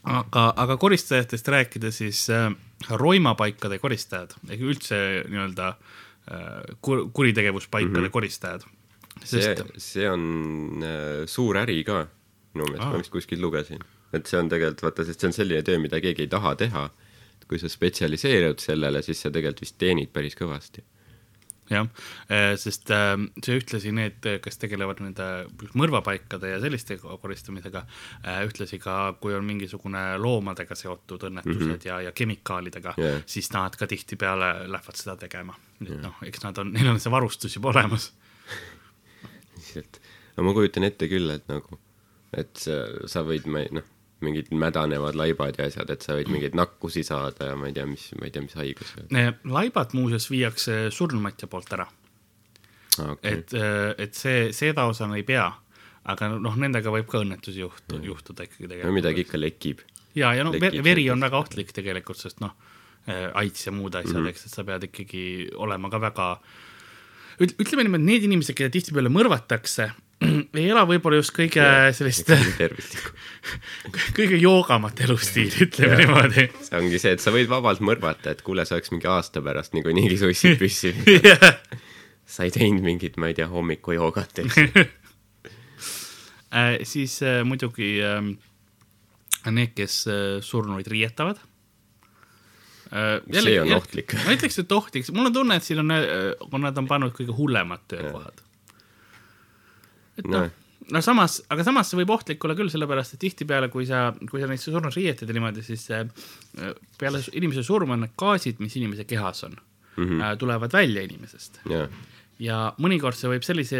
aga, 0.07 0.53
aga 0.55 0.77
koristajatest 0.79 1.47
rääkida, 1.47 1.91
siis 1.91 2.27
äh, 2.33 2.49
roimapaikade 2.89 3.79
koristajad 3.81 4.35
ehk 4.49 4.61
üldse 4.71 4.99
nii-öelda 5.27 5.67
äh, 5.73 5.77
kur- 6.81 7.07
kuritegevuspaikade 7.13 7.99
mm 7.99 8.05
-hmm. 8.05 8.11
koristajad. 8.11 8.61
see 9.23 9.41
sest, 9.41 9.63
see 9.77 10.09
on 10.09 10.83
äh, 10.83 11.25
suur 11.25 11.57
äri 11.57 11.83
ka, 11.83 12.07
minu 12.53 12.65
meelest 12.65 12.83
Aa. 12.83 12.91
ma 12.91 12.97
vist 12.97 13.11
kuskilt 13.11 13.41
lugesin. 13.41 13.79
Et 14.15 14.29
see 14.29 14.39
on 14.39 14.51
tegelikult, 14.51 14.83
vaata, 14.87 15.07
sest 15.07 15.23
see 15.23 15.31
on 15.31 15.35
selline 15.35 15.63
töö, 15.67 15.79
mida 15.83 16.01
keegi 16.03 16.27
ei 16.27 16.31
taha 16.31 16.55
teha. 16.59 16.89
kui 17.47 17.59
sa 17.61 17.69
spetsialiseerud 17.71 18.59
sellele, 18.59 18.99
siis 18.99 19.21
sa 19.23 19.29
tegelikult 19.31 19.61
vist 19.63 19.77
teenid 19.79 20.09
päris 20.11 20.35
kõvasti. 20.35 20.81
jah, 21.71 21.87
sest 22.59 22.91
äh, 22.95 23.13
see 23.43 23.55
ühtlasi 23.59 23.91
need, 23.95 24.23
kes 24.43 24.59
tegelevad 24.59 24.99
nende 25.03 25.27
mõrvapaikade 25.79 26.51
ja 26.53 26.59
selliste 26.63 26.95
koristamisega, 26.99 27.81
ühtlasi 28.47 28.79
ka, 28.83 29.17
kui 29.19 29.35
on 29.35 29.47
mingisugune 29.47 30.03
loomadega 30.19 30.75
seotud 30.79 31.27
õnnetused 31.27 31.59
mm 31.59 31.73
-hmm. 31.73 31.87
ja, 31.87 32.01
ja 32.07 32.11
kemikaalidega 32.11 32.95
yeah., 32.99 33.19
siis 33.25 33.51
nad 33.51 33.75
ka 33.75 33.87
tihtipeale 33.87 34.67
lähevad 34.67 34.95
seda 34.95 35.15
tegema. 35.15 35.55
et 35.81 36.01
noh, 36.01 36.15
eks 36.23 36.43
nad 36.43 36.57
on, 36.57 36.71
neil 36.73 36.87
on 36.87 36.99
see 36.99 37.11
varustus 37.11 37.55
juba 37.55 37.69
olemas. 37.75 38.13
lihtsalt, 39.57 40.01
no 40.37 40.43
ma 40.47 40.53
kujutan 40.53 40.87
ette 40.87 41.07
küll, 41.11 41.29
et 41.33 41.47
nagu, 41.51 41.79
et 42.37 42.55
sa, 42.61 42.79
sa 43.09 43.23
võid, 43.27 43.47
ma 43.51 43.63
ei 43.65 43.71
noh, 43.75 43.87
mingid 44.25 44.49
mädanevad 44.51 45.17
laibad 45.17 45.59
ja 45.59 45.67
asjad, 45.69 45.91
et 45.93 46.01
sa 46.05 46.15
võid 46.17 46.31
mingeid 46.33 46.55
nakkusi 46.57 47.03
saada 47.05 47.51
ja 47.51 47.57
ma 47.59 47.69
ei 47.69 47.75
tea, 47.75 47.85
mis, 47.89 48.07
ma 48.17 48.25
ei 48.25 48.33
tea, 48.33 48.41
mis 48.45 48.55
haigus. 48.57 48.95
laibad 49.45 49.93
muuseas 49.97 50.29
viiakse 50.31 50.87
surnumatja 50.93 51.49
poolt 51.51 51.75
ära, 51.77 51.85
okei, 53.03 53.33
et, 53.33 53.53
et 54.07 54.17
see, 54.17 54.47
seda 54.57 54.87
osa 54.89 55.09
ei 55.15 55.25
pea, 55.27 55.45
aga 56.09 56.31
noh, 56.33 56.57
nendega 56.57 56.93
võib 56.93 57.09
ka 57.11 57.21
õnnetusi 57.21 57.61
juhtu, 57.61 58.01
juhtuda 58.07 58.47
ikkagi 58.47 58.65
no 58.65 58.73
tegelikult. 58.73 58.97
midagi 58.97 59.25
ikka 59.27 59.41
lekib. 59.41 59.85
ja, 60.17 60.33
ja 60.33 60.47
noh, 60.47 60.57
tekib 60.57 60.87
veri 60.87 61.05
on 61.13 61.21
väga 61.27 61.37
ohtlik 61.43 61.75
tegelikult, 61.75 62.21
sest 62.21 62.41
noh, 62.41 62.55
aits 63.07 63.67
ja 63.67 63.71
muud 63.71 63.95
asjad 63.95 64.17
mm, 64.17 64.23
-hmm. 64.23 64.33
eks, 64.33 64.47
et 64.49 64.57
sa 64.57 64.65
pead 64.67 64.89
ikkagi 64.89 65.23
olema 65.55 65.93
ka 65.93 66.01
väga, 66.01 66.27
ütleme 67.45 67.85
niimoodi, 67.85 68.09
need 68.09 68.27
inimesed, 68.27 68.57
keda 68.57 68.73
tihtipeale 68.73 69.13
mõrvatakse, 69.13 69.91
ei 70.57 70.69
ela 70.71 70.83
võib-olla 70.89 71.19
just 71.19 71.33
kõige 71.35 71.63
sellist, 71.93 72.29
tervislikku. 72.57 73.11
kõige 74.17 74.39
joogamat 74.41 75.03
elustiili, 75.05 75.67
ütleme 75.67 75.99
niimoodi. 76.01 76.47
see 76.65 76.79
ongi 76.79 77.01
see, 77.01 77.13
et 77.17 77.23
sa 77.23 77.33
võid 77.35 77.49
vabalt 77.51 77.83
mõrvata, 77.85 78.33
et 78.33 78.41
kuule, 78.45 78.65
sa 78.65 78.77
oleks 78.77 78.93
mingi 78.93 79.09
aasta 79.11 79.43
pärast 79.45 79.77
niikuinii 79.77 80.17
sussid 80.17 80.57
püssi. 80.61 80.93
jah, 81.21 81.45
sa 82.25 82.47
ei 82.47 82.53
teinud 82.55 82.85
mingit, 82.85 83.19
ma 83.21 83.29
ei 83.29 83.37
tea, 83.37 83.49
hommikujoogat, 83.51 84.41
eks 84.43 84.57
äh,. 86.51 86.79
siis 86.83 87.19
äh, 87.21 87.43
muidugi 87.45 87.97
äh, 88.01 88.23
need, 89.53 89.75
kes 89.77 90.01
äh, 90.09 90.41
surnuid 90.41 90.89
riietavad 90.89 91.37
äh,. 92.89 93.21
see 93.37 93.61
on 93.61 93.77
ohtlik. 93.77 94.17
ma 94.25 94.33
ütleks, 94.33 94.57
et 94.65 94.75
ohtlik, 94.81 95.13
mul 95.13 95.29
on 95.29 95.39
tunne, 95.39 95.61
et 95.61 95.69
siin 95.69 95.85
on, 95.85 95.93
nad 96.65 96.83
on 96.83 96.89
pannud 96.89 97.13
kõige 97.13 97.37
hullemad 97.37 97.85
töökohad. 97.91 98.46
Et 100.17 100.27
noh 100.27 100.47
noh, 100.47 100.65
no 100.93 101.01
samas, 101.03 101.39
aga 101.53 101.65
samas 101.67 101.91
see 101.91 102.01
võib 102.01 102.13
ohtlik 102.15 102.43
olla 102.45 102.55
küll, 102.57 102.71
sellepärast 102.73 103.15
et 103.15 103.23
tihtipeale, 103.23 103.71
kui 103.73 103.87
sa, 103.89 104.09
kui 104.29 104.41
sa 104.41 104.49
neid 104.49 104.61
surnud 104.63 104.93
riietad 104.95 105.29
ja 105.29 105.37
niimoodi, 105.37 105.63
siis 105.65 105.87
äh, 105.95 106.05
peale 106.99 107.23
inimese 107.33 107.65
surma 107.67 107.97
on 107.97 108.05
need 108.05 108.17
gaasid, 108.19 108.61
mis 108.63 108.77
inimese 108.79 109.07
kehas 109.09 109.43
on 109.47 109.57
mm. 109.57 110.05
-hmm. 110.05 110.37
tulevad 110.39 110.73
välja 110.73 111.03
inimesest 111.07 111.59
jaa, 111.69 111.87
ja 112.41 112.57
mõnikord 112.81 113.17
see 113.17 113.31
võib 113.31 113.45
sellise 113.45 113.79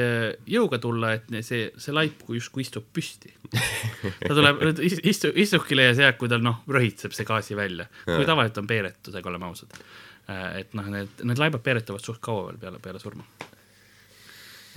jõuga 0.50 0.80
tulla, 0.82 1.13
et 1.17 1.30
see, 1.45 1.69
see 1.78 1.93
laip 1.93 2.23
kui 2.26 2.39
justkui 2.39 2.65
istub 2.65 2.88
püsti. 2.93 3.34
ta 3.52 4.34
tuleb, 4.34 4.63
istu, 5.12 5.32
istukile 5.36 5.89
ja 5.89 5.97
see, 5.97 6.10
kui 6.19 6.32
tal 6.32 6.43
noh, 6.45 6.63
röhitseb 6.67 7.13
see 7.15 7.28
gaasi 7.28 7.58
välja, 7.58 7.88
kui 8.06 8.26
tavaliselt 8.26 8.63
on 8.63 8.69
peeretusega, 8.69 9.30
oleme 9.30 9.50
ausad. 9.50 9.78
et 10.58 10.73
noh, 10.76 10.89
need, 10.91 11.21
need 11.23 11.39
laibad 11.39 11.63
peeretuvad 11.63 12.04
suht 12.04 12.19
kaua 12.23 12.50
veel 12.50 12.60
peale, 12.63 12.82
peale 12.84 13.00
surma. 13.00 13.23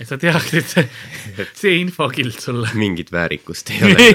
Et 0.01 0.09
sa 0.09 0.17
tead, 0.17 0.47
et 0.57 1.51
see, 1.57 1.73
infokild 1.77 2.37
sulle 2.41 2.69
mingit 2.77 3.11
väärikust 3.13 3.69
ei 3.75 3.81
ole. 3.85 4.07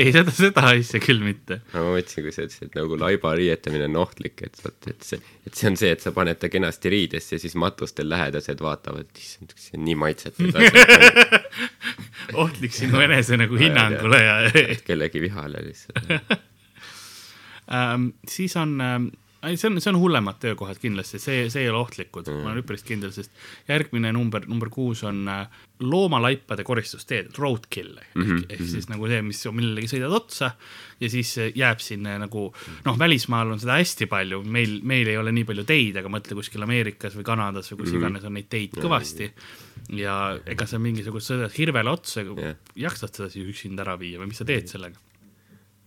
ei, 0.00 0.12
seda, 0.14 0.32
seda 0.34 0.64
asja 0.72 1.00
küll 1.02 1.20
mitte. 1.24 1.60
ma 1.74 1.84
mõtlesin, 1.92 2.24
kui 2.24 2.32
sa 2.34 2.46
ütlesid, 2.46 2.70
et 2.70 2.78
nagu 2.78 2.98
laiba 3.00 3.34
riietamine 3.36 3.88
on 3.90 4.00
ohtlik, 4.04 4.40
et 4.46 4.56
vot, 4.64 4.78
et 4.90 5.04
see, 5.04 5.20
et 5.44 5.58
see 5.58 5.68
on 5.70 5.78
see, 5.80 5.92
et 5.94 6.04
sa 6.04 6.14
paned 6.16 6.40
ta 6.40 6.50
kenasti 6.52 6.92
riidesse 6.94 7.36
ja 7.36 7.42
siis 7.42 7.56
matustel 7.60 8.08
lähedased 8.10 8.64
vaatavad, 8.64 9.10
issand, 9.20 9.52
see 9.60 9.76
on 9.78 9.84
nii 9.88 9.98
maitsetud 10.04 10.56
asi, 10.56 10.86
ohtlik 12.44 12.76
sinu 12.76 13.04
enese 13.04 13.38
nagu 13.40 13.60
hinnangule 13.60 14.22
ja 14.22 14.38
kellegi 14.86 15.20
vihale 15.26 15.60
lihtsalt. 15.66 16.14
ähm, 17.76 18.14
siis 18.28 18.56
on 18.60 18.80
ähm,, 19.44 19.56
see 19.60 19.68
on, 19.70 19.80
see 19.82 19.92
on 19.92 19.98
hullemad 20.00 20.38
töökohad 20.42 20.80
kindlasti, 20.82 21.20
see, 21.22 21.48
see 21.52 21.64
ei 21.64 21.70
ole 21.72 21.80
ohtlikud 21.82 22.28
mm., 22.30 22.42
ma 22.44 22.52
olen 22.52 22.64
üpris 22.64 22.84
kindel, 22.86 23.12
sest 23.14 23.32
järgmine 23.68 24.12
number, 24.16 24.46
number 24.50 24.70
kuus 24.72 25.04
on 25.06 25.22
äh, 25.30 25.44
loomalaipade 25.84 26.64
koristusteed, 26.66 27.32
roadkill 27.38 27.92
ehk 28.00 28.14
mm, 28.14 28.26
-hmm. 28.26 28.46
ehk 28.56 28.64
siis 28.70 28.88
nagu 28.90 29.08
see, 29.10 29.22
mis 29.26 29.42
millelegi 29.52 29.90
sõidad 29.94 30.16
otsa 30.16 30.52
ja 31.00 31.10
siis 31.10 31.34
äh, 31.38 31.52
jääb 31.54 31.82
sinna 31.84 32.16
nagu 32.22 32.46
noh, 32.84 32.98
välismaal 32.98 33.54
on 33.54 33.62
seda 33.62 33.78
hästi 33.80 34.08
palju, 34.10 34.42
meil, 34.44 34.80
meil 34.82 35.12
ei 35.12 35.18
ole 35.20 35.32
nii 35.34 35.48
palju 35.50 35.66
teid, 35.68 36.00
aga 36.00 36.12
mõtle 36.12 36.38
kuskil 36.38 36.64
Ameerikas 36.66 37.16
või 37.18 37.26
Kanadas 37.26 37.72
või 37.72 37.82
kus 37.82 37.88
mm 37.88 37.94
-hmm. 37.94 38.04
iganes 38.04 38.28
on 38.28 38.38
neid 38.38 38.50
teid 38.50 38.76
kõvasti 38.78 39.30
ja 39.94 40.38
ega 40.46 40.66
sa 40.66 40.78
mingisugust 40.78 41.30
sõidad 41.30 41.52
hirvele 41.58 41.90
otsa 41.90 42.22
Jah. 42.24 42.56
jaksad 42.76 43.14
seda 43.14 43.28
siis 43.30 43.48
üksinda 43.50 43.84
ära 43.84 43.98
viia 44.00 44.20
või 44.20 44.30
mis 44.32 44.40
sa 44.40 44.46
teed 44.48 44.70
sellega? 44.70 44.96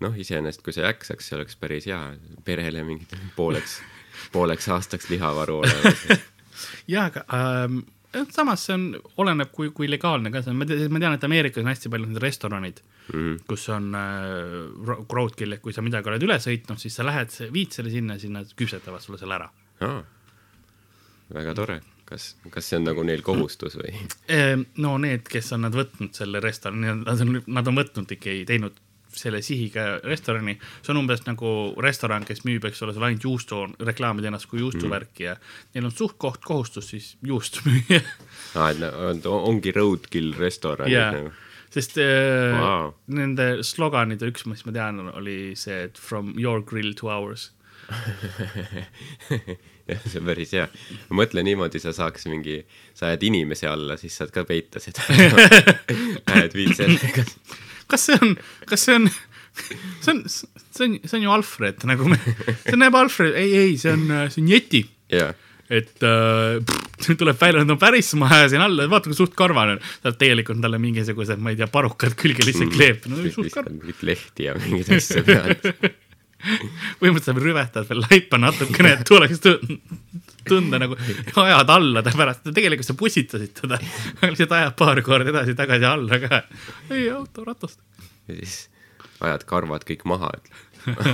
noh, 0.03 0.17
iseenesest, 0.17 0.63
kui 0.65 0.75
sa 0.75 0.87
jaksaks, 0.87 1.29
see 1.29 1.37
oleks 1.39 1.57
päris 1.59 1.87
hea 1.89 1.99
perele 2.45 2.83
mingi 2.87 3.21
pooleks, 3.35 3.79
pooleks 4.33 4.69
aastaks 4.73 5.09
lihavaru 5.11 5.61
olemas. 5.63 6.03
jaa, 6.93 7.07
aga 7.09 7.23
ähm, 7.33 7.81
jah, 8.13 8.27
samas 8.33 8.65
see 8.67 8.75
on, 8.77 8.85
oleneb, 9.23 9.51
kui, 9.55 9.71
kui 9.75 9.89
legaalne 9.89 10.31
ka 10.33 10.43
see 10.43 10.53
on, 10.53 10.61
ma 10.61 10.67
tean, 11.01 11.17
et 11.17 11.27
Ameerikas 11.27 11.63
on 11.63 11.71
hästi 11.71 11.91
palju 11.93 12.11
need 12.11 12.21
restoranid 12.23 12.81
mm, 12.83 13.17
-hmm. 13.17 13.43
kus 13.49 13.67
on 13.73 13.91
äh, 13.95 14.87
ro- 14.87 15.03
roadkill, 15.13 15.57
et 15.57 15.61
kui 15.61 15.73
sa 15.73 15.81
midagi 15.85 16.09
oled 16.11 16.27
üle 16.29 16.39
sõitnud, 16.43 16.81
siis 16.81 16.95
sa 16.95 17.05
lähed, 17.05 17.33
viid 17.53 17.75
selle 17.75 17.93
sinna, 17.93 18.19
siis 18.19 18.33
nad 18.33 18.53
küpsetavad 18.55 19.03
sulle 19.03 19.21
selle 19.21 19.39
ära. 19.39 19.49
aa, 19.81 20.01
väga 21.33 21.53
tore. 21.53 21.81
kas, 22.07 22.37
kas 22.49 22.69
see 22.69 22.77
on 22.79 22.85
nagu 22.87 23.03
neil 23.03 23.21
kohustus 23.21 23.75
või? 23.75 23.91
No 24.77 24.97
need, 24.97 25.25
kes 25.27 25.51
on 25.53 25.65
nad 25.67 25.75
võtnud 25.75 26.13
selle 26.15 26.39
restorani, 26.39 26.93
nad 27.03 27.21
on, 27.21 27.41
nad 27.47 27.67
on 27.67 27.75
võtnud 27.75 28.13
ikkagi, 28.15 28.45
teinud 28.47 28.79
selle 29.19 29.41
sihiga 29.45 29.87
restorani, 30.03 30.57
see 30.81 30.93
on 30.93 31.01
umbes 31.03 31.25
nagu 31.27 31.53
restoran, 31.83 32.25
kes 32.27 32.43
müüb, 32.47 32.67
eks 32.69 32.83
ole, 32.85 32.95
seal 32.95 33.07
ainult 33.09 33.27
juustu, 33.27 33.63
reklaamib 33.89 34.27
ennast 34.29 34.49
kui 34.51 34.61
juustuvärki 34.63 35.27
ja 35.27 35.35
neil 35.73 35.89
on 35.89 35.95
suht 35.95 36.17
koht 36.21 36.41
kohustus 36.45 36.91
siis 36.93 37.13
juustu 37.25 37.65
müüa 37.67 38.01
aa, 38.55 38.69
et 38.71 38.79
no- 38.81 38.93
on, 39.09 39.21
ongi 39.51 39.73
roadkill 39.75 40.33
restoranid 40.37 40.93
jaa 40.93 41.11
nagu. 41.15 41.33
sest 41.73 41.97
äh, 42.01 42.55
wow. 42.55 42.93
nende 43.11 43.49
sloganid, 43.67 44.23
üks, 44.29 44.45
mis 44.49 44.63
ma 44.67 44.73
tean, 44.75 45.01
oli 45.13 45.53
see, 45.59 45.83
et 45.89 45.99
from 46.01 46.33
your 46.39 46.63
grill 46.65 46.93
to 46.97 47.11
ours. 47.11 47.51
jah, 49.87 50.01
see 50.03 50.19
on 50.19 50.25
päris 50.27 50.51
hea. 50.55 50.65
mõtle 51.15 51.43
niimoodi, 51.45 51.79
sa 51.83 51.93
saaks 51.95 52.27
mingi, 52.31 52.59
sa 52.97 53.11
ajad 53.11 53.23
inimese 53.29 53.69
alla, 53.69 53.95
siis 53.99 54.17
saad 54.19 54.33
ka 54.35 54.43
peita 54.47 54.81
seda. 54.83 55.05
Lähed 56.27 56.57
viid 56.57 56.75
sellega. 56.79 57.13
kas 57.21 57.35
see 57.95 58.19
on, 58.21 58.35
kas 58.67 58.83
see 58.83 58.95
on, 58.99 59.09
see 60.03 60.13
on, 60.13 60.23
see 60.27 60.85
on, 60.85 60.95
see 61.03 61.17
on 61.17 61.25
ju 61.25 61.33
Alfred 61.37 61.87
nagu 61.87 62.11
me, 62.11 62.19
see 62.65 62.79
näeb 62.79 62.97
Alfred, 62.99 63.35
ei, 63.39 63.53
ei, 63.63 63.75
see 63.81 63.93
on, 63.95 64.07
see 64.33 64.43
on 64.43 64.49
Yeti 64.51 64.83
jaa, 65.13 65.31
et 65.67 66.03
äh, 66.07 66.57
pff, 66.63 67.13
tuleb 67.19 67.39
välja, 67.39 67.63
no 67.67 67.77
päris, 67.79 68.13
ma 68.19 68.29
ajasin 68.39 68.63
alla, 68.63 68.87
vaata 68.91 69.11
kui 69.11 69.17
suht 69.17 69.35
karvane 69.37 69.77
on. 69.77 69.85
ta 70.03 70.13
tegelikult 70.15 70.61
talle 70.63 70.79
mingisugused, 70.81 71.39
ma 71.43 71.53
ei 71.53 71.59
tea, 71.59 71.69
parukad 71.71 72.15
külge 72.19 72.45
lihtsalt 72.47 72.75
kleepib, 72.75 73.11
no 73.11 73.23
suht 73.31 73.51
karv. 73.55 73.71
mingit 73.75 74.03
lehti 74.07 74.47
ja 74.47 74.57
mingeid 74.59 74.93
asju 74.99 75.25
peale. 75.27 75.57
põhimõtteliselt 76.99 77.41
rüvetad 77.43 77.87
veel 77.89 78.03
laipa 78.05 78.37
natukene, 78.41 78.93
et 78.97 79.03
tuleks 79.07 79.41
tu- 79.43 79.57
tunda 80.47 80.79
nagu 80.79 80.95
ajad 81.43 81.69
alla 81.73 82.03
ta 82.05 82.13
pärast, 82.15 82.45
tegelikult 82.55 82.87
sa 82.87 82.95
pussitasid 82.97 83.53
teda, 83.57 83.79
lihtsalt 84.29 84.53
ajad 84.59 84.75
paar 84.79 85.01
korda 85.05 85.33
edasi-tagasi 85.33 85.87
alla 85.89 86.19
ka. 86.23 86.41
ei, 86.93 87.09
autoratast. 87.11 87.79
ja 88.29 88.37
siis 88.37 88.57
ajad 89.25 89.43
karvad 89.49 89.85
kõik 89.87 90.05
maha, 90.09 90.31
et 90.37 90.51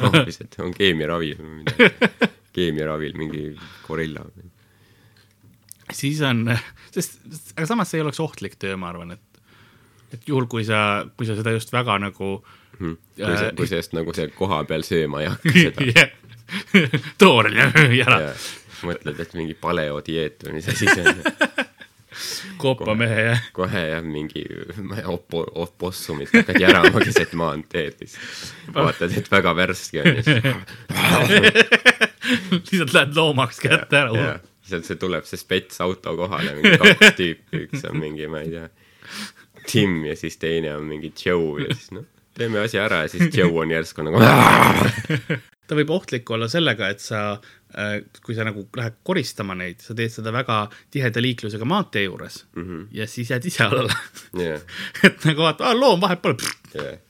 hoopis, 0.04 0.42
et 0.44 0.58
on 0.62 0.74
keemiaravil 0.76 1.38
või 1.40 1.62
midagi. 1.62 2.32
keemiaravil 2.54 3.16
mingi 3.18 3.46
gorilla. 3.88 4.26
siis 5.94 6.22
on, 6.28 6.46
sest, 6.94 7.20
aga 7.56 7.70
samas 7.70 7.90
see 7.92 8.02
ei 8.02 8.06
oleks 8.06 8.22
ohtlik 8.24 8.60
töö, 8.62 8.76
ma 8.78 8.92
arvan, 8.94 9.16
et, 9.16 9.42
et 10.14 10.28
juhul, 10.30 10.46
kui 10.52 10.66
sa, 10.68 11.06
kui 11.18 11.26
sa 11.30 11.38
seda 11.40 11.56
just 11.56 11.74
väga 11.74 11.98
nagu 12.04 12.36
kui 12.78 13.38
sa, 13.38 13.52
kui 13.58 13.68
sa 13.70 13.80
just 13.82 13.94
nagu 13.98 14.14
seal 14.16 14.32
kohapeal 14.36 14.84
sööma 14.88 15.24
ei 15.24 15.30
hakka 15.32 15.54
seda. 15.64 15.88
jah, 15.94 16.10
toorel 17.22 17.56
ja 17.62 17.70
ära. 18.08 18.20
Ja 18.30 18.34
mõtled, 18.84 19.20
et 19.24 19.34
mingi 19.38 19.54
paleodieet 19.56 20.44
või 20.44 20.58
mis 20.58 20.66
asi 20.68 20.90
see 20.92 21.06
on. 21.08 21.22
koopamehe 22.60 23.22
ja 23.30 23.36
kohe 23.56 23.84
jah, 23.94 24.04
mingi 24.04 24.44
oppo-, 25.10 25.48
opossumit 25.64 26.34
hakkad 26.36 26.60
järama 26.62 27.00
keset 27.02 27.32
maanteed, 27.40 27.96
siis 28.04 28.18
vaatad, 28.76 29.16
et 29.18 29.32
väga 29.32 29.56
värske 29.58 30.04
on 30.04 30.20
ja 30.20 30.26
siis 30.28 30.44
lihtsalt 32.52 32.94
lähed 32.94 33.16
loomaks 33.18 33.60
kätte 33.64 33.98
ära. 34.04 34.36
sealt 34.68 34.86
see 34.88 35.00
tuleb 35.00 35.26
see 35.28 35.40
spets 35.42 35.82
auto 35.84 36.14
kohale, 36.20 36.54
mingi 36.60 36.78
kaks 36.84 37.16
tüüpi, 37.18 37.64
üks 37.66 37.88
on 37.90 37.98
mingi, 38.04 38.28
ma 38.32 38.44
ei 38.44 38.52
tea, 38.54 38.68
Tim 39.64 40.02
ja 40.06 40.16
siis 40.20 40.36
teine 40.42 40.76
on 40.76 40.84
mingi 40.92 41.14
Joe 41.26 41.64
ja 41.64 41.72
siis 41.72 41.92
noh, 41.96 42.06
teeme 42.38 42.64
asja 42.64 42.86
ära 42.88 43.04
ja 43.06 43.12
siis 43.14 43.34
Joe 43.38 43.52
on 43.62 43.72
järsku 43.72 44.06
nagu 44.06 44.22
ta 45.68 45.78
võib 45.78 45.92
ohtlik 45.96 46.30
olla 46.34 46.50
sellega, 46.52 46.90
et 46.92 47.02
sa, 47.04 47.38
kui 48.24 48.36
sa 48.36 48.46
nagu 48.48 48.66
lähed 48.78 49.00
koristama 49.06 49.56
neid, 49.58 49.82
sa 49.84 49.96
teed 49.98 50.12
seda 50.14 50.34
väga 50.36 50.60
tiheda 50.94 51.24
liiklusega 51.24 51.68
maantee 51.68 52.06
juures 52.06 52.44
mm 52.56 52.64
-hmm. 52.64 52.88
ja 53.00 53.08
siis 53.08 53.32
jääd 53.32 53.46
ise 53.50 53.64
alla. 53.64 53.96
jah, 54.38 54.62
et 55.08 55.26
nagu 55.30 55.42
vaata, 55.42 55.74
loom 55.80 56.02
vahet 56.02 56.22
pole. 56.22 56.38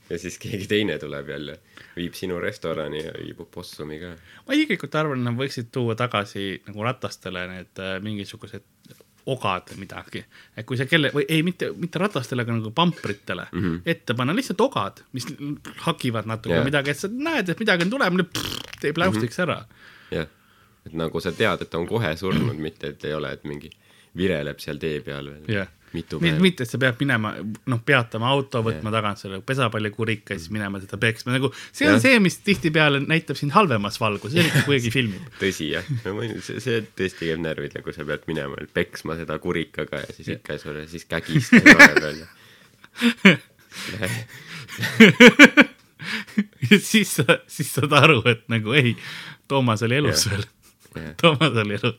ja, 0.10 0.20
siis 0.20 0.38
keegi 0.40 0.68
teine 0.68 1.00
tuleb 1.00 1.30
jälle, 1.30 1.60
viib 1.96 2.14
sinu 2.14 2.40
restorani 2.40 3.04
ja 3.04 3.14
viib 3.18 3.42
opossumi 3.42 4.00
ka. 4.00 4.16
ma 4.48 4.54
isiklikult 4.54 4.96
arvan, 4.96 5.24
nad 5.24 5.40
võiksid 5.40 5.72
tuua 5.72 5.96
tagasi 5.96 6.62
nagu 6.68 6.84
ratastele 6.84 7.48
need 7.48 7.80
äh, 7.80 8.00
mingisugused 8.02 8.64
ogad 9.26 9.70
või 9.72 9.80
midagi. 9.86 10.24
et 10.58 10.66
kui 10.66 10.78
sa 10.78 10.86
kelle, 10.86 11.12
või 11.16 11.26
ei, 11.30 11.44
mitte, 11.44 11.72
mitte 11.78 12.00
ratastele, 12.00 12.44
aga 12.44 12.58
nagu 12.58 12.72
pampritele 12.72 13.48
mm 13.52 13.62
-hmm. 13.62 13.82
ette 13.86 14.14
panna 14.14 14.36
lihtsalt 14.36 14.62
ogad, 14.62 15.04
mis 15.12 15.28
hakivad 15.88 16.26
natuke 16.26 16.56
yeah. 16.56 16.66
midagi, 16.66 16.92
et 16.92 17.00
sa 17.00 17.08
näed, 17.08 17.50
et 17.50 17.60
midagi 17.60 17.84
on 17.88 17.90
tulemas, 17.90 18.26
teeb 18.82 18.98
läustiks 18.98 19.38
mm 19.38 19.44
-hmm. 19.44 19.52
ära. 19.52 19.66
jah, 20.12 20.28
et 20.86 20.94
nagu 20.94 21.20
sa 21.20 21.32
tead, 21.32 21.62
et 21.62 21.76
on 21.76 21.88
kohe 21.88 22.16
surnud, 22.18 22.58
mitte 22.58 22.88
et 22.88 23.06
ei 23.06 23.14
ole, 23.14 23.32
et 23.32 23.44
mingi 23.44 23.72
vireleb 24.18 24.60
seal 24.62 24.78
tee 24.82 25.00
peal 25.06 25.26
veel 25.32 25.46
jah, 25.60 25.68
mitu 25.94 26.20
päeva. 26.22 26.40
mitte, 26.42 26.64
et 26.66 26.70
sa 26.70 26.78
pead 26.82 26.96
minema, 27.02 27.34
noh, 27.70 27.80
peatama 27.86 28.30
auto, 28.34 28.62
võtma 28.66 28.90
tagant 28.94 29.18
selle 29.22 29.40
pesapallikurika 29.46 30.34
ja 30.36 30.40
siis 30.42 30.52
minema 30.54 30.80
seda 30.82 30.98
peksma, 31.02 31.30
nagu 31.36 31.48
see 31.72 31.88
on 31.88 31.94
Jah. 31.98 32.02
see, 32.06 32.20
mis 32.24 32.38
tihtipeale 32.46 33.00
näitab 33.06 33.38
sind 33.40 33.52
halvemas 33.56 34.00
valguses, 34.02 34.38
eriti 34.42 34.60
kui 34.66 34.74
keegi 34.80 34.94
filmib. 34.98 35.24
tõsi 35.42 35.66
jah, 35.74 35.86
no 36.06 36.10
ma 36.18 36.22
ei, 36.28 36.32
see, 36.46 36.58
see 36.64 36.78
tõesti 36.98 37.22
käib 37.30 37.42
närvidele, 37.46 37.82
kui 37.86 37.94
sa 37.96 38.02
pead 38.10 38.22
minema 38.30 38.56
peksma 38.74 39.12
seda 39.22 39.38
kurikaga 39.44 39.98
ja 40.06 40.10
siis 40.18 40.28
ikka 40.38 40.50
ei 40.58 40.64
suure, 40.66 40.82
siis 40.90 41.06
kägistad 41.10 41.70
vahepeal 41.70 42.18
ja 42.24 42.28
ja 46.72 46.80
siis 46.80 47.16
sa, 47.16 47.24
siis 47.48 47.74
saad 47.74 47.94
aru, 47.98 48.22
et 48.30 48.44
nagu 48.52 48.74
ei, 48.78 48.96
Toomas 49.50 49.84
oli 49.86 49.98
elus 50.02 50.26
veel. 50.30 50.46
Toomas 51.22 51.58
oli 51.64 51.78
elus. 51.80 51.98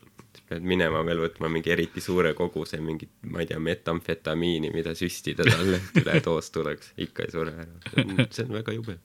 Pead 0.54 0.66
minema 0.70 1.02
veel 1.06 1.20
võtma 1.24 1.50
mingi 1.52 1.72
eriti 1.74 2.02
suure 2.04 2.34
koguse 2.38 2.78
mingit, 2.82 3.10
ma 3.30 3.42
ei 3.42 3.50
tea, 3.50 3.60
metamfetamiini, 3.62 4.70
mida 4.74 4.94
süstida 4.98 5.46
talle, 5.48 5.80
et 5.80 6.02
üledoos 6.02 6.50
tuleks, 6.54 6.94
ikka 7.04 7.26
ei 7.26 7.34
sure 7.34 7.54
ära. 7.64 8.26
see 8.30 8.46
on 8.46 8.56
väga 8.58 8.76
jube. 8.76 8.98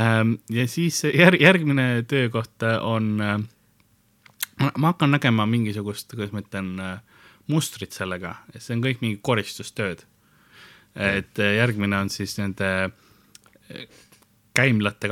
Ähm, 0.00 0.36
ja 0.50 0.66
siis 0.70 1.04
järg, 1.06 1.40
järgmine 1.42 1.88
töökoht 2.10 2.66
on, 2.82 3.12
ma 3.22 4.90
hakkan 4.90 5.14
nägema 5.14 5.46
mingisugust, 5.46 6.10
kuidas 6.14 6.34
ma 6.34 6.42
ütlen, 6.42 6.74
mustrit 7.50 7.94
sellega, 7.94 8.38
see 8.56 8.74
on 8.74 8.82
kõik 8.84 9.04
mingi 9.04 9.20
koristustööd. 9.22 10.06
et 10.94 11.38
järgmine 11.38 11.98
on 11.98 12.10
siis 12.10 12.36
nende 12.38 12.68
käimlate 14.54 15.08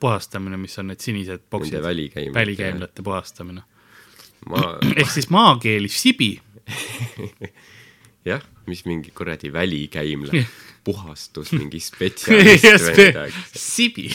puhastamine, 0.00 0.56
mis 0.58 0.78
on 0.78 0.90
need 0.90 1.00
sinised 1.00 1.44
boksid 1.50 1.78
välikäimlate- 1.82 2.34
välikäimlate 2.34 3.02
puhastamine. 3.02 3.62
Ma, 4.48 4.62
ehk 5.00 5.10
siis 5.10 5.30
maakeelis 5.32 6.00
sibi. 6.02 6.32
jah, 8.30 8.42
mis 8.70 8.84
mingi 8.86 9.10
kuradi 9.16 9.52
välikäimla, 9.52 10.44
puhastus, 10.84 11.52
mingi 11.58 11.80
spetsialist 11.82 12.64
või 12.64 13.06
midagi. 13.10 13.46
sibi. 13.56 14.10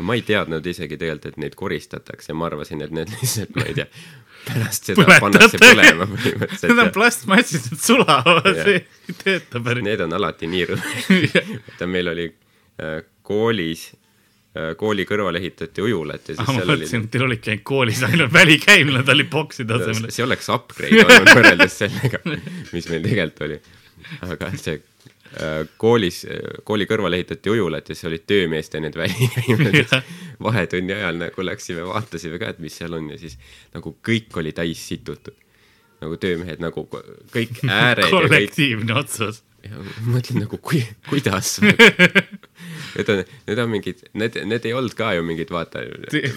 ma 0.00 0.16
ei 0.16 0.22
teadnud 0.24 0.64
isegi 0.66 0.96
tegelikult, 0.96 1.34
et 1.34 1.42
neid 1.42 1.54
koristatakse, 1.60 2.32
ma 2.32 2.48
arvasin, 2.48 2.80
et 2.86 2.92
need 2.96 3.10
lihtsalt, 3.12 3.52
ma 3.58 3.66
ei 3.68 3.74
tea, 3.76 3.86
pärast 4.46 4.88
seda 4.88 5.04
Põletatakse. 5.04 5.20
pannakse 5.26 5.60
põlema 5.60 6.06
Need 6.08 6.08
on 6.08 6.14
põhimõtteliselt. 6.16 6.92
plastmassist, 6.96 7.66
need 7.70 7.82
sulavad, 7.84 8.60
ei 8.64 9.16
tööta 9.20 9.60
päris. 9.60 9.84
Need 9.84 10.04
on 10.06 10.16
alati 10.16 10.48
nii 10.48 10.68
rõõm. 10.70 10.86
vaata, 11.68 11.90
meil 11.92 12.08
oli 12.14 12.26
äh, 12.80 13.02
koolis 13.28 13.90
kooli 14.80 15.04
kõrvale 15.08 15.38
ehitati 15.42 15.82
ujulat 15.84 16.28
ja 16.28 16.34
siis 16.36 16.44
Ah, 16.48 16.54
seal 16.58 16.70
oli 16.76 16.86
teil 17.10 17.24
olidki 17.26 17.50
ainult 17.54 17.64
koolis 17.70 18.02
ainult 18.06 18.32
välikäimlad 18.32 19.08
oli 19.14 19.24
bokside 19.30 19.74
asemel. 19.76 20.10
see 20.14 20.24
oleks 20.26 20.48
upgrade 20.52 21.02
olnud 21.04 21.32
võrreldes 21.38 21.76
sellega, 21.84 22.22
mis 22.72 22.88
meil 22.92 23.02
tegelikult 23.04 23.44
oli. 23.48 23.58
aga 24.26 24.50
see 24.56 24.78
äh, 24.78 25.60
koolis, 25.80 26.22
kooli 26.64 26.86
kõrvale 26.90 27.20
ehitati 27.20 27.52
ujulat 27.52 27.88
ja 27.92 27.94
siis 27.98 28.08
olid 28.10 28.24
töömeeste 28.30 28.80
need 28.82 28.96
välikäimlad 28.98 29.76
Jah.. 29.82 30.08
vahetunni 30.42 30.96
ajal 30.96 31.20
nagu 31.20 31.44
läksime, 31.46 31.84
vaatasime 31.86 32.40
ka, 32.42 32.54
et 32.54 32.58
mis 32.64 32.78
seal 32.80 32.96
on 32.98 33.10
ja 33.12 33.18
siis 33.20 33.36
nagu 33.76 33.94
kõik 34.06 34.40
oli 34.42 34.52
täis 34.56 34.82
situtud. 34.88 35.36
nagu 36.00 36.16
töömehed 36.16 36.62
nagu 36.64 36.86
kõik 37.34 37.60
ääred 37.68 38.06
ja 38.06 38.08
kõik 38.08 38.16
kollektiivne 38.16 38.94
otsus. 38.96 39.42
ja 39.64 39.76
ma 39.76 40.14
mõtlen 40.16 40.40
nagu 40.46 40.56
kui, 40.64 40.80
kuidas 41.10 41.58
Need 42.96 43.10
on, 43.12 43.24
need 43.46 43.62
on 43.62 43.70
mingid, 43.70 44.04
need, 44.18 44.36
need 44.50 44.66
ei 44.66 44.74
olnud 44.76 44.94
ka 44.98 45.12
ju 45.14 45.24
mingid 45.26 45.52
vaata 45.54 45.84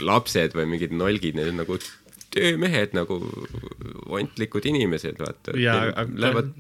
lapsed 0.06 0.58
või 0.58 0.68
mingid 0.76 0.96
nolgid, 0.96 1.38
need 1.38 1.54
on 1.54 1.62
nagu 1.64 1.78
töömehed 2.34 2.96
nagu 2.98 3.20
ontlikud 4.14 4.66
inimesed, 4.70 5.22
vaata. 5.22 5.56
Lähevad 5.56 6.54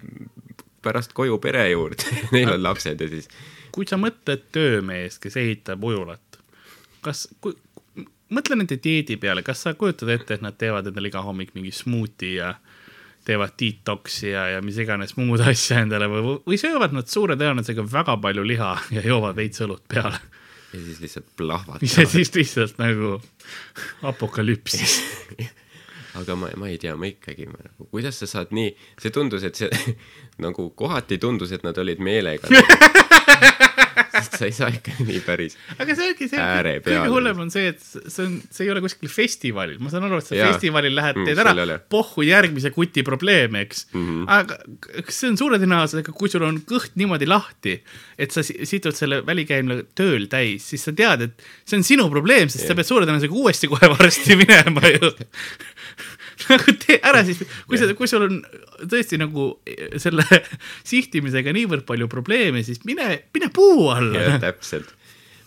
pärast 0.84 1.14
koju 1.16 1.38
pere 1.42 1.68
juurde, 1.72 2.04
neil 2.36 2.52
on 2.54 2.64
lapsed 2.64 3.02
ja 3.02 3.10
siis 3.12 3.30
kui 3.74 3.88
sa 3.90 3.98
mõtled 3.98 4.50
töömeest, 4.54 5.22
kes 5.24 5.38
ehitab 5.42 5.84
ujulat, 5.88 6.40
kas, 7.06 7.26
mõtle 8.34 8.58
nende 8.60 8.78
dieedi 8.82 9.18
peale, 9.22 9.44
kas 9.46 9.64
sa 9.66 9.74
kujutad 9.78 10.12
ette, 10.14 10.38
et 10.38 10.46
nad 10.46 10.58
teevad 10.60 10.90
endale 10.90 11.10
iga 11.10 11.24
hommik 11.26 11.56
mingi 11.58 11.74
smuuti 11.74 12.36
ja 12.38 12.54
teevad 13.26 13.56
detoksi 13.60 14.30
ja, 14.34 14.48
ja 14.56 14.62
mis 14.66 14.78
iganes 14.82 15.16
muud 15.18 15.44
asja 15.52 15.82
endale 15.84 16.10
või, 16.12 16.38
või 16.46 16.60
söövad 16.62 16.96
nad 16.96 17.10
suure 17.12 17.38
tõenäosusega 17.40 17.86
väga 17.92 18.18
palju 18.24 18.46
liha 18.48 18.76
ja 18.98 19.04
joovad 19.08 19.38
veits 19.40 19.64
õlut 19.66 19.84
peale. 19.88 20.20
ja 20.74 20.80
siis 20.80 21.02
lihtsalt 21.04 21.28
ja 21.28 21.38
plahvatavad. 21.42 22.08
siis 22.16 22.34
lihtsalt 22.36 22.80
nagu 22.82 23.18
apokalüpsis. 24.12 25.00
aga 26.20 26.36
ma, 26.38 26.50
ma 26.58 26.70
ei 26.70 26.78
tea, 26.82 26.96
ma 27.00 27.10
ikkagi, 27.10 27.48
nagu 27.50 27.88
kuidas 27.92 28.20
sa 28.22 28.30
saad 28.30 28.54
nii, 28.56 28.74
see 29.02 29.14
tundus, 29.14 29.46
et 29.48 29.58
see 29.58 29.96
nagu 30.46 30.70
kohati 30.78 31.20
tundus, 31.22 31.54
et 31.56 31.66
nad 31.66 31.78
olid 31.78 32.04
meelega. 32.04 32.50
sa 34.40 34.46
ei 34.50 34.56
saa 34.56 34.70
ikka 34.74 34.96
nii 35.06 35.22
päris. 35.26 35.58
aga 35.78 35.96
see 35.98 36.10
ongi 36.12 36.28
see 36.32 36.42
kõige 36.86 37.10
hullem 37.14 37.40
on 37.46 37.52
see, 37.54 37.68
et 37.74 37.82
see 37.84 38.26
on, 38.26 38.38
see 38.54 38.66
ei 38.68 38.72
ole 38.74 38.82
kuskil 38.86 39.12
festivalil, 39.12 39.80
ma 39.84 39.92
saan 39.94 40.08
aru, 40.08 40.20
et 40.22 40.30
sa 40.30 40.38
Jaa. 40.38 40.52
festivalil 40.54 40.96
lähed, 40.98 41.14
Mm, 41.14 41.28
teed 41.30 41.40
ära 41.44 41.78
pohhu 41.94 42.24
järgmise 42.26 42.72
kuti 42.74 43.04
probleeme, 43.06 43.62
eks 43.68 43.86
mm. 43.94 44.06
-hmm. 44.08 44.24
aga 44.34 44.58
see 45.14 45.30
on 45.30 45.38
suure 45.38 45.60
tõenäosusega, 45.62 46.14
kui 46.18 46.30
sul 46.32 46.44
on 46.48 46.58
kõht 46.68 46.96
niimoodi 47.00 47.28
lahti, 47.30 47.76
et 48.18 48.32
sa 48.34 48.44
si- 48.44 48.66
situd 48.66 48.96
selle 48.98 49.22
välikäimla 49.26 49.84
tööl 49.96 50.26
täis, 50.32 50.66
siis 50.74 50.84
sa 50.84 50.92
tead, 50.92 51.22
et 51.28 51.44
see 51.66 51.78
on 51.78 51.84
sinu 51.84 52.10
probleem, 52.10 52.50
sest 52.50 52.64
yeah. 52.64 52.74
sa 52.74 52.76
pead 52.80 52.90
suure 52.90 53.06
tõenäosusega 53.06 53.38
uuesti 53.44 53.70
kohe 53.72 53.90
varsti 53.94 54.36
minema 54.42 54.82
ju. 54.90 55.12
nagu 56.50 56.76
tee 56.82 57.00
ära 57.04 57.24
siis, 57.28 57.44
kui 57.70 57.80
sa, 57.80 57.90
kui 57.98 58.10
sul 58.10 58.28
on 58.28 58.42
tõesti 58.90 59.20
nagu 59.22 59.54
selle 60.02 60.26
sihtimisega 60.90 61.54
niivõrd 61.56 61.86
palju 61.88 62.10
probleeme, 62.12 62.64
siis 62.66 62.84
mine, 62.88 63.24
mine 63.36 63.50
puu 63.54 63.90
alla 63.94 64.28
jah, 64.28 64.40
täpselt. 64.44 64.92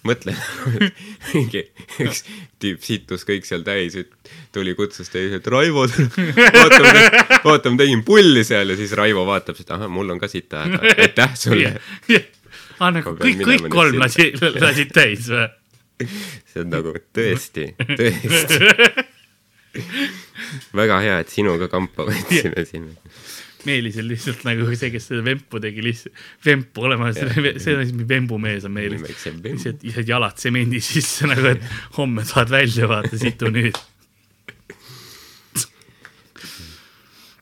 mõtle, 0.07 0.37
mingi 1.33 1.65
üks 2.05 2.23
tüüp 2.63 2.85
sittus 2.87 3.27
kõik 3.27 3.49
seal 3.49 3.67
täis, 3.67 3.99
tuli 4.55 4.77
kutsus 4.79 5.11
teise, 5.11 5.41
et 5.41 5.51
Raivo, 5.51 5.89
vaatame, 5.91 7.05
vaatame, 7.43 7.77
tegin 7.83 8.07
pulli 8.07 8.47
seal 8.47 8.71
ja 8.71 8.79
siis 8.79 8.95
Raivo 8.99 9.27
vaatab 9.29 9.59
seda, 9.59 9.81
ahah, 9.81 9.93
mul 9.93 10.15
on 10.15 10.23
ka 10.23 10.31
sita 10.31 10.65
häda, 10.67 10.83
aitäh 10.95 11.39
sulle. 11.39 11.75
aa, 12.79 12.93
nagu 12.95 13.17
Ma 13.17 13.23
pean 13.25 13.43
kõik, 13.43 13.47
kõik 13.51 13.71
kolm 13.75 14.03
lasid, 14.03 14.43
lasid 14.63 14.95
täis 14.95 15.31
või? 15.33 15.51
see 15.97 16.61
on 16.61 16.73
nagu 16.73 16.93
tõesti, 17.17 17.71
tõesti. 17.97 19.13
Väga 20.77 21.01
hea, 21.05 21.19
et 21.25 21.33
sinuga 21.33 21.69
kampa 21.73 22.07
võtsime 22.09 22.65
siin. 22.69 22.93
Meelis 23.67 23.97
on 23.99 24.07
lihtsalt 24.07 24.45
nagu 24.47 24.69
see, 24.79 24.93
kes 24.95 25.09
seda 25.11 25.25
vempu 25.27 25.59
tegi, 25.63 25.83
lihtsalt 25.83 26.15
vempu 26.47 26.87
olema, 26.87 27.11
see 27.17 27.75
on 27.75 27.83
siis 27.83 28.07
vembumees 28.09 28.67
on 28.69 28.75
Meelis. 28.77 29.03
lihtsalt 29.03 29.43
lihtsalt 29.43 30.09
jalad 30.09 30.39
tsemendi 30.39 30.81
sisse 30.85 31.29
nagu, 31.31 31.51
et 31.51 31.65
homme 31.99 32.25
saad 32.29 32.53
välja 32.53 32.89
vaata, 32.91 33.19
situ 33.19 33.51
nüüd 33.55 33.79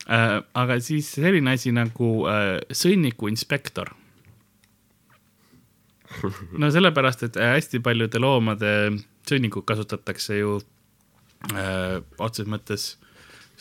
äh,. 0.09 0.41
aga 0.53 0.79
siis 0.83 1.11
selline 1.17 1.55
asi 1.55 1.73
nagu 1.75 2.09
äh, 2.29 2.57
sõnniku 2.73 3.29
inspektor. 3.31 3.93
no 6.57 6.71
sellepärast, 6.71 7.27
et 7.27 7.37
äh, 7.37 7.55
hästi 7.57 7.83
paljude 7.85 8.21
loomade 8.21 8.71
sõnnikut 9.27 9.65
kasutatakse 9.67 10.39
ju 10.39 10.59
otseses 11.53 12.49
mõttes 12.49 12.85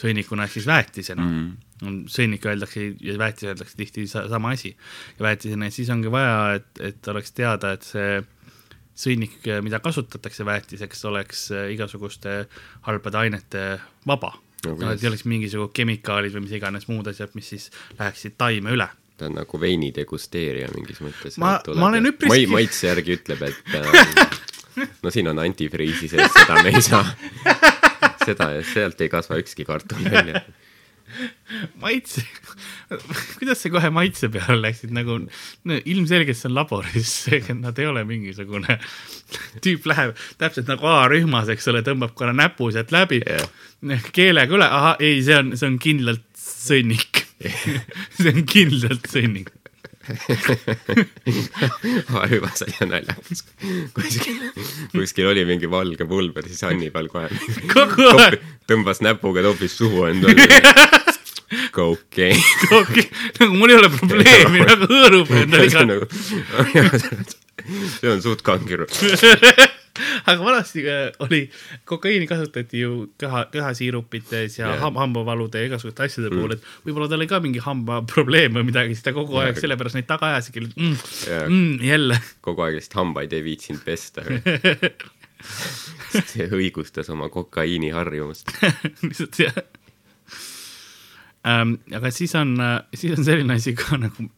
sõnnikuna 0.00 0.46
ehk 0.46 0.56
siis 0.56 0.66
väetisena 0.66 1.22
mm. 1.22 1.56
-hmm. 1.82 1.98
sõnnik 2.10 2.46
öeldakse 2.46 2.86
ja 3.00 3.18
väetis 3.18 3.48
öeldakse 3.50 3.76
tihti 3.76 4.06
sa 4.10 4.28
sama 4.28 4.54
asi 4.56 4.76
ja 5.18 5.26
väetisena, 5.28 5.70
siis 5.70 5.90
ongi 5.90 6.10
vaja, 6.10 6.54
et, 6.60 6.70
et 6.80 7.08
oleks 7.08 7.32
teada, 7.32 7.74
et 7.76 7.82
see 7.86 8.22
sõnnik, 8.94 9.40
mida 9.62 9.80
kasutatakse 9.82 10.44
väetiseks, 10.46 11.04
oleks 11.10 11.50
äh, 11.50 11.70
igasuguste 11.74 12.44
halbade 12.86 13.18
ainete 13.18 13.64
vaba 14.06 14.32
No 14.64 14.92
et 14.92 15.02
ei 15.02 15.10
oleks 15.10 15.24
mingisugused 15.28 15.74
kemikaalid 15.76 16.34
või 16.34 16.46
mis 16.46 16.54
iganes 16.56 16.86
muud 16.88 17.08
asjad, 17.10 17.34
mis 17.36 17.50
siis 17.52 17.66
läheksid 17.98 18.38
taime 18.40 18.72
üle. 18.72 18.88
ta 19.16 19.28
on 19.28 19.36
nagu 19.38 19.60
veini 19.60 19.92
degusteerija 19.94 20.72
mingis 20.74 20.98
mõttes. 21.04 21.36
Ma- 21.38 21.60
ma 21.76 21.86
olen 21.92 22.10
üpriski- 22.10 22.48
maitse 22.50 22.88
järgi 22.88 23.14
ütleb, 23.18 23.44
et 23.46 23.76
äh, 23.78 24.40
no 25.04 25.12
siin 25.14 25.28
on 25.30 25.38
antifriisi 25.38 26.08
sees, 26.08 26.32
seda 26.34 26.62
me 26.62 26.74
ei 26.74 26.82
saa. 26.82 27.04
seda, 28.26 28.50
sealt 28.68 29.00
ei 29.04 29.10
kasva 29.12 29.40
ükski 29.42 29.66
kartul 29.68 30.04
välja. 30.12 30.44
maitse, 31.82 32.24
kuidas 33.38 33.60
sa 33.60 33.70
kohe 33.70 33.90
maitse 33.92 34.30
peale 34.32 34.56
läksid, 34.62 34.94
nagu 34.96 35.18
no, 35.20 35.76
ilmselgelt 35.84 36.38
see 36.38 36.48
on 36.48 36.56
laboris, 36.56 37.12
nad 37.60 37.78
ei 37.78 37.90
ole 37.90 38.06
mingisugune 38.08 38.78
tüüp 39.64 39.86
läheb 39.90 40.16
täpselt 40.40 40.70
nagu 40.72 40.88
A-rühmas, 40.90 41.52
eks 41.52 41.68
ole, 41.72 41.84
tõmbab 41.86 42.16
korra 42.16 42.32
näpu 42.36 42.70
sealt 42.74 42.94
läbi 42.94 43.20
yeah., 43.20 44.08
keelega 44.16 44.56
üle, 44.56 44.66
ahah, 44.66 44.96
ei, 45.04 45.20
see 45.26 45.36
on, 45.36 45.52
see 45.60 45.68
on 45.68 45.78
kindlalt 45.82 46.26
sõnnik 46.40 47.24
see 47.44 48.32
on 48.32 48.44
kindlalt 48.48 49.08
sõnnik. 49.10 49.52
hüvas 52.32 52.60
oli 52.66 52.88
naljakas. 52.90 53.40
kuskil, 53.96 54.36
kuskil 54.92 55.26
oli 55.30 55.42
mingi 55.48 55.66
valge 55.70 56.04
pulber, 56.08 56.44
siis 56.48 56.62
Hannibal 56.66 57.06
kohe 57.12 57.28
kogu 57.72 58.04
aeg, 58.18 58.34
tõmbas 58.70 58.98
näpuga, 59.04 59.40
toppis 59.46 59.72
suhu 59.80 59.98
endale. 60.10 60.34
Cocaine. 61.74 62.42
nagu 63.40 63.52
mul 63.54 63.70
ei 63.70 63.78
ole 63.78 63.88
probleemi, 63.92 64.58
nagu 64.70 64.84
hõõrub 64.90 65.28
endale 65.38 65.66
iga, 65.70 65.80
see 68.00 68.10
on 68.10 68.20
suht 68.24 68.40
kangiru. 68.46 68.86
aga 70.28 70.44
vanasti 70.44 70.82
äh, 70.90 71.12
oli, 71.22 71.50
kokaiini 71.84 72.26
kasutati 72.26 72.80
ju 72.80 73.06
köha, 73.18 73.44
köhasiirupites 73.52 74.58
ja 74.58 74.74
yeah. 74.74 74.96
hambavalude 74.96 75.60
ja 75.60 75.70
igasuguste 75.70 76.06
asjade 76.06 76.30
mm. 76.30 76.38
puhul, 76.38 76.56
et 76.56 76.66
võib-olla 76.86 77.08
tal 77.10 77.22
oli 77.22 77.30
ka 77.30 77.40
mingi 77.44 77.62
hambaprobleem 77.62 78.58
või 78.58 78.68
midagi, 78.70 78.96
siis 78.96 79.06
ta 79.06 79.14
kogu 79.16 79.38
aeg 79.42 79.60
sellepärast 79.60 79.98
neid 79.98 80.08
taga 80.10 80.34
ajaski, 80.34 80.64
et 80.64 80.80
mm, 80.80 80.98
Jah. 81.30 81.46
mm, 81.46 81.86
jälle. 81.86 82.18
kogu 82.46 82.66
aeg 82.66 82.80
lihtsalt 82.80 83.00
hambaid 83.02 83.36
ei 83.36 83.46
viitsinud 83.46 83.86
pesta. 83.86 84.26
see 86.32 86.48
õigustas 86.48 87.10
oma 87.14 87.30
kokaiiniharjumust. 87.32 88.50
lihtsalt 89.06 89.42
jah 89.44 89.64
ähm,. 91.46 91.76
aga 91.94 92.10
siis 92.10 92.34
on, 92.40 92.56
siis 92.94 93.18
on 93.18 93.26
selline 93.26 93.58
asi 93.58 93.76
ka 93.78 93.98
nagu, 94.00 94.30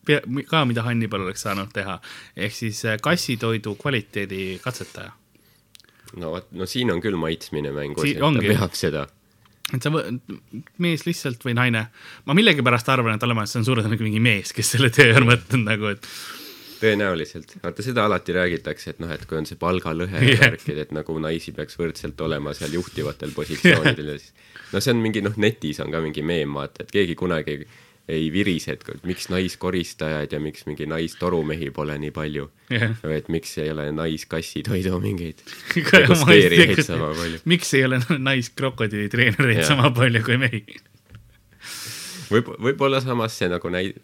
ka 0.50 0.64
mida 0.68 0.84
Hannibal 0.84 1.24
oleks 1.24 1.46
saanud 1.46 1.70
teha, 1.72 2.00
ehk 2.36 2.56
siis 2.56 2.82
äh, 2.84 2.98
kassitoidu 3.00 3.76
kvaliteedi 3.80 4.58
katsetaja. 4.64 5.14
No 6.20 6.32
vot, 6.36 6.48
no 6.56 6.68
siin 6.70 6.92
on 6.94 7.02
küll 7.04 7.18
maitsmine 7.20 7.72
mängus 7.74 8.06
Siin, 8.06 8.16
et 8.18 8.24
ta 8.24 8.30
ongi. 8.30 8.48
peab 8.52 8.78
seda. 8.78 9.06
et 9.74 9.82
sa, 9.82 9.92
mees 10.82 11.06
lihtsalt 11.08 11.44
või 11.46 11.56
naine, 11.58 11.86
ma 12.26 12.36
millegipärast 12.38 12.90
arvan, 12.94 13.18
et 13.18 13.26
olemas 13.26 13.52
see 13.52 13.62
on 13.62 13.68
suure 13.68 13.84
tõenäosusega 13.84 14.08
mingi 14.08 14.22
mees, 14.22 14.54
kes 14.56 14.74
selle 14.76 14.92
töö 14.94 15.16
on 15.20 15.30
võtnud 15.32 15.64
nagu, 15.66 15.94
et 15.96 16.10
tõenäoliselt, 16.80 17.56
vaata 17.62 17.84
seda 17.84 18.04
alati 18.06 18.34
räägitakse, 18.36 18.92
et 18.92 19.00
noh, 19.02 19.10
et 19.12 19.24
kui 19.28 19.38
on 19.38 19.48
see 19.48 19.58
palgalõhe 19.60 20.20
yeah. 20.22 20.42
värkid, 20.44 20.78
et 20.84 20.92
nagu 20.94 21.16
naisi 21.22 21.54
peaks 21.56 21.78
võrdselt 21.80 22.20
olema 22.20 22.52
seal 22.56 22.74
juhtivatel 22.76 23.32
positsioonidel 23.36 24.12
ja 24.12 24.18
siis 24.20 24.34
no 24.72 24.82
see 24.82 24.94
on 24.94 25.02
mingi 25.02 25.22
noh, 25.24 25.36
netis 25.40 25.80
on 25.84 25.92
ka 25.94 26.02
mingi 26.04 26.24
meem, 26.26 26.54
vaata, 26.56 26.84
et 26.84 26.94
keegi 26.94 27.16
kunagi 27.18 27.62
ei, 28.08 28.28
virise, 28.32 28.76
et 28.76 29.04
miks 29.06 29.28
naiskoristajaid 29.32 30.32
ja 30.32 30.40
miks 30.42 30.66
mingi 30.68 30.86
naistorumehi 30.86 31.70
pole 31.74 31.96
nii 31.98 32.12
palju 32.14 32.46
või 32.70 33.16
et 33.16 33.30
miks 33.32 33.56
ei 33.58 33.72
ole 33.72 33.88
naiskassitoidu 33.94 35.00
mingeid 35.02 35.42
degusteerijaid 35.92 36.84
sama 36.86 37.10
palju. 37.18 37.42
miks 37.44 37.74
ei 37.74 37.84
ole 37.88 38.00
naiskrokodillitreenereid 38.30 39.62
Jah. 39.64 39.70
sama 39.74 39.90
palju 39.96 40.22
kui 40.26 40.38
mehi? 40.42 40.62
võib, 42.30 42.52
võib-olla 42.68 43.02
samas 43.02 43.38
see 43.38 43.50
nagu 43.50 43.70
näi-, 43.74 43.94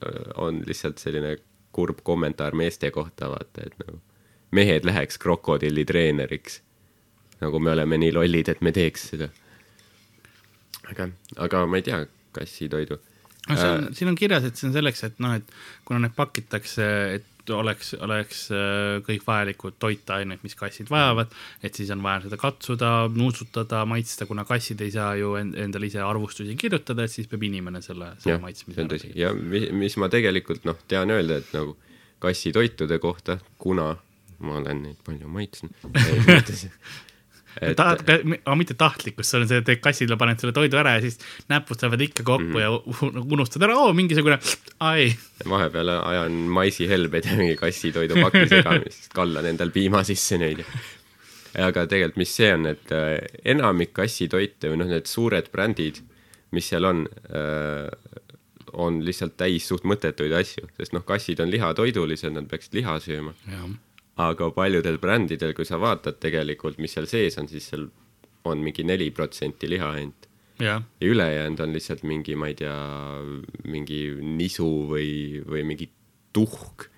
on 0.43 0.63
lihtsalt 0.67 1.03
selline 1.03 1.37
kurb 1.73 2.03
kommentaar 2.05 2.55
meeste 2.59 2.91
kohta, 2.93 3.31
vaata, 3.33 3.67
et 3.67 3.79
nagu 3.81 4.01
mehed 4.53 4.85
läheks 4.85 5.19
krokodillitreeneriks. 5.19 6.61
nagu 7.41 7.59
me 7.59 7.71
oleme 7.71 7.99
nii 7.99 8.13
lollid, 8.13 8.49
et 8.49 8.61
me 8.61 8.73
teeks 8.73 9.09
seda. 9.15 9.29
aga, 10.91 11.09
aga 11.37 11.65
ma 11.67 11.81
ei 11.81 11.87
tea, 11.87 12.05
kassitoidu. 12.33 13.01
No 13.49 13.57
see 13.59 13.69
on, 13.75 13.89
siin 13.97 14.13
on 14.13 14.17
kirjas, 14.19 14.45
et 14.49 14.57
see 14.59 14.69
on 14.71 14.75
selleks, 14.77 15.05
et 15.09 15.21
noh, 15.23 15.35
et 15.41 15.55
kuna 15.89 15.99
need 16.05 16.15
pakitakse, 16.17 16.89
et 17.19 17.51
oleks, 17.51 17.89
oleks 17.99 18.45
äh, 18.55 19.01
kõik 19.03 19.25
vajalikud 19.27 19.75
toitained, 19.83 20.39
mis 20.47 20.55
kassid 20.55 20.91
vajavad, 20.93 21.33
et 21.67 21.75
siis 21.75 21.91
on 21.91 22.03
vaja 22.05 22.21
seda 22.29 22.39
katsuda, 22.39 22.91
nuusutada, 23.19 23.81
maitsta, 23.91 24.29
kuna 24.31 24.45
kassid 24.47 24.81
ei 24.87 24.93
saa 24.95 25.17
ju 25.19 25.35
end- 25.41 25.59
endale 25.59 25.91
ise 25.91 25.99
arvustusi 26.07 26.55
kirjutada, 26.57 27.03
et 27.09 27.11
siis 27.11 27.27
peab 27.27 27.43
inimene 27.49 27.83
selle, 27.83 28.13
selle 28.23 28.39
maitsmise 28.45 28.87
ja 29.19 29.33
mis, 29.35 29.67
mis 29.75 29.99
ma 29.99 30.09
tegelikult 30.13 30.63
noh, 30.69 30.79
tean 30.89 31.11
öelda, 31.11 31.41
et 31.43 31.51
nagu 31.57 31.75
kassitoitude 32.23 32.99
kohta, 33.03 33.41
kuna 33.59 33.97
ma 34.43 34.61
olen 34.61 34.85
neid 34.87 35.03
palju 35.07 35.29
maitsnud. 35.31 35.75
et 37.61 37.77
ta, 37.77 37.93
aga 37.99 38.57
mitte 38.59 38.77
tahtlikkus, 38.79 39.29
see 39.29 39.41
on 39.43 39.49
see, 39.51 39.61
et 39.63 39.83
kassidele 39.83 40.19
paned 40.21 40.41
selle 40.41 40.55
toidu 40.57 40.81
ära 40.81 40.97
ja 40.97 41.05
siis 41.05 41.19
näpud 41.53 41.81
saavad 41.83 42.01
ikka 42.07 42.25
kokku 42.25 42.49
mm. 42.49 42.63
ja 42.63 42.71
u- 42.73 43.27
unustad 43.37 43.67
ära, 43.67 43.77
oo 43.81 43.93
mingisugune, 43.97 44.39
ai, 44.85 45.11
vahepeal 45.49 45.93
ajan 45.99 46.41
maisihelbed 46.57 47.29
ja 47.29 47.37
mingi 47.39 47.59
kassitoidupaki 47.61 48.49
segamist, 48.55 49.11
kallan 49.17 49.53
endal 49.53 49.75
piima 49.75 50.05
sisse 50.07 50.41
neid 50.41 50.65
ja 50.65 51.69
aga 51.69 51.85
tegelikult, 51.91 52.21
mis 52.23 52.33
see 52.39 52.51
on, 52.55 52.71
et 52.73 52.95
äh, 52.97 53.19
enamik 53.55 53.93
kassitoite 53.97 54.73
või 54.73 54.81
noh, 54.83 54.91
need 54.93 55.11
suured 55.11 55.51
brändid, 55.53 56.01
mis 56.57 56.69
seal 56.73 56.89
on 56.89 57.07
äh,, 57.29 57.89
on 58.73 59.03
lihtsalt 59.05 59.37
täis 59.37 59.67
suht 59.69 59.85
mõttetuid 59.89 60.33
asju, 60.37 60.69
sest 60.79 60.95
noh, 60.97 61.05
kassid 61.05 61.41
on 61.45 61.51
lihatoidulised, 61.53 62.33
nad 62.33 62.49
peaksid 62.49 62.79
liha 62.81 62.97
sööma. 63.05 63.35
Aga 64.31 64.51
paljudel 64.55 64.99
brändidel, 65.03 65.55
kui 65.57 65.67
sa 65.69 65.81
vaatad 65.83 66.21
tegelikult, 66.23 66.79
mis 66.83 66.95
seal 66.97 67.09
sees 67.11 67.39
on, 67.41 67.49
siis 67.51 67.69
seal 67.73 67.89
on 68.49 68.63
mingi 68.65 68.85
neli 68.87 69.11
protsenti 69.15 69.71
liha 69.71 69.91
ainult. 69.99 70.29
jah, 70.63 70.83
ja 71.01 71.09
ülejäänud 71.09 71.61
on 71.65 71.75
lihtsalt 71.75 72.05
mingi, 72.07 72.37
ma 72.39 72.51
ei 72.53 72.57
tea, 72.59 72.77
mingi 73.65 74.03
nisu 74.23 74.69
või, 74.91 75.43
või 75.49 75.65
mingi 75.67 75.89
tuhk 76.37 76.89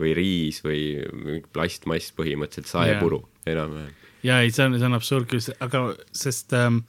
või 0.00 0.14
riis 0.16 0.62
või 0.64 0.82
mingi 1.12 1.44
plastmass 1.52 2.14
põhimõtteliselt, 2.16 2.70
saepuru 2.70 3.20
yeah. 3.20 3.54
enam-vähem. 3.54 3.96
ja 4.24 4.40
ei, 4.44 4.52
see 4.54 4.68
on, 4.68 4.78
see 4.78 4.88
on 4.88 4.96
absurd 4.96 5.28
küll, 5.30 5.50
aga 5.60 5.82
sest 6.16 6.54
ähm, 6.56 6.84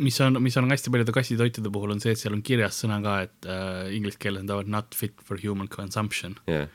mis 0.00 0.20
on, 0.24 0.40
mis 0.42 0.56
on 0.56 0.70
hästi 0.70 0.92
paljude 0.94 1.14
kassitoitude 1.16 1.72
puhul 1.72 1.94
on 1.94 2.00
see, 2.02 2.14
et 2.14 2.22
seal 2.22 2.36
on 2.36 2.44
kirjas 2.46 2.80
sõna 2.84 3.00
ka, 3.04 3.16
et 3.26 3.50
äh, 3.50 3.90
inglise 3.96 4.20
keeles 4.22 4.44
on 4.44 4.50
ta 4.50 4.60
not 4.78 4.96
fit 4.96 5.20
for 5.26 5.40
human 5.42 5.68
consumption, 5.68 6.38
jah, 6.48 6.70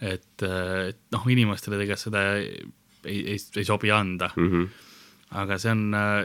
et 0.00 0.46
äh, 0.46 0.90
et 0.90 1.00
noh, 1.14 1.26
inimestele 1.32 1.78
tegelikult 1.80 2.04
seda 2.04 2.22
ei, 2.38 2.54
ei, 3.04 3.36
ei 3.36 3.66
sobi 3.66 3.92
anda 3.94 4.30
mm. 4.34 4.46
Mhm. 4.46 4.70
aga 5.40 5.58
see 5.62 5.74
on, 5.74 5.84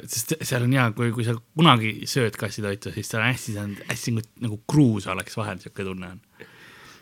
sest 0.09 0.35
seal 0.41 0.65
on 0.65 0.73
hea, 0.77 0.87
kui, 0.97 1.11
kui 1.15 1.27
sa 1.27 1.35
kunagi 1.37 2.07
sööd 2.09 2.37
kassitoitu, 2.41 2.93
siis 2.95 3.11
seal 3.11 3.21
on 3.23 3.29
hästi, 3.31 3.53
see 3.57 3.65
on 3.65 3.75
hästi 3.91 4.15
nagu, 4.15 4.31
nagu 4.47 4.61
kruusa 4.71 5.13
oleks 5.13 5.37
vahel, 5.37 5.59
niisugune 5.59 5.91
tunne 5.91 6.13
on. 6.15 6.49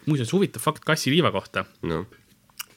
muuseas, 0.10 0.34
huvitav 0.36 0.66
fakt 0.66 0.84
kassiliiva 0.88 1.32
kohta 1.36 1.66
noh, 1.88 2.06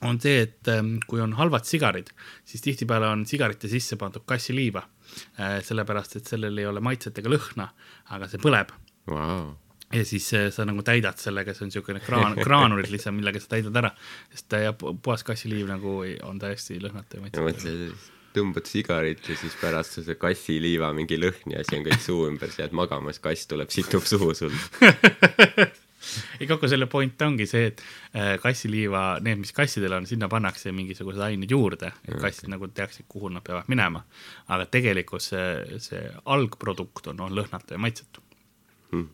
on 0.07 0.21
see, 0.23 0.45
et 0.45 0.71
ähm, 0.71 0.97
kui 1.09 1.23
on 1.25 1.33
halvad 1.39 1.67
sigarid, 1.67 2.13
siis 2.47 2.63
tihtipeale 2.65 3.09
on 3.09 3.25
sigarite 3.27 3.69
sisse 3.73 3.97
pandud 3.97 4.27
kassiliiva. 4.29 4.85
sellepärast, 5.65 6.17
et 6.19 6.27
sellel 6.27 6.59
ei 6.59 6.67
ole 6.67 6.81
maitset 6.83 7.19
ega 7.23 7.31
lõhna, 7.31 7.69
aga 8.13 8.29
see 8.29 8.43
põleb 8.43 8.73
vau, 9.07 9.55
ja 9.97 10.05
siis 10.09 10.27
äh, 10.35 10.49
sa 10.55 10.67
nagu 10.69 10.83
täidad 10.87 11.21
sellega, 11.21 11.55
see 11.55 11.67
on 11.67 11.73
niisugune 11.73 12.03
kraan, 12.05 12.37
graanulid 12.47 12.91
lihtsalt, 12.93 13.17
millega 13.17 13.41
sa 13.43 13.55
täidad 13.57 13.81
ära, 13.83 13.93
sest 14.33 14.49
ta 14.53 14.61
ja 14.63 14.75
pu- 14.77 14.97
puhas 15.03 15.25
kassiliiv 15.27 15.71
nagu 15.71 15.99
on 16.29 16.43
täiesti 16.43 16.79
lõhnatu 16.83 17.21
ja 17.21 17.33
ja 17.33 17.47
maitsetu. 17.47 17.97
tõmbad 18.37 18.69
sigarit 18.69 19.29
ja 19.29 19.39
siis 19.41 19.57
pärast 19.61 20.01
see 20.03 20.19
kassiliiva 20.21 20.93
mingi 20.97 21.19
lõhn 21.21 21.55
ja 21.55 21.65
asi 21.65 21.79
on 21.79 21.89
kõik 21.89 22.05
suu 22.05 22.29
ümber, 22.29 22.53
sa 22.53 22.67
jääd 22.67 22.77
magama, 22.77 23.15
siis 23.15 23.25
kass 23.25 23.51
tuleb, 23.51 23.73
situb 23.73 24.05
suhu 24.05 24.35
sul. 24.37 24.53
ei, 26.41 26.47
kogu 26.47 26.69
selle 26.69 26.87
point 26.93 27.23
ongi 27.25 27.49
see, 27.49 27.71
et 27.73 27.81
äh, 28.13 28.35
kassiliiva, 28.43 29.07
need, 29.25 29.41
mis 29.41 29.57
kassidel 29.57 29.97
on, 29.97 30.07
sinna 30.07 30.29
pannakse 30.29 30.75
mingisugused 30.77 31.25
ained 31.25 31.51
juurde, 31.51 31.95
et 32.05 32.21
kassid 32.21 32.53
nagu 32.53 32.69
teaksid, 32.69 33.09
kuhu 33.09 33.33
nad 33.33 33.45
peavad 33.47 33.73
minema. 33.73 34.05
aga 34.53 34.69
tegelikult 34.69 35.25
see, 35.25 35.81
see 35.81 36.05
algprodukt 36.37 37.09
on, 37.15 37.25
on 37.25 37.37
lõhnatu 37.41 37.79
ja 37.79 37.81
maitsetu 37.81 38.27
Hmm. 38.91 39.09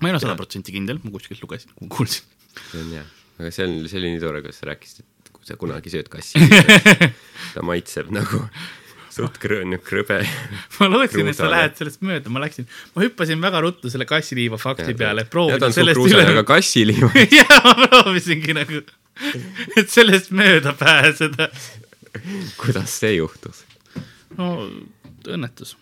Ma 0.00 0.08
ei 0.08 0.14
ole 0.14 0.22
sada 0.22 0.36
protsenti 0.38 0.74
kindel, 0.74 1.00
ma 1.02 1.12
kuskilt 1.14 1.42
lugesin, 1.44 1.74
kuulsin. 1.92 2.24
see 2.70 2.80
on 2.80 2.90
hea, 2.96 3.04
aga 3.40 3.52
see 3.54 3.68
on, 3.68 3.76
see 3.90 4.00
oli 4.00 4.14
nii 4.14 4.22
tore, 4.22 4.42
kuidas 4.44 4.60
sa 4.62 4.70
rääkisid, 4.70 5.04
et 5.04 5.30
kui 5.34 5.46
sa 5.48 5.58
kunagi 5.60 5.92
sööd 5.92 6.10
kassi, 6.12 6.42
ta 7.54 7.64
maitseb 7.66 8.10
nagu 8.14 8.42
suht 9.16 9.38
krõ-, 9.40 9.78
krõbe. 9.84 10.20
ma 10.80 10.90
lootsin, 10.92 11.32
et 11.32 11.38
sa 11.38 11.48
lähed 11.52 11.78
sellest 11.78 12.04
mööda, 12.04 12.32
ma 12.32 12.42
läksin, 12.44 12.68
ma 12.96 13.06
hüppasin 13.06 13.40
väga 13.44 13.62
ruttu 13.64 13.92
selle 13.92 14.08
kassiliiva 14.08 14.60
fakti 14.60 14.96
peale, 14.98 15.24
ja 15.28 15.56
on 15.60 15.66
suht 15.68 15.80
sellest 15.80 16.00
kruusane, 16.00 16.28
aga 16.28 16.42
üle. 16.42 16.46
kassiliiva, 16.52 17.12
ja 17.40 17.62
ma 17.64 17.74
proovisingi 17.86 18.56
nagu, 18.56 18.84
et 19.80 19.88
sellest 19.92 20.32
mööda 20.36 20.76
pääseda. 20.76 21.50
kuidas 22.60 23.00
see 23.00 23.16
juhtus? 23.18 23.64
no 24.36 24.54
õnnetus 25.26 25.76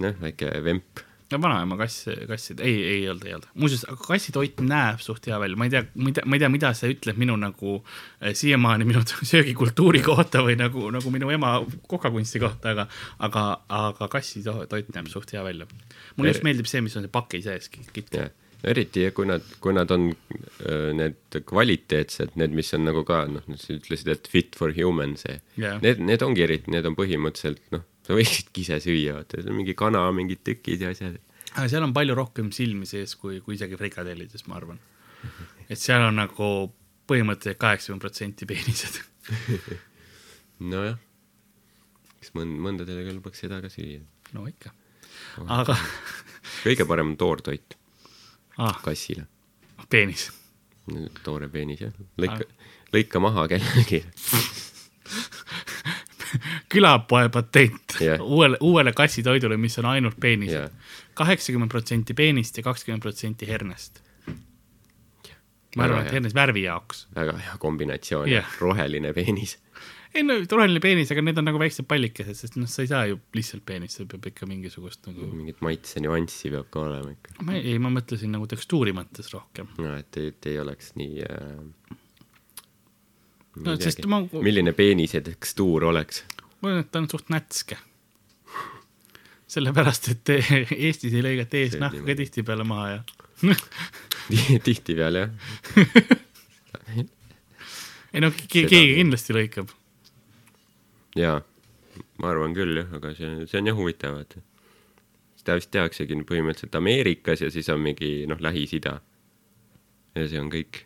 noh, 0.00 0.14
väike 0.20 0.50
vemp. 0.64 1.03
No 1.32 1.40
vanaema 1.40 1.76
kass, 1.80 2.08
kassid, 2.28 2.60
ei, 2.64 2.76
ei 2.88 3.08
olnud, 3.08 3.26
ei 3.28 3.34
olnud. 3.36 3.48
muuseas, 3.60 3.84
aga 3.88 3.98
kassitoit 4.04 4.60
näeb 4.64 5.00
suht 5.04 5.26
hea 5.30 5.38
välja, 5.40 5.58
ma 5.60 5.68
ei 5.68 5.72
tea, 5.72 5.82
ma 5.94 6.10
ei 6.10 6.16
tea, 6.18 6.26
ma 6.28 6.36
ei 6.36 6.44
tea, 6.44 6.50
mida 6.52 6.72
see 6.76 6.92
ütleb 6.94 7.18
minu 7.20 7.36
nagu 7.40 7.76
eh, 7.80 8.34
siiamaani 8.36 8.88
minu 8.88 9.02
söögikultuuri 9.32 10.04
kohta 10.04 10.44
või 10.46 10.58
nagu, 10.60 10.88
nagu 10.94 11.14
minu 11.14 11.32
ema 11.34 11.56
kokakunsti 11.90 12.42
kohta, 12.44 12.74
aga, 12.74 12.88
aga, 13.28 13.44
aga 13.80 14.10
kassitoit 14.12 14.92
näeb 14.94 15.10
suht 15.12 15.34
hea 15.34 15.44
välja. 15.46 15.68
mulle 16.16 16.34
just 16.34 16.46
meeldib 16.46 16.70
see, 16.70 16.84
mis 16.84 16.96
on 16.98 17.06
see 17.06 17.14
paki 17.14 17.42
sees, 17.44 17.70
kitk. 17.72 18.12
jah, 18.12 18.30
eriti 18.64 19.08
kui 19.16 19.28
nad, 19.28 19.44
kui 19.60 19.74
nad 19.76 19.90
on 19.94 20.10
öö, 20.12 20.92
need 20.96 21.40
kvaliteetsed, 21.48 22.36
need, 22.40 22.54
mis 22.56 22.72
on 22.76 22.86
nagu 22.88 23.04
ka 23.08 23.24
noh, 23.30 23.44
sa 23.60 23.74
ütlesid, 23.76 24.12
et 24.12 24.30
fit 24.30 24.56
for 24.58 24.74
human 24.76 25.16
see 25.20 25.40
Jah. 25.60 25.80
need, 25.84 26.00
need 26.04 26.24
ongi 26.24 26.44
eriti, 26.46 26.72
need 26.74 26.88
on 26.88 26.96
põhimõtteliselt 26.98 27.64
noh, 27.74 27.84
sa 28.04 28.16
võiksidki 28.16 28.64
ise 28.64 28.80
süüa, 28.84 29.16
vaata, 29.18 29.40
see 29.40 29.50
on 29.52 29.58
mingi 29.58 29.74
kana, 29.78 30.04
mingid 30.16 30.42
tükid 30.46 30.84
ja 30.84 30.92
asjad. 30.92 31.16
aga 31.54 31.66
seal 31.70 31.86
on 31.86 31.94
palju 31.96 32.16
rohkem 32.18 32.50
silmi 32.54 32.88
sees 32.88 33.16
kui, 33.20 33.40
kui 33.44 33.56
isegi 33.56 33.78
frikadellides, 33.80 34.46
ma 34.50 34.58
arvan. 34.60 34.80
et 35.68 35.80
seal 35.80 36.04
on 36.04 36.20
nagu 36.20 36.50
põhimõtteliselt 37.08 37.60
kaheksakümmend 37.60 38.04
protsenti 38.04 38.48
peenised. 38.48 39.00
nojah, 40.72 40.98
kas 42.20 42.34
mõnd-, 42.36 42.60
mõndadele 42.66 43.06
kõlbaks 43.08 43.44
seda 43.44 43.60
ka 43.64 43.72
süüa. 43.72 44.02
no 44.36 44.46
ikka. 44.50 44.74
aga 45.48 45.78
kõige 46.64 46.88
parem 46.88 47.14
on 47.14 47.18
toortoit 47.20 47.78
ah,, 48.58 48.76
kassile, 48.84 49.26
peenis. 49.88 50.28
toore 51.24 51.48
peenis 51.48 51.86
jah, 51.86 51.96
lõika, 52.20 52.44
lõika 52.92 53.24
maha 53.24 53.48
kellelegi. 53.54 54.04
külapoe 56.74 57.30
patent 57.32 57.96
Jah. 58.02 58.20
uuele, 58.20 58.58
uuele 58.60 58.92
kassitoidule, 58.92 59.56
mis 59.60 59.78
on 59.78 59.88
ainult 59.94 60.20
peenised 60.20 60.74
kaheksakümmend 61.14 61.70
protsenti 61.70 62.14
peenist 62.14 62.56
ja 62.58 62.62
kakskümmend 62.66 63.02
protsenti 63.02 63.48
hernest. 63.48 64.02
ma 65.76 65.88
arvan, 65.88 66.04
et 66.06 66.14
hernes 66.14 66.34
värvi 66.34 66.62
jaoks. 66.68 67.06
väga 67.14 67.32
hea 67.38 67.58
kombinatsioon 67.58 68.28
yeah., 68.30 68.56
roheline 68.60 69.12
peenis. 69.12 69.56
ei 70.14 70.22
no 70.22 70.36
roheline 70.50 70.80
peenis, 70.80 71.10
aga 71.10 71.24
need 71.26 71.38
on 71.38 71.48
nagu 71.50 71.58
väiksed 71.58 71.88
pallikesed, 71.90 72.38
sest 72.38 72.58
noh, 72.60 72.70
sa 72.70 72.84
ei 72.84 72.90
saa 72.90 73.06
ju 73.10 73.18
lihtsalt 73.34 73.64
peenist, 73.66 73.98
see 73.98 74.10
peab 74.10 74.28
ikka 74.30 74.46
mingisugust 74.50 75.10
nagu, 75.10 75.26
mingit 75.32 75.62
maitse 75.66 76.02
nüanssi 76.02 76.52
peab 76.54 76.70
ka 76.74 76.84
olema 76.86 77.14
ikka. 77.14 77.34
ma 77.42 77.58
ei, 77.58 77.78
ma 77.82 77.90
mõtlesin 77.94 78.34
nagu 78.34 78.46
tekstuuri 78.50 78.94
mõttes 78.96 79.32
rohkem. 79.34 79.70
no 79.82 79.96
et 79.98 80.22
ei, 80.22 80.30
ei 80.52 80.62
oleks 80.62 80.94
nii 81.00 81.26
äh,. 81.26 81.98
no 83.66 83.76
sest 83.82 84.06
ma, 84.10 84.22
milline 84.38 84.74
peenise 84.78 85.22
tekstuur 85.26 85.90
oleks? 85.90 86.24
Ma 86.64 86.70
arvan, 86.72 86.80
et 86.86 86.90
ta 86.94 87.02
on 87.02 87.08
suht 87.12 87.28
nätske. 87.32 87.76
sellepärast, 89.54 90.08
et 90.14 90.30
Eestis 90.88 91.12
ei 91.14 91.22
lõigata 91.22 91.60
eesnahka 91.60 92.00
ka 92.06 92.14
tihtipeale 92.18 92.64
maha 92.66 92.86
ja 92.94 93.00
tihtipeale 94.64 95.26
jah. 95.26 95.32
ei 98.14 98.22
no 98.24 98.30
ke- 98.30 98.46
Seda 98.46 98.48
keegi 98.54 98.70
küll. 98.72 98.94
kindlasti 99.02 99.36
lõikab. 99.36 99.74
jaa, 101.18 101.36
ma 102.22 102.30
arvan 102.32 102.54
küll 102.56 102.80
jah, 102.80 102.88
aga 102.98 103.12
see, 103.18 103.44
see 103.50 103.60
on 103.60 103.68
jah 103.70 103.76
huvitav, 103.78 104.18
et 104.24 104.36
seda 105.42 105.58
vist 105.60 105.70
tehaksegi 105.74 106.16
põhimõtteliselt 106.26 106.78
Ameerikas 106.80 107.44
ja 107.44 107.50
siis 107.52 107.68
on 107.74 107.82
mingi 107.84 108.24
noh, 108.30 108.40
Lähis-Ida. 108.40 108.96
ja 110.16 110.26
see 110.30 110.40
on 110.40 110.50
kõik. 110.52 110.82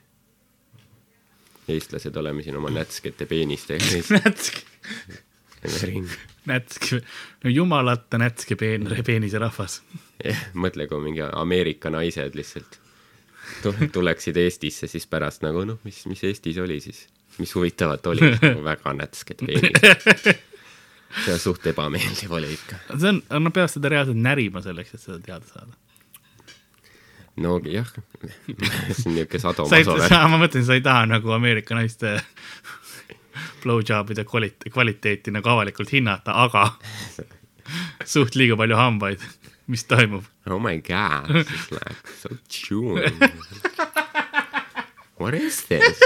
eestlased 1.68 2.16
oleme 2.16 2.43
siin 2.43 2.57
oma 2.57 2.70
nätskete 2.72 3.26
peenistega 3.29 3.85
nätske, 5.65 5.87
ringi. 5.91 6.19
nätske, 6.47 7.01
no 7.45 7.51
jumalata 7.51 8.19
nätske 8.21 8.57
peen-, 8.61 8.89
peenisrahvas. 9.07 9.81
jah, 10.25 10.45
mõtle, 10.55 10.87
kui 10.91 11.01
mingi 11.05 11.25
Ameerika 11.33 11.91
naised 11.95 12.35
lihtsalt 12.39 12.79
tu- 13.63 13.75
tuleksid 13.93 14.37
Eestisse, 14.37 14.87
siis 14.91 15.07
pärast 15.07 15.43
nagu 15.47 15.65
noh, 15.69 15.79
mis, 15.85 16.05
mis 16.11 16.23
Eestis 16.29 16.59
oli 16.63 16.81
siis, 16.85 17.07
mis 17.39 17.55
huvitavat 17.55 18.07
oli, 18.13 18.33
nagu 18.37 18.63
väga 18.65 18.93
nätsked 19.03 19.45
peenised. 19.47 20.39
see 21.25 21.33
on 21.33 21.39
suht 21.41 21.67
ebameeldiv 21.71 22.33
oli 22.37 22.51
ikka. 22.53 22.81
see 22.99 23.09
on, 23.15 23.23
nad 23.43 23.53
peavad 23.57 23.73
seda 23.73 23.89
reaalselt 23.95 24.19
närima 24.21 24.61
selleks, 24.65 24.95
et 24.95 25.01
seda 25.01 25.21
teada 25.25 25.47
saada. 25.49 25.73
no 27.39 27.57
jah, 27.65 27.89
see 28.99 29.07
on 29.07 29.15
niisugune 29.15 29.41
sadomaso. 29.41 29.97
ma 30.29 30.41
mõtlen, 30.43 30.65
sa 30.67 30.77
ei 30.77 30.83
taha 30.85 31.07
nagu 31.09 31.33
Ameerika 31.37 31.79
naiste 31.79 32.19
blowjobide 33.62 34.24
kvaliteeti, 34.24 34.70
kvaliteeti 34.74 35.34
nagu 35.34 35.49
avalikult 35.53 35.93
hinnata, 35.93 36.34
aga 36.45 36.66
suht 38.05 38.39
liiga 38.39 38.57
palju 38.59 38.78
hambaid, 38.78 39.24
mis 39.68 39.84
toimub? 39.89 40.28
Oh 40.49 40.59
my 40.62 40.78
god, 40.84 41.30
is 41.43 41.70
like 41.72 42.14
so 42.20 42.36
chewing. 42.49 43.18
What 45.18 45.34
is 45.34 45.64
this? 45.66 46.01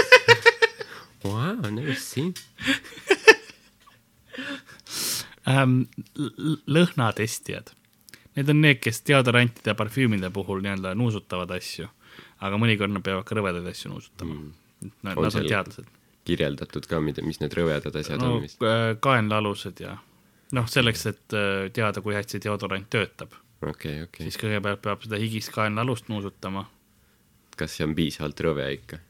Wow, 1.23 1.69
never 1.69 1.95
seen. 1.95 2.33
ähm,. 5.47 5.85
lõhnatestijad, 6.67 7.71
need 8.35 8.49
on 8.49 8.61
need, 8.63 8.81
kes 8.83 9.03
deodorantide 9.07 9.71
ja 9.71 9.77
parfüümide 9.77 10.31
puhul 10.33 10.63
nii-öelda 10.65 10.95
nuusutavad 10.97 11.51
asju, 11.53 11.87
aga 12.43 12.59
mõnikord 12.59 12.91
nad 12.95 13.05
peavad 13.05 13.27
ka 13.27 13.37
rõvedaid 13.37 13.69
asju 13.71 13.93
nuusutama 13.93 14.33
mm.. 14.33 14.51
Nad, 14.83 15.15
nad 15.15 15.35
on 15.39 15.45
teadlased. 15.47 15.87
Kirjeldatud 16.27 16.87
ka, 16.89 16.99
mida, 17.03 17.23
mis 17.25 17.41
need 17.41 17.53
rõvedad 17.57 17.95
asjad 17.99 18.21
no 18.21 18.37
on 18.37 18.45
vist. 18.45 18.61
äh, 18.63 18.93
kaenlaalused 19.03 19.81
ja 19.83 19.97
noh, 20.53 20.69
selleks, 20.69 21.07
et 21.09 21.35
äh, 21.37 21.65
teada, 21.73 22.03
kui 22.05 22.15
hästi 22.17 22.41
deodorant 22.43 22.87
töötab, 22.93 23.35
okei, 23.65 24.03
okei. 24.07 24.27
siis 24.27 24.39
kõigepealt 24.41 24.83
peab 24.83 25.03
seda 25.05 25.19
higist 25.21 25.53
kaenlaalust 25.55 26.09
nuusutama. 26.13 26.65
kas 27.57 27.75
see 27.77 27.85
on 27.85 27.95
piisavalt 27.97 28.39
rõve 28.45 28.69
ikka? 28.77 29.01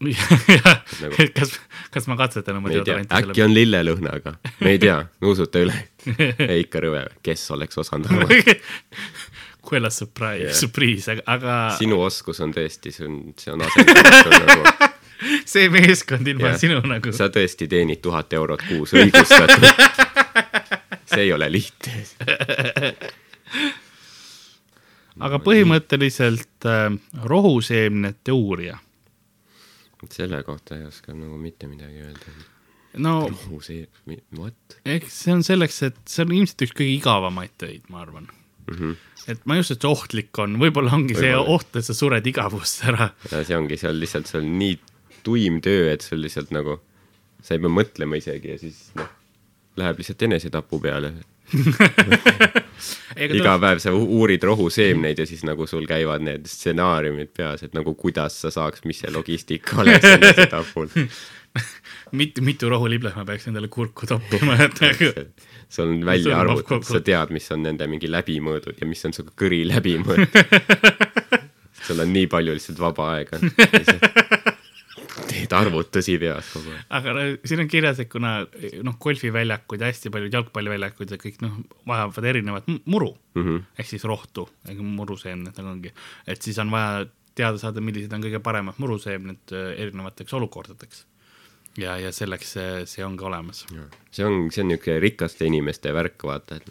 Nagu-, 1.02 1.28
kas, 1.36 1.54
kas 1.94 2.08
ma 2.10 2.18
katsetan 2.20 2.60
oma 2.60 2.72
deodoranti 2.72 3.20
äkki 3.20 3.44
on 3.44 3.54
lillelõhnaga, 3.56 4.36
me 4.60 4.74
ei 4.74 4.82
tea, 4.82 4.98
nuusuta 5.24 5.64
üle. 5.64 5.78
ei 6.50 6.66
ikka 6.66 6.84
rõve, 6.84 7.06
kes 7.24 7.46
oleks 7.56 7.80
osanud 7.84 8.10
arvata. 8.12 8.58
Quella 9.64 9.88
surprise 9.88 10.44
yeah., 10.44 10.52
surprise, 10.52 11.08
aga, 11.08 11.22
aga 11.24 11.54
sinu 11.78 11.96
oskus 12.04 12.42
on 12.44 12.52
tõesti, 12.52 12.92
see 12.92 13.06
on, 13.08 13.14
see 13.40 13.52
on 13.54 13.64
asendamatu 13.64 14.34
nagu, 14.34 14.66
see 15.52 15.68
meeskond 15.72 16.28
ilma 16.28 16.50
yeah. 16.52 16.60
sinu 16.60 16.80
nagu, 16.88 17.12
sa 17.16 17.30
tõesti 17.32 17.68
teenid 17.70 18.02
tuhat 18.04 18.32
eurot 18.36 18.64
kuus 18.68 18.94
õigustatult. 18.96 19.68
see 21.10 21.26
ei 21.26 21.32
ole 21.34 21.50
lihtne. 21.52 22.04
aga 25.24 25.40
põhimõtteliselt 25.44 26.68
äh, 26.68 26.88
rohuseemnete 27.30 28.34
uurija. 28.34 28.80
selle 30.10 30.42
kohta 30.44 30.76
ei 30.76 30.84
oska 30.84 31.14
nagu 31.14 31.38
mitte 31.40 31.68
midagi 31.70 32.02
öelda. 32.04 32.32
no 33.00 33.16
rohu 33.28 33.60
see, 33.64 33.86
what 34.36 34.78
eks 34.84 35.20
see 35.24 35.34
on 35.34 35.44
selleks, 35.46 35.82
et 35.86 36.00
see 36.08 36.26
on 36.26 36.34
ilmselt 36.40 36.66
üks 36.66 36.74
kõige 36.76 36.96
igavamaid 36.98 37.54
töid, 37.58 37.84
ma 37.88 38.02
arvan. 38.02 38.26
mm? 38.66 38.74
-hmm. 38.74 38.96
et 39.28 39.46
ma 39.46 39.54
ei 39.54 39.64
usu, 39.64 39.76
et 39.76 39.86
see 39.86 39.92
ohtlik 39.92 40.42
on, 40.42 40.58
võib-olla 40.60 40.96
ongi 40.98 41.14
see 41.14 41.30
Võib-olla. 41.30 41.60
oht, 41.60 41.76
et 41.76 41.86
sa 41.86 41.94
sured 41.94 42.26
igavust 42.26 42.84
ära. 42.90 43.12
ja 43.30 43.44
see 43.44 43.56
ongi 43.56 43.78
seal 43.80 44.00
lihtsalt, 44.00 44.28
see 44.28 44.42
on 44.42 44.50
nii 44.58 44.80
tuim 45.24 45.60
töö, 45.64 45.92
et 45.92 46.04
sul 46.04 46.22
lihtsalt 46.24 46.52
nagu, 46.54 46.78
sa 47.42 47.56
ei 47.56 47.62
pea 47.62 47.72
mõtlema 47.72 48.18
isegi 48.20 48.54
ja 48.54 48.58
siis 48.60 48.88
noh, 48.98 49.08
läheb 49.80 50.00
lihtsalt 50.00 50.26
enesetapu 50.28 50.80
peale. 50.82 51.14
iga 53.36 53.54
päev 53.60 53.80
sa 53.82 53.92
uurid 53.92 54.42
rohuseemneid 54.48 55.18
ja 55.20 55.26
siis 55.28 55.44
nagu 55.46 55.66
sul 55.70 55.84
käivad 55.88 56.24
need 56.24 56.48
stsenaariumid 56.48 57.34
peas, 57.36 57.64
et 57.66 57.76
nagu 57.76 57.94
kuidas 57.98 58.38
sa 58.44 58.52
saaks, 58.54 58.84
mis 58.88 59.02
see 59.04 59.12
logistika 59.12 59.76
oleks 59.84 60.08
enesetapul. 60.08 60.88
mitu, 62.18 62.42
mitu 62.42 62.70
rohuliblet 62.72 63.16
ma 63.18 63.26
peaks 63.28 63.48
endale 63.50 63.68
kurku 63.72 64.08
toppima, 64.10 64.56
et 64.64 64.80
nagu 64.82 65.10
sul 65.68 65.92
on 65.92 66.06
välja 66.06 66.40
arvutatud, 66.40 66.88
sa 66.88 67.02
tead, 67.04 67.34
mis 67.34 67.50
on 67.54 67.64
nende 67.66 67.88
mingi 67.90 68.10
läbimõõdud 68.10 68.80
ja 68.80 68.88
mis 68.88 69.04
on 69.06 69.16
su 69.16 69.26
kõri 69.38 69.62
läbimõõt. 69.68 70.40
sul 71.84 72.00
on 72.00 72.12
nii 72.14 72.26
palju 72.32 72.56
lihtsalt 72.56 72.80
vaba 72.80 73.12
aega. 73.18 73.42
Teed 75.34 75.56
arvutusi 75.56 76.16
peas 76.22 76.52
kogu 76.54 76.72
aeg. 76.74 76.84
aga 76.98 77.16
no, 77.16 77.24
siin 77.44 77.64
on 77.64 77.70
kirjas, 77.70 78.00
et 78.04 78.10
kuna 78.12 78.36
noh, 78.86 78.98
golfiväljakud 79.02 79.82
ja 79.82 79.90
hästi 79.90 80.12
paljud 80.14 80.38
jalgpalliväljakud 80.38 81.14
ja 81.14 81.20
kõik 81.20 81.42
noh, 81.44 81.58
vajavad 81.90 82.30
erinevat 82.30 82.70
muru 82.84 83.12
mm. 83.34 83.42
-hmm. 83.42 83.66
ehk 83.78 83.90
siis 83.90 84.06
rohtu, 84.08 84.46
muruseemned 84.80 85.58
nagu 85.58 85.74
ongi, 85.74 85.94
et 86.26 86.42
siis 86.42 86.58
on 86.62 86.70
vaja 86.74 87.06
teada 87.34 87.58
saada, 87.58 87.82
millised 87.82 88.12
on 88.14 88.22
kõige 88.22 88.40
paremad 88.44 88.78
muruseemned 88.82 89.54
äh, 89.56 89.74
erinevateks 89.82 90.34
olukordadeks. 90.38 91.04
ja, 91.78 91.98
ja 91.98 92.12
selleks 92.12 92.54
see, 92.56 92.86
see 92.86 93.04
on 93.04 93.16
ka 93.18 93.26
olemas. 93.26 93.66
see 94.10 94.24
on, 94.24 94.48
see 94.50 94.62
on 94.62 94.70
niisugune 94.70 95.00
rikaste 95.02 95.46
inimeste 95.50 95.92
värk, 95.94 96.22
vaata, 96.22 96.60
et 96.60 96.70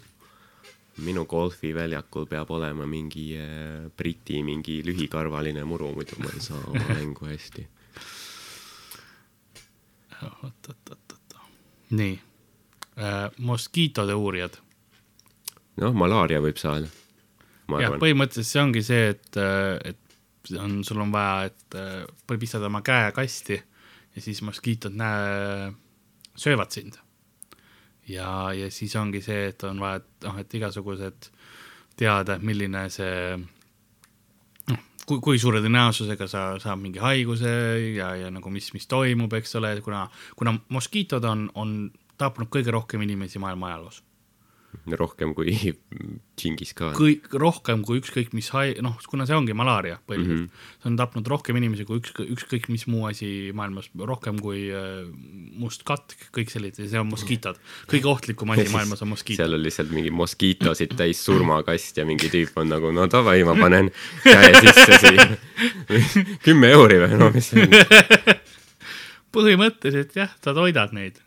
minu 1.04 1.24
golfiväljakul 1.26 2.26
peab 2.30 2.50
olema 2.54 2.86
mingi 2.86 3.32
äh, 3.38 3.90
Briti 3.96 4.42
mingi 4.46 4.80
lühikarvaline 4.86 5.64
muru, 5.66 5.92
muidu 5.94 6.20
ma 6.22 6.30
ei 6.32 6.40
saa 6.40 6.60
oma 6.70 6.84
mängu 6.94 7.26
hästi. 7.28 7.66
oot-oot-oot-oot, 10.30 11.38
nii. 11.98 12.14
Äh,, 12.98 13.30
moskiitode 13.38 14.14
uurijad. 14.14 14.58
Noh, 15.82 15.94
malaaria 15.98 16.38
võib 16.42 16.58
saada, 16.60 16.86
jah, 17.82 17.96
põhimõtteliselt 17.98 18.50
see 18.50 18.62
ongi 18.62 18.82
see, 18.86 19.08
et, 19.14 19.38
et 19.90 20.52
on, 20.60 20.82
sul 20.86 21.00
on 21.02 21.14
vaja, 21.14 21.48
et 21.50 21.78
äh, 21.80 22.36
pistad 22.38 22.62
oma 22.66 22.82
käe 22.86 23.10
kasti 23.16 23.56
ja 24.14 24.22
siis 24.22 24.42
moskiitod 24.46 24.94
näe, 24.94 25.72
söövad 26.36 26.70
sind. 26.70 27.00
ja, 28.08 28.52
ja 28.52 28.70
siis 28.70 28.94
ongi 28.96 29.22
see, 29.24 29.48
et 29.50 29.62
on 29.64 29.80
vaja, 29.80 30.02
et 30.02 30.28
noh, 30.28 30.38
et 30.38 30.54
igasugused 30.54 31.30
teada, 31.98 32.38
milline 32.42 32.88
see 32.92 33.38
kui, 35.08 35.20
kui 35.24 35.40
suure 35.40 35.60
tõenäosusega 35.64 36.28
sa 36.30 36.46
saad 36.62 36.80
mingi 36.80 37.02
haiguse 37.02 37.52
ja, 37.96 38.14
ja 38.18 38.32
nagu 38.34 38.52
mis, 38.52 38.70
mis 38.76 38.88
toimub, 38.90 39.32
eks 39.38 39.58
ole, 39.60 39.76
kuna, 39.84 40.06
kuna 40.38 40.56
moskiitod 40.74 41.24
on, 41.28 41.46
on 41.54 41.76
tapnud 42.20 42.50
kõige 42.52 42.74
rohkem 42.74 43.02
inimesi 43.04 43.42
maailma 43.42 43.72
ajaloos 43.72 44.02
rohkem 44.98 45.34
kui 45.36 45.54
Džingis 46.38 46.74
Khan. 46.76 46.94
kõik 46.96 47.28
rohkem 47.40 47.84
kui 47.86 48.00
ükskõik 48.00 48.32
mis 48.36 48.50
hai-, 48.54 48.76
noh, 48.84 48.96
kuna 49.10 49.26
see 49.28 49.36
ongi 49.36 49.56
malaaria 49.56 50.00
põhiliselt 50.08 50.40
mm. 50.40 50.46
-hmm. 50.46 50.80
see 50.82 50.90
on 50.90 50.98
tapnud 50.98 51.30
rohkem 51.30 51.58
inimesi 51.60 51.86
kui 51.88 52.00
ükskõik, 52.02 52.30
ükskõik 52.36 52.68
mis 52.72 52.86
muu 52.90 53.06
asi 53.10 53.52
maailmas, 53.54 53.90
rohkem 53.98 54.40
kui 54.42 54.66
äh, 54.74 55.04
must 55.60 55.86
katk, 55.88 56.28
kõik 56.34 56.52
sellised, 56.52 56.88
see 56.90 57.00
on 57.00 57.10
moskiitod. 57.12 57.60
kõige 57.90 58.10
ohtlikum 58.10 58.54
asi 58.56 58.68
maailmas 58.76 59.04
on 59.06 59.12
moskiitod. 59.14 59.44
seal 59.44 59.58
on 59.58 59.64
lihtsalt 59.64 59.92
mingi 59.94 60.12
moskiitosid 60.14 60.96
täis 60.98 61.22
surmakast 61.26 62.00
ja 62.00 62.06
mingi 62.08 62.30
tüüp 62.32 62.56
on 62.60 62.72
nagu 62.74 62.92
no 62.94 63.08
davai, 63.10 63.42
ma 63.46 63.56
panen 63.58 63.92
käe 64.24 64.54
sisse 64.60 65.00
siia. 65.06 65.28
kümme 66.46 66.72
euri 66.74 67.00
või 67.06 67.20
no 67.20 67.30
mis 67.34 67.52
see 67.52 67.66
on. 67.66 68.40
põhimõtteliselt 69.34 70.16
jah, 70.18 70.34
sa 70.42 70.54
toidad 70.56 70.94
neid. 70.94 71.20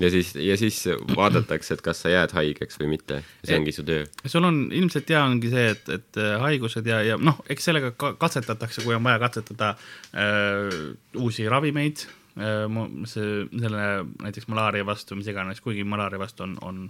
Ja 0.00 0.10
siis, 0.10 0.34
ja 0.34 0.56
siis 0.56 0.82
vaadatakse, 1.16 1.74
et 1.74 1.82
kas 1.84 2.02
sa 2.04 2.12
jääd 2.12 2.34
haigeks 2.36 2.78
või 2.80 2.92
mitte. 2.94 3.22
see 3.44 3.58
ongi 3.58 3.74
su 3.74 3.84
töö. 3.86 4.04
sul 4.26 4.44
on 4.44 4.60
ilmselt 4.72 5.10
ja 5.10 5.24
ongi 5.26 5.50
see, 5.52 5.68
et, 5.74 5.88
et 5.94 6.20
äh, 6.20 6.36
haigused 6.42 6.86
ja, 6.86 7.00
ja 7.06 7.18
noh, 7.20 7.40
eks 7.50 7.70
sellega 7.70 7.92
ka 7.98 8.14
katsetatakse, 8.20 8.84
kui 8.86 8.96
on 8.96 9.04
vaja 9.04 9.18
katsetada 9.26 9.74
äh, 10.14 10.94
uusi 11.16 11.48
ravimeid 11.48 12.06
see, 12.38 13.30
selle 13.58 13.86
näiteks 14.22 14.46
malaaria 14.46 14.86
vastu, 14.86 15.16
mis 15.18 15.26
iganes, 15.26 15.58
kuigi 15.60 15.82
malaaria 15.82 16.20
vastu 16.22 16.44
on, 16.46 16.54
on, 16.62 16.84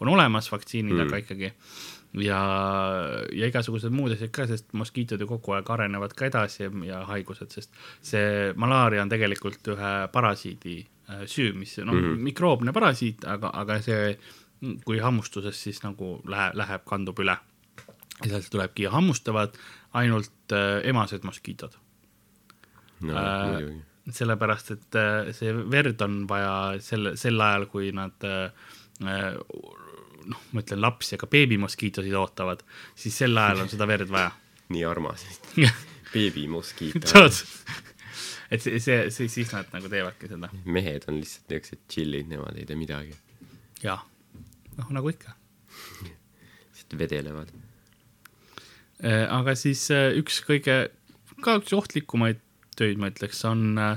on 0.00 0.12
olemas 0.12 0.50
vaktsiinid 0.52 0.92
mm., 0.92 1.06
aga 1.06 1.20
ikkagi 1.22 1.52
ja, 2.20 2.40
ja 3.32 3.48
igasugused 3.48 3.94
muud 3.94 4.12
asjad 4.12 4.32
ka, 4.34 4.44
sest 4.50 4.74
moskiitod 4.76 5.22
ju 5.22 5.30
kogu 5.30 5.56
aeg 5.56 5.72
arenevad 5.72 6.12
ka 6.18 6.28
edasi 6.28 6.68
ja 6.84 7.04
haigused, 7.08 7.54
sest 7.54 7.72
see 8.04 8.52
malaaria 8.60 9.00
on 9.06 9.12
tegelikult 9.12 9.72
ühe 9.72 9.92
parasiidi 10.12 10.76
äh, 10.82 10.99
süü, 11.26 11.52
mis 11.56 11.76
noh 11.78 11.94
mm 11.94 12.00
-hmm., 12.00 12.24
mikroobne 12.30 12.72
parasiit, 12.72 13.24
aga, 13.24 13.50
aga 13.62 13.80
see, 13.82 14.18
kui 14.84 14.98
hammustuses 14.98 15.62
siis 15.62 15.82
nagu 15.82 16.20
läheb, 16.28 16.54
läheb, 16.54 16.84
kandub 16.84 17.18
üle. 17.18 17.36
ja 18.20 18.28
sealt 18.28 18.50
tulebki 18.52 18.82
ja 18.82 18.90
hammustavad 18.90 19.54
ainult 19.96 20.52
äh, 20.52 20.88
emased 20.88 21.24
moskiitod 21.24 21.78
no 23.00 23.14
Äh, 23.16 24.12
sellepärast 24.12 24.72
et 24.74 24.98
äh, 24.98 25.30
see 25.36 25.52
verd 25.72 26.00
on 26.04 26.24
vaja 26.28 26.80
sel, 26.82 27.12
sel 27.20 27.40
ajal, 27.40 27.66
kui 27.70 27.90
nad 27.96 28.26
äh, 28.26 28.50
äh, 29.04 29.36
noh, 30.30 30.42
ma 30.52 30.64
ütlen 30.64 30.82
lapsi, 30.82 31.14
aga 31.16 31.28
beebimoskiitosid 31.30 32.16
ootavad, 32.18 32.64
siis 32.98 33.16
sel 33.22 33.38
ajal 33.38 33.64
on 33.64 33.72
seda 33.72 33.88
verd 33.90 34.10
vaja. 34.12 34.32
nii 34.74 34.84
armas. 34.88 35.26
beebimoskiito. 36.14 37.26
Et 38.50 38.62
see, 38.62 38.80
see, 38.82 39.02
see, 39.14 39.28
siis 39.30 39.52
nad 39.54 39.68
nagu 39.74 39.90
teevadki 39.90 40.30
seda 40.30 40.50
mehed 40.64 41.06
on 41.08 41.20
lihtsalt 41.20 41.52
niisugused 41.52 41.84
chill'id, 41.92 42.30
nemad 42.30 42.58
ei 42.58 42.66
tee 42.68 42.78
midagi. 42.78 43.16
ja 43.84 43.98
noh, 44.76 44.90
nagu 44.96 45.12
ikka. 45.12 45.34
lihtsalt 46.02 46.98
vedelevad. 46.98 47.52
Äh, 49.04 49.26
aga 49.32 49.54
siis 49.56 49.86
äh, 49.94 50.10
üks 50.20 50.42
kõige, 50.46 50.82
ka 51.44 51.56
üks 51.60 51.72
ohtlikumaid 51.76 52.42
töid, 52.76 53.00
ma 53.00 53.10
ütleks, 53.12 53.42
on 53.48 53.78
äh, 53.80 53.96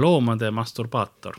loomade 0.00 0.50
masturbaator, 0.54 1.38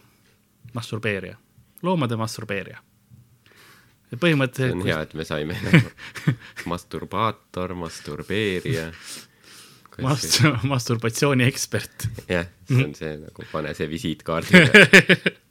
masturbeerija, 0.74 1.38
loomade 1.86 2.18
masturbeerija. 2.20 2.82
ja 2.82 4.12
see 4.12 4.22
põhimõtteliselt 4.22 4.80
on 4.80 4.88
hea, 4.88 5.00
et 5.06 5.14
me 5.18 5.28
saime 5.28 5.60
nagu 5.66 5.96
masturbaator, 6.72 7.76
masturbeerija. 7.86 8.92
Mast-, 10.04 10.42
masturbatsiooni 10.72 11.44
ekspert. 11.48 12.08
jah, 12.30 12.48
see 12.68 12.84
on 12.84 12.94
see 12.98 13.16
nagu 13.22 13.46
pane 13.52 13.74
see 13.78 13.88
visiitkaardile. 13.88 14.70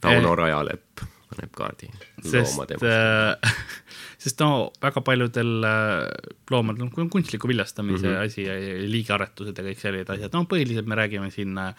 Tauno 0.00 0.34
Rajalepp 0.38 1.00
paneb 1.28 1.50
kaardi. 1.58 1.88
sest 2.24 2.70
äh, 2.86 3.56
sest 4.22 4.40
no 4.40 4.70
väga 4.82 5.02
paljudel 5.04 5.50
äh, 5.66 6.06
loomadel 6.50 6.86
on 6.86 6.92
kun- 6.94 7.10
kunstliku 7.12 7.48
viljastamise 7.50 8.06
mm 8.06 8.12
Mhm. 8.12 8.14
-hmm. 8.16 8.26
asi 8.26 8.42
ja, 8.46 8.54
liigiaretused 8.90 9.58
ja 9.58 9.64
kõik 9.66 9.78
sellised 9.82 10.10
asjad, 10.14 10.32
no 10.32 10.44
põhiliselt 10.48 10.86
me 10.86 10.94
räägime 10.94 11.30
siin 11.34 11.58
äh, 11.58 11.74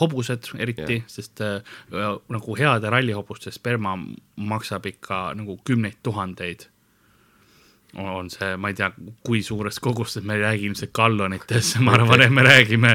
hobused 0.00 0.50
eriti 0.58 0.82
yeah., 1.00 1.06
sest 1.08 1.40
äh, 1.40 1.62
nagu 2.28 2.56
heade 2.58 2.90
rallihobuste 2.90 3.50
sperma 3.50 3.96
maksab 4.36 4.86
ikka 4.86 5.34
nagu 5.34 5.56
kümneid 5.64 5.96
tuhandeid 6.02 6.66
on 8.00 8.30
see, 8.32 8.54
ma 8.56 8.70
ei 8.72 8.76
tea, 8.78 8.88
kui 9.26 9.42
suurest 9.44 9.82
kogust, 9.84 10.22
me 10.24 10.38
ei 10.38 10.44
räägi 10.44 10.70
ilmselt 10.70 10.94
gallonites, 10.96 11.74
ma 11.84 11.96
arvan, 11.98 12.24
et 12.24 12.32
me 12.32 12.46
räägime 12.46 12.94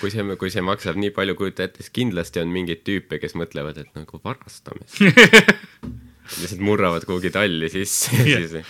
kui 0.00 0.12
see, 0.12 0.24
kui 0.40 0.52
see 0.52 0.64
maksab 0.64 0.98
nii 1.00 1.14
palju, 1.16 1.36
kujuta 1.38 1.64
ette, 1.66 1.82
siis 1.84 1.94
kindlasti 1.96 2.42
on 2.42 2.52
mingeid 2.52 2.84
tüüpe, 2.86 3.20
kes 3.22 3.34
mõtlevad, 3.38 3.80
et 3.80 3.96
nagu 3.98 4.20
varastame 4.24 4.84
siis. 4.86 5.16
lihtsalt 6.28 6.60
murravad 6.60 7.06
kuhugi 7.08 7.30
talli 7.32 7.70
sisse 7.72 8.16
ja 8.28 8.40
siis 8.44 8.66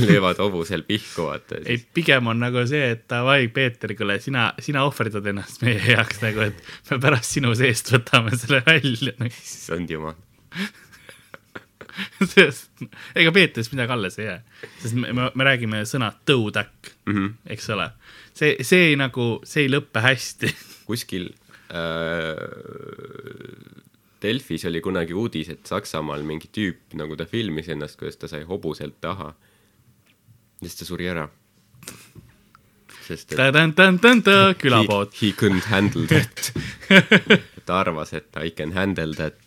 löövad 0.00 0.40
hobusel 0.42 0.82
pihku, 0.82 1.28
vaata. 1.28 1.60
ei, 1.64 1.78
pigem 1.94 2.26
on 2.32 2.40
nagu 2.42 2.64
see, 2.66 2.82
et 2.96 3.04
davai, 3.10 3.46
Peeter, 3.54 3.94
kuule, 3.98 4.18
sina, 4.22 4.48
sina 4.62 4.82
ohverdad 4.88 5.28
ennast 5.30 5.62
meie 5.62 5.78
heaks 5.82 6.18
nagu, 6.24 6.48
et 6.50 6.90
me 6.90 6.98
pärast 7.06 7.38
sinu 7.38 7.54
seest 7.58 7.94
võtame 7.94 8.34
selle 8.34 8.62
välja 8.66 9.14
issand 9.30 9.94
jumal. 9.94 10.18
sest 12.34 12.82
ega 13.16 13.32
Peetrist 13.32 13.72
midagi 13.72 13.92
alles 13.96 14.18
ei 14.18 14.26
jää, 14.26 14.40
sest 14.82 14.94
me, 14.98 15.12
me, 15.16 15.30
me 15.34 15.44
räägime 15.48 15.82
sõna 15.88 16.12
tõutäkk, 16.28 16.92
Mhm. 17.06 17.26
eks 17.54 17.70
ole. 17.70 17.90
see, 18.34 18.56
see 18.66 18.90
ei 18.90 18.96
nagu, 19.00 19.40
see 19.44 19.62
ei 19.66 19.70
lõppe 19.72 20.02
hästi. 20.04 20.50
kuskil 20.90 21.30
äh, 21.70 22.36
Delfis 24.22 24.64
oli 24.66 24.80
kunagi 24.80 25.12
uudis, 25.14 25.48
et 25.52 25.66
Saksamaal 25.68 26.22
mingi 26.26 26.48
tüüp, 26.52 26.94
nagu 26.98 27.16
ta 27.20 27.26
filmis 27.28 27.68
ennast, 27.68 27.98
kuidas 28.00 28.16
ta 28.16 28.28
sai 28.30 28.42
hobuselt 28.48 28.96
taha. 29.04 29.34
ja 30.60 30.68
siis 30.68 30.78
ta 30.80 30.84
suri 30.88 31.08
ära. 31.12 31.26
sest 33.06 33.32
et 33.32 33.38
ta-ta-ta-ta-ta, 33.38 34.54
külapood. 34.58 35.12
he, 35.20 35.26
he 35.28 35.32
couldn't 35.32 35.68
handle 35.70 36.06
that. 36.10 36.52
ta 37.66 37.80
arvas, 37.84 38.12
et 38.18 38.36
I 38.42 38.50
can 38.50 38.72
handle 38.72 39.14
that, 39.14 39.45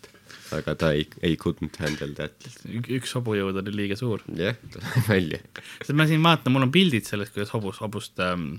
aga 0.56 0.74
ta 0.78 0.92
ei, 0.96 1.06
ei 1.26 1.36
couldn't 1.40 1.78
handle 1.82 2.14
that. 2.18 2.48
üks 2.66 3.14
hobujõud 3.18 3.60
oli 3.62 3.76
liiga 3.82 3.98
suur. 3.98 4.24
jah, 4.36 4.58
tuleb 4.72 5.06
välja. 5.08 5.42
sest 5.78 5.96
ma 5.98 6.08
siin 6.10 6.24
vaatan, 6.24 6.54
mul 6.54 6.68
on 6.68 6.74
pildid 6.74 7.08
sellest, 7.08 7.34
kuidas 7.36 7.54
hobus, 7.56 7.80
hobust 7.84 8.20
ähm, 8.24 8.58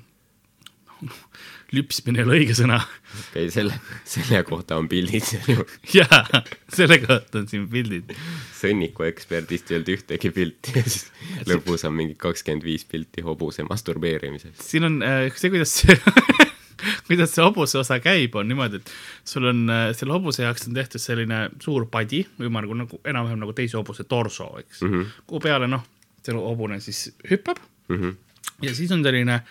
lüpsmine 1.76 2.22
ei 2.22 2.26
ole 2.28 2.38
õige 2.42 2.56
sõna. 2.58 2.80
okei, 3.24 3.50
selle, 3.54 3.78
selle 4.08 4.42
kohta 4.48 4.78
on 4.82 4.90
pildid 4.92 5.26
seal 5.26 5.50
ju. 5.56 5.66
jaa, 6.00 6.44
selle 6.72 7.00
kohta 7.04 7.42
on 7.42 7.50
siin 7.52 7.68
pildid. 7.72 8.14
sõnniku 8.58 9.08
eksperdist 9.08 9.72
ei 9.72 9.80
olnud 9.80 9.94
ühtegi 9.96 10.34
pilti 10.36 10.78
ja 10.78 10.86
siis 10.86 11.10
lõpus 11.50 11.86
on 11.90 11.98
mingi 11.98 12.18
kakskümmend 12.20 12.66
viis 12.68 12.86
pilti 12.90 13.26
hobuse 13.26 13.66
masturbeerimisest. 13.68 14.64
siin 14.68 14.90
on 14.90 15.02
äh, 15.06 15.28
see, 15.36 15.54
kuidas 15.54 15.78
see 15.82 15.98
kuidas 17.08 17.34
see 17.36 17.46
hobuse 17.46 17.80
osa 17.82 18.00
käib, 18.04 18.36
on 18.40 18.50
niimoodi, 18.50 18.82
et 18.82 18.94
sul 19.34 19.48
on 19.52 19.64
äh, 19.70 19.88
selle 19.98 20.16
hobuse 20.18 20.46
jaoks 20.46 20.68
on 20.68 20.78
tehtud 20.78 21.04
selline 21.04 21.42
suur 21.64 21.88
padi, 21.92 22.24
ümmargu 22.42 22.78
nagu 22.84 23.02
enam-vähem 23.06 23.42
nagu 23.42 23.56
teise 23.58 23.80
hobuse 23.80 24.08
torso, 24.10 24.52
eks. 24.60 24.82
Mm, 24.82 24.94
-hmm. 24.94 25.18
kuhu 25.28 25.44
peale 25.44 25.70
noh, 25.72 25.84
see 26.24 26.36
hobune 26.38 26.80
siis 26.80 27.12
hüppab. 27.30 27.60
Mm 27.90 28.02
-hmm. 28.02 28.16
ja 28.62 28.76
siis 28.76 28.92
on 28.92 29.04
selline 29.04 29.42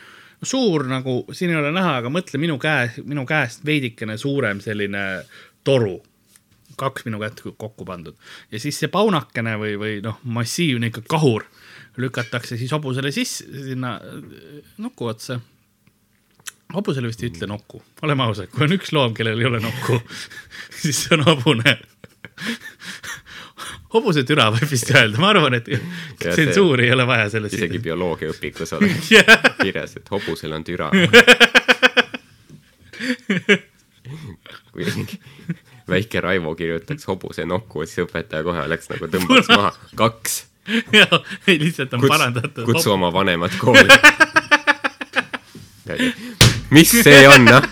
suur 0.43 0.87
nagu, 0.89 1.25
siin 1.33 1.51
ei 1.51 1.57
ole 1.57 1.73
näha, 1.73 1.97
aga 2.01 2.09
mõtle 2.09 2.39
minu 2.41 2.59
käe, 2.59 2.91
minu 3.05 3.27
käest 3.29 3.65
veidikene 3.67 4.17
suurem 4.17 4.61
selline 4.61 5.25
toru, 5.65 6.01
kaks 6.77 7.05
minu 7.05 7.21
kätt 7.21 7.43
kokku 7.57 7.85
pandud. 7.85 8.17
Ja 8.51 8.61
siis 8.61 8.79
see 8.81 8.89
paunakene 8.89 9.57
või, 9.61 9.77
või 9.81 10.01
noh, 10.05 10.21
massiivne 10.25 10.89
ikka 10.89 11.03
kahur 11.09 11.45
lükatakse 12.01 12.57
siis 12.57 12.73
hobusele 12.73 13.13
sisse 13.13 13.45
sinna 13.65 13.97
äh, 13.97 14.63
nuku 14.79 15.11
otsa 15.11 15.41
hobusele 16.75 17.11
vist 17.11 17.23
ei 17.25 17.31
ütle 17.33 17.49
nokku, 17.51 17.83
oleme 18.05 18.27
ausad, 18.27 18.51
kui 18.53 18.67
on 18.67 18.77
üks 18.77 18.93
loom, 18.95 19.15
kellel 19.17 19.41
ei 19.41 19.49
ole 19.49 19.61
nokku, 19.63 20.01
siis 20.83 21.05
see 21.05 21.17
on 21.17 21.25
hobune. 21.29 21.77
hobuse 23.95 24.25
türa 24.27 24.51
võib 24.55 24.71
vist 24.71 24.91
öelda, 24.95 25.21
ma 25.23 25.33
arvan, 25.35 25.57
et 25.59 25.71
tsensuuri 26.21 26.89
ei 26.89 26.95
ole 26.95 27.07
vaja 27.09 27.31
selles. 27.33 27.55
isegi 27.59 27.81
bioloogiaõpikus 27.83 28.77
oleks 28.79 29.11
jah, 29.17 29.51
kirjas, 29.61 29.97
et 30.01 30.11
hobusel 30.15 30.55
on 30.57 30.67
türa. 30.67 30.91
kui 34.71 34.87
väike 35.91 36.21
Raivo 36.23 36.55
kirjutaks 36.55 37.07
hobuse 37.11 37.47
nokku, 37.47 37.85
siis 37.87 38.07
õpetaja 38.07 38.47
kohe 38.47 38.63
oleks 38.63 38.91
nagu 38.93 39.11
tõmbaks 39.11 39.51
maha 39.51 39.73
kaks. 39.99 40.45
ei 41.51 41.59
lihtsalt 41.59 41.95
on 41.99 42.07
parandatud. 42.07 42.65
kutsu 42.69 42.95
oma 42.95 43.13
vanemad 43.13 43.57
kooli. 43.59 43.89
Mis 46.71 46.91
see 47.05 47.23
on, 47.29 47.45
noh? 47.49 47.63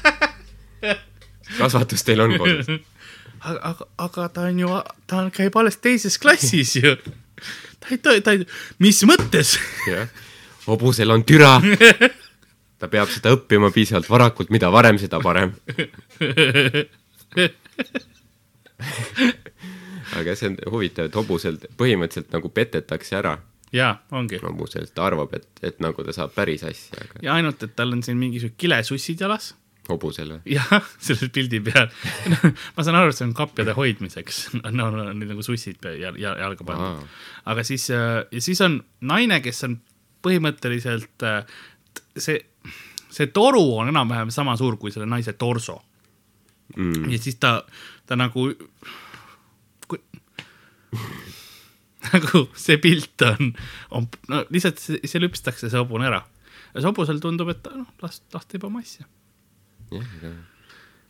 kasvatus 1.59 2.05
teil 2.07 2.21
on 2.25 2.37
kodus? 2.39 2.69
aga, 3.41 3.59
aga, 3.73 3.85
aga 4.07 4.29
ta 4.35 4.41
on 4.51 4.59
ju, 4.65 4.69
ta 5.07 5.23
on- 5.23 5.33
käib 5.35 5.57
alles 5.61 5.77
teises 5.83 6.19
klassis 6.19 6.77
ju. 6.77 6.97
ta 7.81 7.87
ei, 7.95 7.99
ta 7.99 8.15
ei, 8.17 8.21
ta 8.25 8.31
ei, 8.37 8.47
mis 8.83 9.03
mõttes? 9.09 9.57
jah, 9.89 10.09
hobusel 10.67 11.11
on 11.15 11.25
türa. 11.29 11.57
ta 12.79 12.87
peab 12.91 13.09
seda 13.11 13.33
õppima 13.37 13.71
piisavalt 13.75 14.11
varakult, 14.11 14.51
mida 14.55 14.69
varem, 14.71 14.99
seda 15.03 15.19
parem. 15.23 15.55
aga 20.19 20.35
see 20.39 20.49
on 20.53 20.57
huvitav, 20.73 21.09
et 21.11 21.17
hobusel 21.19 21.57
põhimõtteliselt 21.79 22.31
nagu 22.35 22.49
petetakse 22.55 23.17
ära. 23.19 23.35
jaa, 23.75 23.95
ongi. 24.17 24.41
hobusel 24.43 24.89
ta 24.95 25.07
arvab, 25.09 25.33
et, 25.39 25.49
et 25.63 25.81
nagu 25.85 26.05
ta 26.05 26.15
saab 26.17 26.35
päris 26.37 26.65
asja, 26.69 27.01
aga 27.05 27.25
ja 27.25 27.39
ainult, 27.39 27.63
et 27.65 27.75
tal 27.79 27.93
on 27.97 28.05
siin 28.05 28.19
mingisugused 28.21 28.59
kilesussid 28.61 29.25
jalas. 29.25 29.51
hobusel 29.89 30.35
või? 30.37 30.55
jah, 30.57 30.91
selle 31.09 31.31
pildi 31.35 31.61
peal. 31.65 31.91
ma 32.77 32.87
saan 32.87 33.01
aru, 33.01 33.13
et 33.13 33.21
see 33.21 33.29
on 33.29 33.37
kapjade 33.37 33.77
hoidmiseks. 33.77 34.43
no, 34.79 34.91
no 34.95 35.09
need 35.13 35.33
nagu 35.33 35.45
sussid 35.45 35.85
ja, 35.99 36.15
ja 36.17 36.37
jalga 36.45 36.69
pandud. 36.69 37.21
aga 37.49 37.67
siis, 37.67 37.89
ja 37.93 38.45
siis 38.45 38.63
on 38.65 38.81
naine, 39.01 39.43
kes 39.45 39.65
on 39.69 39.79
põhimõtteliselt 40.25 41.27
äh, 41.27 41.43
see, 42.19 42.41
see 43.11 43.29
toru 43.35 43.63
on 43.79 43.93
enam-vähem 43.93 44.33
sama 44.35 44.57
suur 44.59 44.77
kui 44.81 44.93
selle 44.95 45.07
naise 45.07 45.35
torso 45.39 45.79
mm.. 46.77 47.11
ja 47.13 47.21
siis 47.23 47.39
ta, 47.41 47.61
ta 48.07 48.19
nagu, 48.19 48.49
nagu 52.15 52.47
see 52.59 52.79
pilt 52.83 53.27
on, 53.27 53.53
on, 53.95 54.09
no 54.33 54.43
lihtsalt 54.55 54.83
see, 54.83 55.01
see 55.05 55.23
lüpstakse 55.23 55.71
see 55.71 55.81
hobune 55.81 56.09
ära. 56.11 56.25
ja 56.73 56.81
see 56.81 56.89
hobusel 56.89 57.23
tundub, 57.25 57.53
et 57.55 57.71
noh, 57.75 57.89
las, 58.05 58.23
las 58.35 58.49
teeb 58.51 58.67
oma 58.69 58.83
asja. 58.85 59.07
jah, 59.95 60.11
aga 60.21 60.35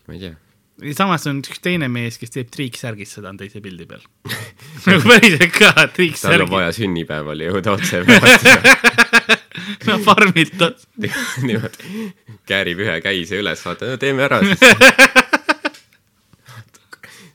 ma 0.08 0.16
ei 0.16 0.22
tea. 0.22 0.94
samas 0.96 1.26
on 1.30 1.42
üks 1.44 1.60
teine 1.64 1.90
mees, 1.92 2.18
kes 2.20 2.32
teeb 2.34 2.50
triiksärgis, 2.54 3.16
seda 3.18 3.32
on 3.32 3.40
teise 3.40 3.62
pildi 3.64 3.86
peal. 3.88 4.04
nagu 4.86 5.02
päriselt 5.04 5.54
ka, 5.56 5.74
tal 6.22 6.46
on 6.46 6.52
vaja 6.52 6.72
sünnipäevale 6.76 7.50
jõuda 7.50 7.76
otse 7.76 8.04
peale. 8.08 9.36
no 9.88 9.98
farmilt 10.04 10.62
ots-. 10.62 10.86
niimoodi 11.46 12.12
käärib 12.48 12.80
ühe 12.84 12.98
käise 13.04 13.40
üles, 13.42 13.62
vaata, 13.64 13.92
no 13.92 14.00
teeme 14.00 14.24
ära 14.24 14.40
siis. 14.44 14.62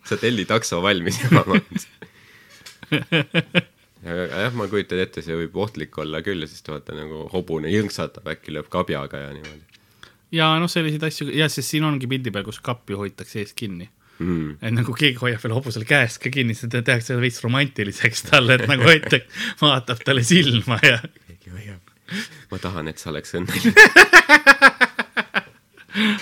sa 0.10 0.18
telli 0.20 0.46
takso 0.50 0.82
valmis 0.84 1.20
juba. 1.22 1.46
aga 4.04 4.44
jah, 4.46 4.56
ma 4.58 4.70
kujutan 4.72 5.04
ette, 5.04 5.24
see 5.26 5.38
võib 5.44 5.60
ohtlik 5.64 5.98
olla 6.02 6.24
küll, 6.26 6.48
sest 6.50 6.72
vaata 6.72 6.96
nagu 6.98 7.28
hobune 7.34 7.72
jõnksatab, 7.74 8.28
äkki 8.36 8.56
lööb 8.56 8.72
kabjaga 8.74 9.26
ja 9.26 9.32
niimoodi 9.36 9.74
ja 10.34 10.54
noh, 10.60 10.70
selliseid 10.72 11.04
asju 11.08 11.30
ja 11.34 11.48
sest 11.52 11.74
siin 11.74 11.86
ongi 11.88 12.10
pildi 12.10 12.34
peal, 12.34 12.46
kus 12.48 12.60
kappi 12.64 12.98
hoitakse 12.98 13.44
ees 13.44 13.54
kinni. 13.58 13.90
mm.. 14.20 14.58
et 14.62 14.74
nagu 14.74 14.96
keegi 14.98 15.20
hoiab 15.22 15.42
veel 15.44 15.56
hobusel 15.58 15.86
käest 15.90 16.22
ka 16.24 16.32
kinni, 16.34 16.56
seda 16.58 16.84
tehakse 16.86 17.18
veits 17.22 17.42
romantiliseks 17.46 18.28
talle, 18.30 18.58
et 18.58 18.68
nagu 18.70 18.86
hoitakse, 18.88 19.28
vaatab 19.64 20.00
talle 20.06 20.24
silma 20.28 20.80
ja 20.84 21.00
keegi 21.04 21.54
hoiab. 21.54 21.84
ma 22.52 22.62
tahan, 22.62 22.86
et 22.92 23.02
sa 23.02 23.12
oleks 23.14 23.32
õnnelik. 23.38 23.80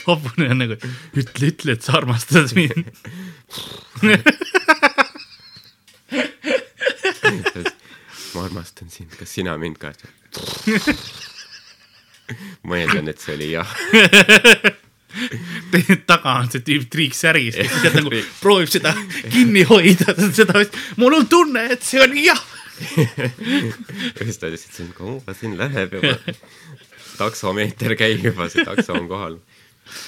hobune 0.10 0.50
on 0.52 0.60
nagu, 0.60 0.76
ütle, 1.16 1.52
ütle, 1.54 1.78
et 1.78 1.86
sa 1.86 1.96
armastad 2.02 2.52
mind. 2.58 2.90
ma 8.34 8.46
armastan 8.46 8.90
sind, 8.92 9.12
kas 9.20 9.34
sina 9.38 9.58
mind 9.60 9.78
ka? 9.82 9.92
ma 12.68 12.80
eeldan, 12.80 13.12
et 13.12 13.20
see 13.22 13.36
oli 13.36 13.50
jah. 13.52 13.72
taga 16.08 16.38
on 16.40 16.50
see 16.52 16.64
tüüp 16.66 16.88
triiksärgis, 16.94 17.58
kes 17.60 17.74
lihtsalt 17.74 17.98
nagu 18.00 18.10
proovib 18.44 18.72
seda 18.72 18.92
kinni 19.28 19.64
hoida, 19.68 20.16
seda, 20.32 20.64
mul 21.02 21.20
on 21.20 21.26
tunne, 21.32 21.64
et 21.76 21.84
see 21.86 22.00
on 22.04 22.12
jah. 22.20 22.44
ja 22.82 24.24
siis 24.24 24.40
ta 24.42 24.52
lihtsalt 24.52 24.78
siin, 24.78 24.92
kuhu 24.98 25.16
siin 25.38 25.58
läheb 25.60 25.90
juba. 26.00 26.16
taksomeeter 27.20 27.92
käib 28.00 28.20
juba, 28.32 28.44
see 28.50 28.66
takso 28.66 28.92
on 28.98 29.08
kohal. 29.12 29.36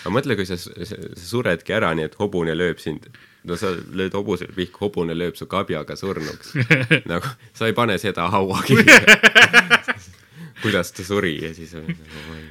aga 0.06 0.16
mõtle, 0.16 0.34
kui 0.40 0.48
sa, 0.48 0.56
sa 0.58 0.72
suredki 1.20 1.72
ära, 1.76 1.90
nii 1.98 2.08
et 2.10 2.20
hobune 2.22 2.54
lööb 2.58 2.80
sind. 2.82 3.04
No 3.44 3.58
sa 3.60 3.74
lööd 3.74 4.16
hobusele 4.18 4.56
pihku, 4.56 4.86
hobune 4.86 5.16
lööb 5.18 5.38
su 5.40 5.48
kabjaga 5.52 5.98
surnuks. 6.00 6.56
nagu 7.12 7.36
sa 7.54 7.70
ei 7.70 7.78
pane 7.78 7.98
seda 8.02 8.30
haua 8.34 8.62
kinni. 8.68 8.98
kuidas 10.64 10.94
ta 10.96 11.04
suri 11.04 11.34
ja 11.44 11.54
siis 11.54 11.74
on 11.76 11.88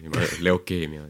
nagu 0.05 0.27
leukeemia. 0.45 1.03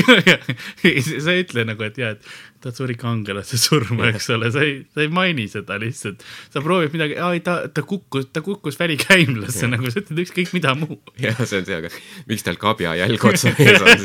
sa 1.24 1.34
ei 1.34 1.44
ütle 1.44 1.64
nagu, 1.68 1.84
et 1.86 1.98
jaa, 2.00 2.10
et 2.16 2.30
ta 2.64 2.72
suri 2.74 2.96
kangelase 2.98 3.58
surma, 3.60 4.10
eks 4.10 4.26
ole, 4.34 4.50
sa 4.50 4.64
ei, 4.66 4.74
sa 4.90 5.04
ei 5.04 5.10
maini 5.12 5.46
seda 5.50 5.78
lihtsalt. 5.80 6.24
sa 6.50 6.62
proovid 6.64 6.96
midagi, 6.96 7.14
ei 7.14 7.42
ta, 7.46 7.60
ta 7.70 7.84
kukkus, 7.86 8.26
ta 8.34 8.42
kukkus 8.44 8.78
välikäimlasse 8.80 9.70
nagu 9.70 9.86
sa 9.92 10.02
ütled 10.02 10.24
ükskõik 10.26 10.50
mida 10.56 10.74
muu. 10.78 10.98
jah, 11.22 11.38
see 11.44 11.62
on 11.62 11.68
see, 11.70 11.78
aga 11.78 11.94
miks 12.30 12.46
tal 12.46 12.58
kabja 12.60 12.96
jälg 13.04 13.30
otsa 13.30 13.54
ees 13.54 13.80
on? 13.86 14.00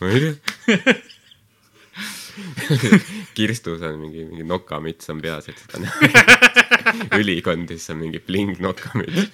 ma 0.00 0.14
ei 0.14 0.18
tea. 0.22 0.94
Kirstus 3.36 3.82
on 3.86 3.98
mingi, 4.00 4.24
mingi 4.30 4.46
nokamüts 4.48 5.12
on 5.12 5.20
peas, 5.24 5.50
et 5.50 5.60
seda 5.60 5.82
näha. 5.84 6.10
ülikondis 7.20 7.88
on 7.92 8.00
mingi 8.00 8.22
bling 8.24 8.60
nokamüts. 8.62 9.28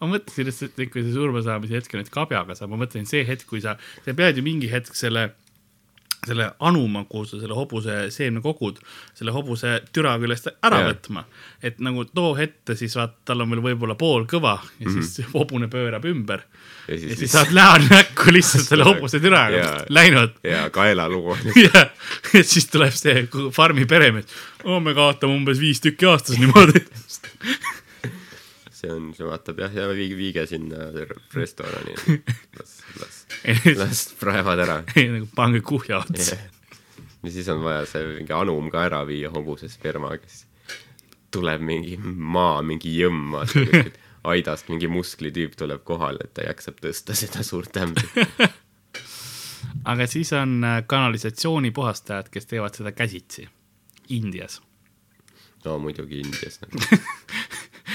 ma 0.00 0.10
mõtlesin 0.10 0.50
et 0.50 0.90
kui 0.92 1.04
see 1.04 1.14
surmasaamise 1.14 1.78
hetk 1.78 1.96
on, 1.96 2.04
et 2.04 2.12
kabjaga 2.12 2.56
saab, 2.58 2.74
ma 2.74 2.82
mõtlen 2.84 3.08
see 3.08 3.24
hetk, 3.28 3.46
kui 3.48 3.62
sa, 3.64 3.78
sa 4.04 4.16
pead 4.16 4.40
ju 4.40 4.44
mingi 4.46 4.68
hetk 4.72 4.96
selle 4.98 5.30
selle 6.26 6.50
anuma, 6.60 7.04
kuhu 7.08 7.24
sa 7.28 7.40
selle 7.40 7.54
hobuse 7.54 8.10
seemne 8.14 8.40
kogud, 8.44 8.78
selle 9.14 9.32
hobuse 9.34 9.80
türa 9.92 10.14
küljest 10.22 10.48
ära 10.62 10.80
Jaa. 10.80 10.92
võtma. 10.92 11.24
et 11.62 11.78
nagu 11.84 12.04
too 12.04 12.36
ette, 12.40 12.74
siis 12.76 12.94
vaata, 12.96 13.14
tal 13.24 13.40
on 13.44 13.50
veel 13.50 13.62
võib-olla 13.64 13.94
pool 13.98 14.24
kõva 14.30 14.58
ja 14.80 14.88
Mhm. 14.88 15.00
siis 15.02 15.26
hobune 15.34 15.68
pöörab 15.68 16.04
ümber. 16.04 16.42
ja 16.88 16.94
ja 16.94 16.98
siis 17.00 17.18
siis, 17.18 17.32
saad 17.32 17.52
näo 17.52 17.78
näkku 17.90 18.32
lihtsalt 18.32 18.64
selle 18.70 18.84
hobuse 18.84 19.20
türaga 19.20 19.56
Jaa. 19.56 19.84
läinud. 19.88 20.30
ja 20.44 20.70
kaelaluu 20.70 21.30
on 21.30 21.38
ja, 21.64 21.86
ja 22.34 22.44
siis 22.44 22.66
tuleb 22.66 22.92
see 22.92 23.28
farmi 23.52 23.84
peremees. 23.86 24.24
oh, 24.64 24.80
me 24.82 24.94
kaotame 24.94 25.32
umbes 25.34 25.60
viis 25.60 25.80
tükki 25.80 26.06
aastas 26.06 26.38
niimoodi. 26.42 26.84
See 28.84 28.92
on, 28.92 29.10
see 29.16 29.26
vaatab 29.28 29.60
jah, 29.64 29.76
ja 29.76 29.88
viige, 29.96 30.16
viige 30.18 30.46
sinna 30.48 30.88
restorani. 31.34 31.96
las, 32.58 32.74
las, 33.00 33.20
las 33.78 34.02
praevad 34.20 34.64
ära. 34.66 34.80
nagu 35.16 35.28
pange 35.36 35.62
kuhja 35.64 36.02
otsa. 36.04 36.38
ja 37.24 37.30
siis 37.32 37.48
on 37.48 37.64
vaja 37.64 37.86
see 37.88 38.04
mingi 38.18 38.34
anum 38.36 38.68
ka 38.72 38.84
ära 38.84 39.04
viia 39.08 39.32
hobuse 39.32 39.70
sperma, 39.72 40.16
kes 40.20 40.44
tuleb 41.34 41.62
mingi 41.64 41.96
maa, 41.98 42.60
mingi 42.62 42.92
jõmm, 42.98 43.32
vaata 43.34 43.64
aidast 44.34 44.70
mingi 44.72 44.88
musklitüüp 44.88 45.56
tuleb 45.58 45.82
kohale, 45.86 46.24
et 46.24 46.34
ta 46.36 46.46
jaksab 46.46 46.78
tõsta 46.84 47.16
seda 47.18 47.42
suurt 47.46 47.76
ämbrit. 47.80 48.44
aga 49.84 50.06
siis 50.10 50.32
on 50.36 50.60
äh, 50.64 50.78
kanalisatsioonipuhastajad, 50.86 52.30
kes 52.32 52.48
teevad 52.52 52.76
seda 52.76 52.92
käsitsi 52.92 53.48
Indias. 54.14 54.60
no 55.64 55.78
muidugi 55.80 56.20
Indias 56.20 56.60
nagu. 56.62 57.02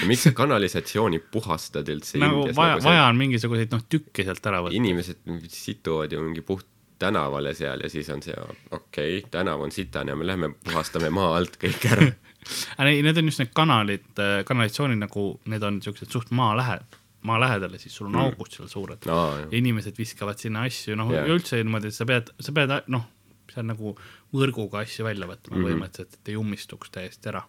Miks 0.08 0.26
sa 0.28 0.32
kanalisatsiooni 0.36 1.20
puhastad 1.32 1.88
üldse 1.92 2.20
nagu 2.22 2.44
Indias? 2.44 2.56
vaja, 2.56 2.78
vaja 2.84 3.06
on 3.08 3.20
mingisuguseid 3.20 3.72
noh, 3.74 3.82
tükke 3.90 4.26
sealt 4.26 4.46
ära 4.50 4.62
võtta. 4.64 4.76
inimesed 4.78 5.48
situvad 5.52 6.12
ju 6.14 6.22
mingi 6.24 6.44
puht 6.46 6.68
tänavale 7.00 7.54
seal 7.56 7.80
ja 7.80 7.90
siis 7.90 8.08
on 8.12 8.22
see, 8.22 8.36
okei 8.70 9.18
okay,, 9.18 9.28
tänav 9.32 9.62
on 9.64 9.72
sitane 9.72 10.12
ja 10.12 10.16
me 10.16 10.26
lähme 10.26 10.52
puhastame 10.64 11.10
maa 11.14 11.32
alt 11.38 11.56
kõik 11.60 11.86
ära. 11.88 12.08
ei, 12.90 13.00
need 13.04 13.20
on 13.20 13.30
just 13.30 13.40
need 13.40 13.52
kanalid, 13.56 14.10
kanalisatsioonid 14.48 15.00
nagu, 15.00 15.28
need 15.48 15.64
on 15.64 15.80
siuksed 15.84 16.12
suht 16.12 16.32
maa 16.36 16.52
lähe-, 16.58 16.80
maa 17.28 17.40
lähedal 17.40 17.76
ja 17.76 17.80
siis 17.80 17.96
sul 17.96 18.10
on 18.10 18.18
mm. 18.18 18.26
augud 18.26 18.52
seal 18.52 18.68
suured 18.68 19.08
no,. 19.08 19.22
inimesed 19.56 19.96
viskavad 20.00 20.40
sinna 20.42 20.66
asju, 20.68 20.98
noh 21.00 21.12
yeah., 21.14 21.28
üldse 21.32 21.62
niimoodi, 21.62 21.92
et 21.92 21.96
sa 21.96 22.08
pead, 22.08 22.32
sa 22.40 22.54
pead 22.56 22.76
noh, 22.92 23.08
seal 23.50 23.66
nagu 23.68 23.94
võrguga 24.36 24.84
asju 24.84 25.08
välja 25.08 25.28
võtma 25.30 25.54
mm. 25.54 25.56
-hmm. 25.56 25.70
põhimõtteliselt, 25.70 26.20
et 26.20 26.32
ei 26.32 26.38
ummistuks 26.40 26.92
täiesti 26.94 27.32
ära. 27.32 27.46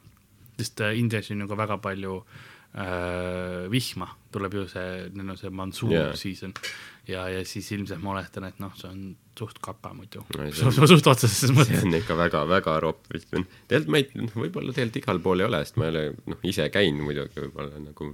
Sest 0.61 0.81
äh, 0.85 0.95
Indias 1.01 1.31
on 1.33 1.43
ju 1.43 1.49
ka 1.51 1.57
väga 1.59 1.77
palju 1.83 2.21
äh, 2.21 3.67
vihma, 3.71 4.07
tuleb 4.31 4.53
ju 4.61 4.67
see, 4.71 5.09
neil 5.17 5.33
on 5.33 5.39
see 5.39 5.49
monsoon 5.51 5.91
yeah. 5.91 6.13
season 6.15 6.53
ja, 7.09 7.25
ja 7.33 7.41
siis 7.47 7.67
ilmselt 7.75 8.01
ma 8.03 8.13
oletan, 8.15 8.45
et 8.47 8.61
noh, 8.63 8.71
see 8.79 8.87
on 8.91 9.03
suht 9.37 9.57
kapa 9.63 9.91
muidu 9.97 10.23
No 10.37 10.47
see 10.53 10.69
on- 10.69 10.87
suht 10.93 11.07
otseses 11.11 11.41
see 11.47 11.55
mõttes. 11.55 11.83
on 11.83 11.97
ikka 11.97 12.15
väga-väga 12.19 12.77
ropp, 12.83 13.09
ütlen. 13.17 13.47
tegelikult 13.67 13.91
ma 13.91 14.01
ei, 14.01 14.31
võib-olla 14.45 14.75
tegelikult 14.77 15.01
igal 15.01 15.21
pool 15.25 15.43
ei 15.43 15.49
ole, 15.49 15.61
sest 15.65 15.79
ma 15.81 15.87
ei 15.89 15.93
ole 15.95 16.03
noh, 16.31 16.41
ise 16.47 16.67
käinud 16.73 17.07
muidugi 17.09 17.41
võib-olla 17.47 17.81
nagu 17.89 18.11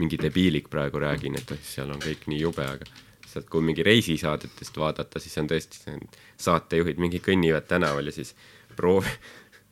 mingi 0.00 0.18
debiilik 0.18 0.66
praegu 0.72 0.98
räägin, 1.04 1.36
et 1.38 1.52
oh, 1.54 1.60
seal 1.62 1.92
on 1.94 2.00
kõik 2.02 2.24
nii 2.30 2.40
jube, 2.40 2.64
aga 2.66 2.88
sealt, 3.30 3.46
kui 3.50 3.62
mingi 3.66 3.84
reisisaadetest 3.86 4.76
vaadata, 4.78 5.20
siis 5.22 5.36
on 5.42 5.48
tõesti 5.50 5.78
see 5.84 5.94
on 5.94 6.02
saatejuhid 6.48 6.98
mingi 7.02 7.20
kõnnivad 7.22 7.66
tänaval 7.70 8.10
ja 8.10 8.14
siis 8.16 8.34
proovi, 8.74 9.10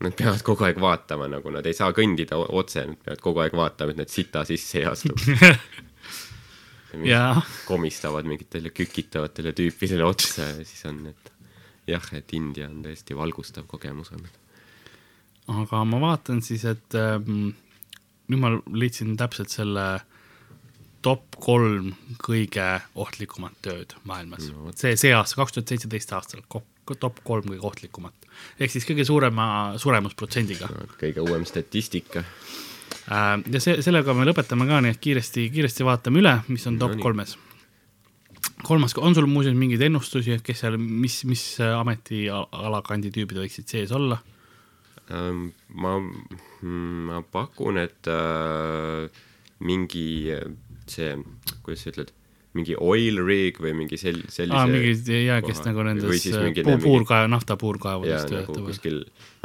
nad 0.04 0.16
peavad 0.18 0.42
kogu 0.46 0.66
aeg 0.66 0.80
vaatama, 0.82 1.28
nagu 1.30 1.52
nad 1.54 1.66
ei 1.68 1.76
saa 1.76 1.92
kõndida 1.96 2.38
otse, 2.42 2.84
nad 2.88 3.00
peavad 3.04 3.22
kogu 3.24 3.42
aeg 3.44 3.56
vaatama, 3.56 3.94
et 3.94 4.02
nad 4.02 4.12
sita 4.12 4.44
sisse 4.48 4.82
ei 4.82 4.86
astuks. 4.90 5.28
Jaa. 7.08 7.40
komistavad 7.64 8.26
mingitele 8.28 8.68
kükitavatele 8.68 9.54
tüüpidele 9.56 10.04
otsa 10.04 10.44
ja 10.50 10.58
siis 10.60 10.82
on, 10.90 11.06
et 11.08 11.30
jah, 11.88 12.04
et 12.12 12.34
India 12.36 12.68
on 12.68 12.82
tõesti 12.84 13.16
valgustav 13.16 13.64
kogemus 13.70 14.12
olnud. 14.12 14.34
aga 15.56 15.84
ma 15.88 16.00
vaatan 16.02 16.42
siis, 16.44 16.66
et 16.68 16.98
ähm, 17.00 17.54
nüüd 18.28 18.42
ma 18.42 18.52
leidsin 18.68 19.16
täpselt 19.16 19.54
selle 19.54 19.86
top 21.02 21.40
kolm 21.42 21.94
kõige 22.22 22.66
ohtlikumat 22.94 23.56
tööd 23.64 23.96
maailmas 24.08 24.50
No 24.52 24.70
see, 24.76 24.94
see 25.00 25.14
aasta, 25.16 25.40
kaks 25.40 25.56
tuhat 25.56 25.72
seitseteist 25.72 26.12
aastal, 26.14 26.44
top 27.00 27.22
kolm 27.24 27.48
kõige 27.52 27.66
ohtlikumat. 27.68 28.14
ehk 28.58 28.72
siis 28.72 28.86
kõige 28.88 29.06
suurema 29.08 29.46
suremusprotsendiga 29.78 30.68
kõige 31.00 31.24
uuem 31.24 31.46
statistika. 31.48 32.24
äh,. 33.08 33.38
ja 33.52 33.60
see, 33.60 33.80
sellega 33.82 34.14
me 34.14 34.26
lõpetame 34.28 34.68
ka, 34.68 34.80
nii 34.80 34.96
et 34.96 35.00
kiiresti, 35.00 35.48
kiiresti 35.54 35.88
vaatame 35.88 36.22
üle, 36.22 36.36
mis 36.48 36.66
on 36.66 36.78
top 36.78 36.96
Nonii. 36.96 37.02
kolmes. 37.02 37.38
kolmas, 38.62 38.96
on 38.98 39.14
sul 39.14 39.26
muuseas 39.26 39.56
mingeid 39.56 39.82
ennustusi, 39.88 40.32
et 40.32 40.42
kes 40.42 40.64
seal, 40.64 40.78
mis, 40.78 41.22
mis 41.24 41.46
ametialakandi 41.60 43.10
tüübid 43.14 43.42
võiksid 43.44 43.68
sees 43.68 43.92
olla? 43.92 44.20
Ähm, 45.10 45.50
ma, 45.68 45.98
ma 46.62 47.22
pakun, 47.34 47.76
et 47.82 48.06
äh, 48.08 49.10
mingi 49.60 50.30
äh, 50.32 50.46
see, 50.88 51.16
kuidas 51.62 51.82
sa 51.84 51.92
ütled, 51.92 52.12
mingi 52.58 52.74
oil 52.76 53.20
rig 53.24 53.56
või 53.64 53.72
mingi 53.76 53.96
sel-, 54.00 54.24
sellise 54.28 54.58
aa, 54.58 54.66
mingi 54.68 55.22
jaa, 55.24 55.38
kes 55.44 55.62
nagu 55.64 55.84
nendes 55.86 56.04
äh, 56.28 56.42
mingi- 56.44 56.64
puu- 56.66 56.74
mingi- 56.76 56.84
puurkaev, 56.84 57.30
nafta 57.32 57.54
ja 57.56 57.60
puurkaevudest 57.62 58.28
nagu 58.30 58.44
töötavad. 58.52 58.68
kuskil 58.68 58.98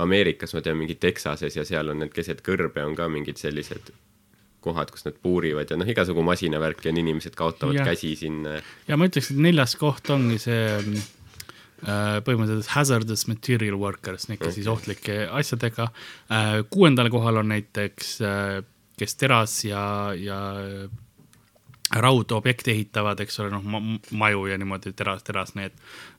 Ameerikas, 0.04 0.54
ma 0.58 0.62
tean, 0.66 0.78
mingi 0.82 0.98
Texases 1.00 1.56
ja 1.56 1.64
seal 1.68 1.94
on 1.94 2.04
need 2.04 2.12
keset 2.16 2.44
kõrbe 2.46 2.84
on 2.86 2.96
ka 3.00 3.08
mingid 3.12 3.40
sellised 3.40 3.94
kohad, 4.68 4.92
kus 4.92 5.06
nad 5.08 5.16
puurivad 5.24 5.70
ja 5.72 5.78
noh, 5.80 5.88
igasugu 5.88 6.24
masinavärki 6.28 6.90
on, 6.92 6.98
inimesed 7.00 7.36
kaotavad 7.40 7.78
Jah. 7.80 7.88
käsi 7.88 8.16
sinna. 8.20 8.58
ja 8.88 8.98
ma 9.00 9.08
ütleks, 9.08 9.32
et 9.32 9.40
neljas 9.40 9.78
koht 9.80 10.10
ongi 10.12 10.40
see 10.44 10.64
mm, 10.82 11.06
põhimõtteliselt 12.26 12.74
hazardous 12.74 13.28
material 13.30 13.78
workers, 13.80 14.28
need, 14.32 14.40
kes 14.42 14.56
siis 14.58 14.68
ohtlike 14.68 15.28
asjadega. 15.30 15.88
kuuendal 16.74 17.10
kohal 17.14 17.38
on 17.44 17.52
näiteks, 17.54 18.16
kes 18.98 19.16
teras 19.16 19.60
ja, 19.64 19.84
ja 20.18 20.40
raudobjekte 21.92 22.72
ehitavad, 22.74 23.20
eks 23.24 23.40
ole, 23.44 23.52
noh, 23.56 23.84
maju 24.20 24.48
ja 24.50 24.58
niimoodi 24.60 24.92
teras, 24.98 25.24
teras 25.28 25.54
need 25.56 25.76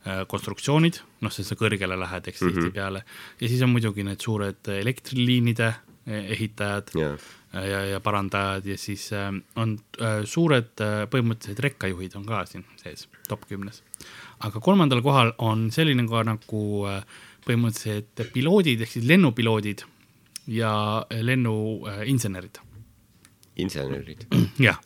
äh, 0.07 0.23
konstruktsioonid, 0.31 1.01
noh, 1.25 1.33
sest 1.35 1.53
sa 1.53 1.59
kõrgele 1.61 1.99
lähed, 2.01 2.29
eks 2.29 2.41
mm 2.41 2.49
-hmm. 2.49 2.55
tihtipeale. 2.55 3.03
ja 3.41 3.49
siis 3.49 3.63
on 3.63 3.75
muidugi 3.75 4.05
need 4.05 4.21
suured 4.21 4.69
elektriliinide 4.69 5.69
eh, 6.07 6.31
ehitajad 6.37 6.91
jaa, 6.95 7.17
äh, 7.55 7.69
ja, 7.69 7.85
ja 7.85 8.01
parandajad 8.01 8.67
ja 8.67 8.79
siis 8.79 9.13
äh, 9.13 9.33
on 9.57 9.79
äh, 10.01 10.25
suured 10.25 10.81
äh, 10.81 11.05
põhimõtteliselt 11.11 11.61
rekkajuhid 11.61 12.17
on 12.17 12.25
ka 12.27 12.47
siin 12.47 12.65
sees, 12.77 13.09
top 13.29 13.45
kümnes. 13.49 13.83
aga 14.41 14.61
kolmandal 14.61 15.03
kohal 15.03 15.33
on 15.39 15.71
selline 15.71 16.09
ka 16.09 16.23
nagu 16.23 16.87
äh, 16.87 17.05
põhimõtteliselt 17.47 18.33
piloodid 18.33 18.81
ehk 18.81 18.91
siis 18.91 19.05
lennupiloodid 19.05 19.85
ja 20.47 21.05
lennuinsenerid 21.11 22.59
insenerid. 23.59 24.27
jah, 24.59 24.79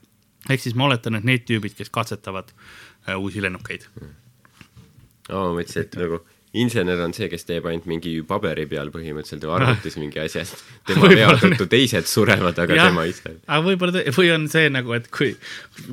ehk 0.51 0.61
siis 0.63 0.77
ma 0.79 0.89
oletan, 0.91 1.19
et 1.19 1.29
need 1.29 1.47
tüübid, 1.49 1.77
kes 1.79 1.93
katsetavad 1.95 2.53
äh, 2.53 3.17
uusi 3.17 3.43
lennukeid. 3.43 3.89
aa, 4.03 5.47
ma 5.47 5.51
mõtlesin, 5.59 5.87
et 5.87 5.99
nagu 6.01 6.23
insener 6.53 7.01
on 7.01 7.15
see, 7.17 7.29
kes 7.33 7.47
teeb 7.49 7.65
ainult 7.69 7.87
mingi 7.89 8.11
paberi 8.29 8.67
peal 8.69 8.91
põhimõtteliselt 8.93 9.45
või 9.47 9.55
arvutis 9.57 9.95
mingi 9.97 10.21
asja, 10.21 10.43
sest 10.45 10.61
tema 10.89 11.09
vea 11.09 11.31
tõttu 11.41 11.65
teised 11.73 12.09
surevad, 12.11 12.59
aga 12.61 12.77
Jah. 12.77 12.91
tema 12.91 13.07
ise. 13.09 13.33
aga 13.47 13.61
võib-olla, 13.65 14.03
või 14.13 14.33
on 14.35 14.45
see 14.53 14.69
nagu, 14.73 14.93
et 14.97 15.09
kui, 15.15 15.31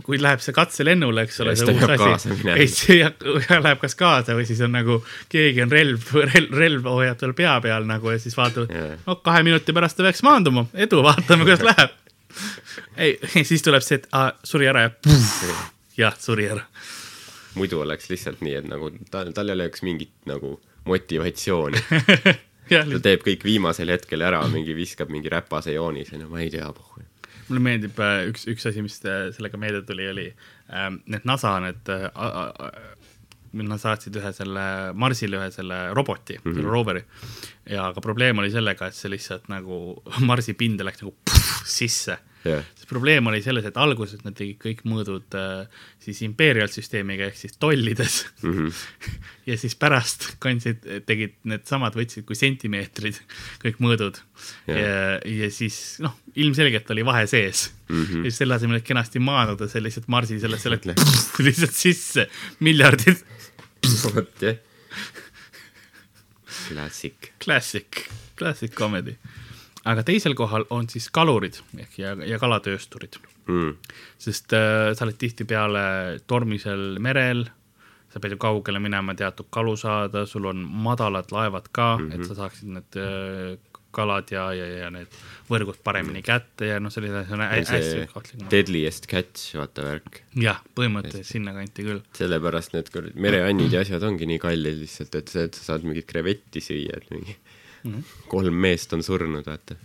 kui 0.04 0.20
läheb 0.20 0.44
see 0.44 0.56
katselennule, 0.56 1.24
eks 1.28 1.40
ole, 1.46 1.56
Ja 1.56 1.62
see 1.62 1.78
uus 1.78 2.04
asi, 2.10 2.36
ei 2.58 2.68
see 2.68 3.00
ja 3.04 3.14
läheb 3.64 3.80
kas 3.80 3.96
kaasa 4.00 4.36
või 4.36 4.50
siis 4.50 4.60
on 4.68 4.76
nagu 4.76 5.00
keegi 5.32 5.64
on 5.64 5.72
relv, 5.72 6.12
relv, 6.34 6.52
relv 6.60 6.92
hoiab 6.92 7.24
tal 7.24 7.36
pea 7.38 7.56
peal 7.64 7.88
nagu 7.88 8.12
ja 8.12 8.20
siis 8.20 8.36
vaatavad 8.36 8.76
Jaa., 8.76 9.00
no 9.06 9.20
kahe 9.24 9.48
minuti 9.48 9.76
pärast 9.76 10.00
ta 10.00 10.10
peaks 10.10 10.26
maanduma, 10.28 10.68
edu, 10.76 11.00
vaatame, 11.08 11.48
kuidas 11.48 11.64
läheb. 11.72 11.96
Ei, 12.98 13.18
siis 13.50 13.64
tuleb 13.66 13.86
see, 13.86 14.02
et 14.02 14.10
aa, 14.16 14.32
suri 14.44 14.70
ära 14.72 14.88
ja 14.88 14.92
jah, 15.98 16.18
suri 16.20 16.48
ära. 16.50 16.66
muidu 17.60 17.82
oleks 17.84 18.10
lihtsalt 18.12 18.44
nii, 18.46 18.56
et 18.62 18.70
nagu 18.70 18.92
tal, 19.12 19.34
tal 19.36 19.52
ei 19.52 19.58
oleks 19.58 19.84
mingit 19.84 20.14
nagu 20.30 20.58
motivatsiooni. 20.90 21.82
ta 22.70 23.02
teeb 23.04 23.24
kõik 23.26 23.44
viimasel 23.46 23.90
hetkel 23.92 24.22
ära, 24.26 24.42
mingi 24.54 24.76
viskab 24.78 25.10
mingi 25.14 25.32
räpase 25.32 25.74
joonise, 25.74 26.20
no 26.22 26.30
ma 26.30 26.44
ei 26.44 26.52
tea, 26.54 26.70
mulle 27.50 27.64
meeldib 27.66 27.98
äh, 28.04 28.28
üks, 28.30 28.46
üks 28.52 28.68
asi, 28.70 28.84
mis 28.86 29.00
äh, 29.10 29.30
sellega 29.34 29.58
meelde 29.58 29.82
tuli, 29.88 30.06
oli 30.12 30.28
ähm, 30.70 31.02
need 31.10 31.26
NASA 31.26 31.56
need 31.64 31.90
äh,, 31.90 32.10
nad 33.50 33.82
saatsid 33.82 34.18
ühe 34.20 34.32
selle 34.36 34.64
Marsile 34.94 35.40
ühe 35.40 35.50
selle 35.54 35.80
roboti 35.98 36.38
mm, 36.38 36.52
-hmm. 36.54 36.70
roveri. 36.70 37.04
ja 37.66 37.88
aga 37.90 38.02
probleem 38.02 38.38
oli 38.38 38.52
sellega, 38.54 38.88
et 38.88 38.98
see 38.98 39.10
lihtsalt 39.10 39.50
nagu 39.50 39.98
Marsi 40.30 40.54
pinde 40.54 40.86
läks 40.86 41.02
nagu 41.04 41.16
puh, 41.26 41.48
sisse. 41.66 42.20
See 42.44 42.88
probleem 42.90 43.28
oli 43.28 43.42
selles, 43.44 43.66
et 43.68 43.78
alguses 43.80 44.22
nad 44.24 44.36
tegid 44.38 44.60
kõik 44.62 44.86
mõõdud 44.88 45.36
äh, 45.38 45.82
siis 46.04 46.22
imperial 46.26 46.70
süsteemiga 46.72 47.28
ehk 47.28 47.40
siis 47.40 47.58
tollides 47.60 48.22
mm. 48.42 48.54
-hmm. 48.54 49.18
ja 49.50 49.58
siis 49.60 49.76
pärast 49.80 50.30
kandsid, 50.44 50.86
tegid 51.10 51.36
needsamad, 51.44 51.98
võtsid 52.00 52.28
kui 52.28 52.38
sentimeetrid 52.40 53.20
kõik 53.64 53.82
mõõdud 53.84 54.22
Jah. 54.70 54.80
ja, 54.80 55.20
ja 55.26 55.52
siis 55.52 56.00
noh, 56.04 56.16
ilmselgelt 56.36 56.90
oli 56.96 57.06
vahe 57.06 57.28
sees 57.28 57.70
mm. 57.90 58.06
-hmm. 58.06 58.26
ja 58.26 58.32
selle 58.32 58.56
asemel, 58.56 58.80
et 58.80 58.88
kenasti 58.88 59.20
maandada 59.20 59.68
see 59.68 59.84
lihtsalt 59.84 60.08
Marsi 60.08 60.40
selle, 60.40 60.60
selle 60.60 60.80
lihtsalt 61.48 61.76
sisse 61.76 62.30
miljardid. 62.60 63.20
vot 64.16 64.42
jah. 64.44 64.58
Classic. 66.70 67.32
Classic, 67.40 68.10
classic 68.38 68.74
comedy. 68.76 69.16
Aga 69.90 70.06
teisel 70.08 70.36
kohal 70.38 70.68
on 70.76 70.90
siis 70.92 71.10
kalurid 71.14 71.62
ehk 71.78 72.00
ja, 72.02 72.16
ja 72.28 72.40
kalatöösturid 72.42 73.20
mm.. 73.48 73.72
sest 74.22 74.54
äh, 74.58 74.92
sa 74.94 75.08
oled 75.08 75.18
tihtipeale 75.22 75.86
tormisel 76.30 77.00
merel, 77.04 77.46
sa 78.10 78.22
pead 78.22 78.36
ju 78.36 78.42
kaugele 78.42 78.82
minema 78.84 79.16
teatud 79.18 79.50
kalu 79.54 79.76
saada, 79.80 80.26
sul 80.30 80.50
on 80.50 80.62
madalad 80.88 81.32
laevad 81.36 81.72
ka 81.72 81.96
mm, 81.98 82.10
-hmm. 82.10 82.16
et 82.16 82.30
sa 82.30 82.40
saaksid 82.44 82.76
need 82.78 83.02
äh, 83.02 83.58
kalad 83.92 84.30
ja, 84.32 84.44
ja, 84.54 84.66
ja 84.84 84.90
need 84.94 85.14
võrgud 85.50 85.80
paremini 85.84 86.22
kätte 86.26 86.68
ja 86.70 86.78
noh, 86.82 86.94
selline 86.94 87.24
see 87.26 87.34
on 87.34 87.42
hä- 87.42 87.50
hästi 87.56 87.80
see 87.86 88.08
ohtlik. 88.14 88.44
deadliest 88.52 89.08
catch, 89.10 89.56
vaata 89.58 89.86
värk. 89.88 90.22
jah, 90.38 90.62
põhimõtteliselt 90.78 91.32
sinnakanti 91.32 91.86
küll. 91.88 92.04
sellepärast 92.18 92.76
need 92.78 92.92
mereannid 93.16 93.74
ja 93.74 93.82
asjad 93.86 94.06
ongi 94.06 94.30
nii 94.30 94.42
kallid 94.44 94.84
lihtsalt, 94.84 95.18
et 95.22 95.34
sa, 95.34 95.48
et 95.50 95.58
sa 95.58 95.72
saad 95.72 95.88
mingit 95.88 96.06
krevetti 96.10 96.62
süüa, 96.62 97.02
et 97.02 97.10
mingi 97.14 97.38
mm 97.84 97.94
-hmm. 97.94 98.28
kolm 98.28 98.54
meest 98.54 98.94
on 98.94 99.04
surnud, 99.04 99.46
vaata. 99.46 99.76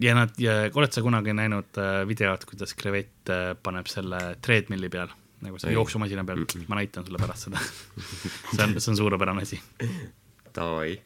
ja 0.00 0.14
nad, 0.14 0.34
ja 0.38 0.52
oled 0.74 0.92
sa 0.92 1.02
kunagi 1.02 1.32
näinud 1.32 1.78
äh, 1.78 2.08
videot, 2.08 2.44
kuidas 2.44 2.74
krevett 2.74 3.30
äh, 3.30 3.56
paneb 3.62 3.86
selle 3.86 4.36
treadmill'i 4.42 4.88
peal, 4.88 5.08
nagu 5.40 5.58
selle 5.58 5.74
jooksumasina 5.74 6.24
peal, 6.24 6.44
ma 6.68 6.80
näitan 6.80 7.06
sulle 7.06 7.18
pärast 7.18 7.48
seda. 7.48 7.58
see 8.54 8.64
on, 8.64 8.80
see 8.80 8.90
on 8.90 8.96
suurepärane 8.96 9.42
asi. 9.42 9.60
Davai. 10.54 11.00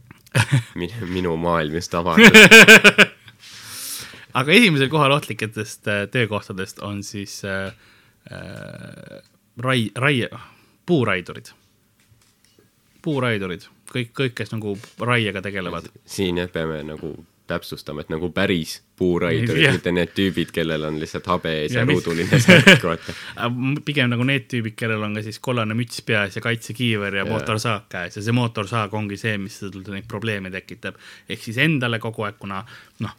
minu, 1.09 1.37
maailm 1.37 1.74
just 1.74 1.95
avatud. 1.95 2.37
aga 4.39 4.53
esimesel 4.53 4.89
kohal 4.89 5.12
ohtliketest 5.16 5.89
äh, 5.89 6.05
töökohtadest 6.11 6.78
on 6.87 7.03
siis 7.03 7.43
äh, 7.45 7.72
rai-, 9.59 9.91
raie, 9.97 10.28
puuraidurid. 10.87 11.53
puuraidurid, 13.03 13.62
kõik, 13.91 14.14
kõik, 14.16 14.38
kes 14.38 14.55
nagu 14.55 14.76
raiega 15.01 15.43
tegelevad. 15.45 15.91
siin 16.07 16.41
jah, 16.41 16.51
peame 16.53 16.82
nagu 16.86 17.14
täpsustama, 17.51 18.05
et 18.05 18.11
nagu 18.12 18.30
päris 18.34 18.76
puuraidurid 19.01 19.72
mitte 19.74 19.93
need 19.95 20.12
tüübid, 20.14 20.53
kellel 20.55 20.84
on 20.86 21.01
lihtsalt 21.03 21.26
habe 21.32 21.55
ees 21.62 21.74
ja, 21.74 21.82
Ja 21.82 21.86
ja 21.86 21.88
ruuduline 21.88 22.38
särk, 22.43 22.84
vaata. 22.86 23.14
pigem 23.88 24.12
nagu 24.12 24.26
need 24.28 24.47
tüübid, 24.53 24.76
kellel 24.78 25.03
on 25.07 25.16
ka 25.18 25.24
siis 25.26 25.41
kollane 25.43 25.74
müts 25.78 26.05
peas 26.07 26.38
ja 26.38 26.45
kaitsekiiver 26.45 27.20
ja 27.20 27.24
Jaa. 27.24 27.32
mootorsaag 27.32 27.88
käes 27.91 28.20
ja 28.20 28.22
see 28.26 28.36
mootorsaag 28.36 28.95
ongi 28.95 29.18
see, 29.20 29.34
mis 29.43 29.59
neid 29.64 30.07
probleeme 30.11 30.53
tekitab. 30.55 31.01
ehk 31.28 31.43
siis 31.49 31.59
endale 31.64 31.99
kogu 32.03 32.28
aeg, 32.28 32.38
kuna 32.38 32.62
noh, 33.07 33.18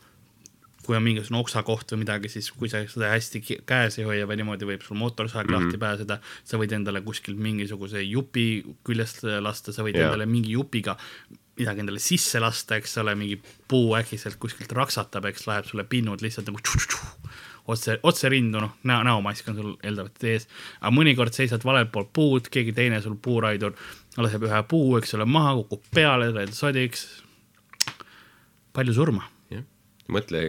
kui 0.85 0.97
on 0.97 1.03
mingisugune 1.05 1.41
oksakoht 1.41 1.93
või 1.93 2.01
midagi, 2.03 2.31
siis 2.33 2.49
kui 2.57 2.69
sa 2.71 2.81
seda 2.89 3.11
hästi 3.13 3.41
käes 3.69 3.99
ei 3.99 4.07
hoia 4.07 4.25
või 4.29 4.39
niimoodi, 4.41 4.67
võib 4.69 4.85
sul 4.85 4.97
mootorsaag 5.01 5.45
mm 5.45 5.53
-hmm. 5.53 5.67
lahti 5.67 5.77
pääseda. 5.81 6.19
sa 6.43 6.57
võid 6.57 6.73
endale 6.73 7.01
kuskilt 7.01 7.37
mingisuguse 7.37 8.01
jupi 8.01 8.63
küljest 8.83 9.23
lasta, 9.39 9.71
sa 9.71 9.83
võid 9.83 9.95
yeah. 9.95 10.09
endale 10.09 10.25
mingi 10.25 10.51
jupiga 10.51 10.97
midagi 11.61 11.83
endale 11.83 11.99
sisse 11.99 12.39
lasta, 12.39 12.75
eks 12.79 12.97
ole, 12.97 13.15
mingi 13.15 13.37
puu 13.67 13.93
äkki 13.97 14.17
sealt 14.17 14.39
kuskilt 14.41 14.71
raksatab, 14.71 15.25
eks 15.29 15.47
läheb 15.47 15.65
sulle 15.65 15.83
pinnud 15.83 16.21
lihtsalt 16.21 16.47
nagu 16.47 16.59
otse, 17.67 17.97
otse 18.03 18.29
rindu, 18.31 18.61
noh, 18.63 18.77
näo, 18.87 19.03
näomask 19.05 19.49
on 19.51 19.57
sul 19.57 19.73
eeldavalt 19.83 20.23
ees. 20.27 20.47
aga 20.79 20.93
mõnikord 20.95 21.35
seisad 21.35 21.65
valel 21.67 21.87
pool 21.93 22.07
puud, 22.13 22.49
keegi 22.53 22.73
teine 22.77 23.01
sul 23.03 23.17
puuraidur 23.21 23.75
laseb 24.17 24.47
ühe 24.47 24.63
puu, 24.69 24.95
eks 24.99 25.15
ole, 25.17 25.27
maha, 25.29 25.53
kukub 25.61 25.85
peale, 25.93 26.31
lähed 26.35 26.55
sodiks. 26.57 27.05
palju 28.73 28.95
surma 28.95 29.27
jah, 29.51 29.65
mõtle, 30.09 30.45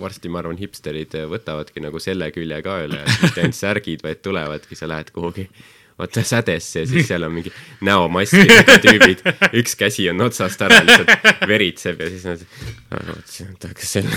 varsti 0.00 0.30
ma 0.32 0.38
arvan, 0.42 0.58
hipsterid 0.60 1.14
võtavadki 1.30 1.82
nagu 1.84 2.00
selle 2.02 2.30
külje 2.34 2.62
ka 2.64 2.80
üle, 2.86 3.02
et 3.02 3.26
mitte 3.26 3.44
ainult 3.44 3.58
särgid, 3.58 4.02
vaid 4.06 4.22
tulevadki, 4.24 4.78
sa 4.78 4.88
lähed 4.90 5.10
kuhugi 5.14 5.48
vaata 6.00 6.22
sädesse 6.24 6.80
ja 6.80 6.86
siis 6.88 7.08
seal 7.08 7.22
on 7.26 7.32
mingi 7.34 7.52
näomaskidega 7.84 8.78
tüübid, 8.80 9.20
üks 9.60 9.76
käsi 9.76 10.08
on 10.12 10.20
otsast 10.24 10.62
ära, 10.64 10.78
lihtsalt 10.86 11.10
veritseb 11.50 12.00
ja 12.00 12.08
siis 12.12 12.24
nad, 12.28 12.40
mõtlesin, 12.94 13.50
oota, 13.52 13.68
kas 13.76 13.88
see 13.96 14.02
on 14.04 14.10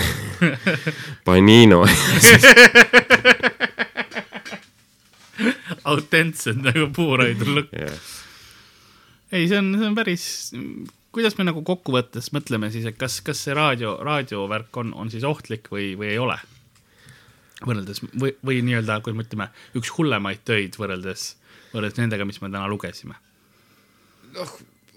Panino 1.26 1.80
autentsed 5.92 6.58
nagu 6.64 6.88
puuraidur 6.96 7.48
lõkk. 7.58 7.72
jah, 7.76 7.98
ei, 9.34 9.48
see 9.50 9.58
on, 9.60 9.66
see 9.76 9.88
on 9.90 9.96
päris, 9.98 10.26
kuidas 11.14 11.38
me 11.38 11.46
nagu 11.46 11.62
kokkuvõttes 11.66 12.32
mõtleme 12.34 12.70
siis, 12.74 12.88
et 12.90 12.98
kas, 12.98 13.20
kas 13.24 13.44
see 13.46 13.54
raadio, 13.56 13.96
raadiovärk 14.04 14.76
on, 14.82 14.92
on 14.98 15.12
siis 15.12 15.24
ohtlik 15.28 15.70
või, 15.72 15.92
või 15.98 16.12
ei 16.14 16.20
ole? 16.22 16.38
võrreldes 17.64 18.02
või, 18.12 18.34
või 18.44 18.60
nii-öelda, 18.66 18.98
kui 19.04 19.14
me 19.16 19.24
ütleme, 19.24 19.48
üks 19.78 19.92
hullemaid 19.96 20.42
töid 20.44 20.76
võrreldes, 20.80 21.34
võrreldes 21.72 22.00
nendega, 22.02 22.26
mis 22.28 22.40
me 22.42 22.50
täna 22.50 22.66
lugesime. 22.68 23.16
noh, 24.34 24.56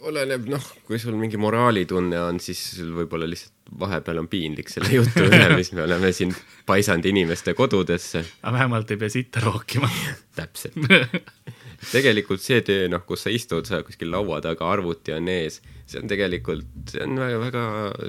oleneb, 0.10 0.48
noh, 0.52 0.66
kui 0.88 1.00
sul 1.02 1.16
mingi 1.20 1.40
moraalitunne 1.42 2.20
on, 2.22 2.42
siis 2.44 2.60
sul 2.78 2.92
võib-olla 2.98 3.30
lihtsalt 3.30 3.54
vahepeal 3.80 4.22
on 4.22 4.28
piinlik 4.32 4.70
selle 4.72 4.92
jutu 4.94 5.26
üle, 5.28 5.48
mis 5.60 5.72
me 5.76 5.84
oleme 5.84 6.12
siin 6.16 6.34
paisanud 6.68 7.06
inimeste 7.10 7.54
kodudesse. 7.58 8.24
aga 8.42 8.54
vähemalt 8.60 8.92
ei 8.92 9.02
pea 9.02 9.14
sitta 9.14 9.44
rookima. 9.44 9.90
täpselt. 10.38 10.78
tegelikult 11.92 12.44
see 12.44 12.62
töö, 12.66 12.88
noh, 12.92 13.06
kus 13.08 13.28
sa 13.28 13.34
istud, 13.34 13.68
sa 13.70 13.84
kuskil 13.86 14.12
laua 14.14 14.42
taga, 14.44 14.70
arvuti 14.72 15.16
on 15.18 15.30
ees, 15.32 15.62
see 15.88 16.02
on 16.02 16.10
tegelikult, 16.10 16.66
see 16.92 17.04
on 17.06 17.16
väga-väga, 17.20 17.62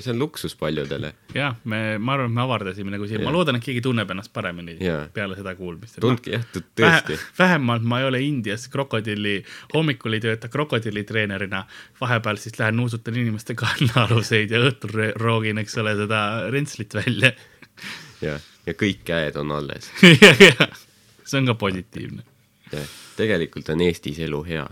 see 0.03 0.11
on 0.11 0.19
luksus 0.19 0.55
paljudele. 0.59 1.13
jah, 1.35 1.55
me, 1.71 1.81
ma 2.03 2.17
arvan, 2.17 2.33
et 2.33 2.35
me 2.35 2.43
avardasime 2.43 2.93
nagu 2.95 3.07
siin, 3.07 3.23
ma 3.23 3.33
loodan, 3.35 3.59
et 3.59 3.65
keegi 3.65 3.83
tunneb 3.85 4.11
ennast 4.11 4.33
paremini 4.35 4.75
Jaa. 4.83 5.05
peale 5.15 5.39
seda 5.39 5.55
kuulmist. 5.59 6.01
tundke 6.03 6.35
jah, 6.35 6.47
tõesti. 6.79 7.19
vähemalt 7.39 7.87
ma 7.87 8.01
ei 8.03 8.09
ole 8.09 8.23
Indias 8.27 8.67
krokodilli, 8.73 9.37
hommikul 9.75 10.19
ei 10.19 10.25
tööta 10.25 10.51
krokodillitreenerina, 10.51 11.63
vahepeal 12.01 12.43
siis 12.43 12.59
lähen 12.59 12.81
nuusutan 12.81 13.17
inimeste 13.19 13.55
kannaaluseid 13.59 14.51
ja 14.55 14.63
õhtul 14.67 14.99
roogin, 15.21 15.63
eks 15.63 15.79
ole, 15.79 15.95
seda 16.03 16.25
rentslit 16.51 16.99
välja. 16.99 17.33
jah, 18.25 18.51
ja 18.67 18.75
kõik 18.75 19.07
käed 19.07 19.39
on 19.39 19.55
alles. 19.55 19.93
see 21.29 21.39
on 21.39 21.47
ka 21.47 21.55
positiivne. 21.55 22.27
tegelikult 23.17 23.71
on 23.71 23.87
Eestis 23.87 24.19
elu 24.27 24.43
hea 24.51 24.67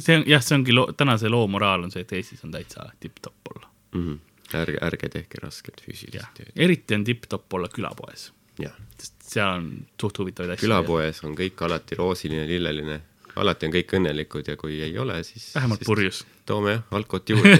see 0.00 0.16
on 0.16 0.24
jah, 0.26 0.42
see 0.44 0.56
ongi 0.56 0.74
loo, 0.74 0.92
tänase 0.96 1.28
loo 1.28 1.46
moraal 1.50 1.86
on 1.86 1.92
see, 1.92 2.04
et 2.06 2.12
Eestis 2.18 2.44
on 2.44 2.52
täitsa 2.54 2.88
tipp-topp 3.00 3.52
olla. 3.54 3.68
mm. 3.92 4.06
-hmm. 4.08 4.18
ärge, 4.60 4.78
ärge 4.82 5.08
tehke 5.08 5.40
rasket 5.42 5.82
füüsilist, 5.86 6.34
tööd. 6.36 6.52
eriti 6.56 6.94
on 6.94 7.04
tipp-topp 7.04 7.54
olla 7.54 7.68
külapoes, 7.68 8.32
sest 8.98 9.14
seal 9.22 9.48
on 9.48 9.70
suht 10.00 10.18
huvitavaid 10.18 10.54
asju. 10.54 10.66
külapoes 10.66 11.24
on 11.24 11.36
kõik 11.36 11.64
alati 11.64 11.94
roosiline, 11.94 12.46
lilleline, 12.46 13.00
alati 13.36 13.66
on 13.66 13.72
kõik 13.72 13.96
õnnelikud 13.98 14.48
ja 14.48 14.56
kui 14.56 14.80
ei 14.82 14.98
ole, 14.98 15.22
siis 15.24 15.54
vähemalt 15.54 15.84
purjus. 15.84 16.24
toome 16.46 16.78
jah, 16.78 16.82
alkot 16.90 17.28
juurde. 17.28 17.58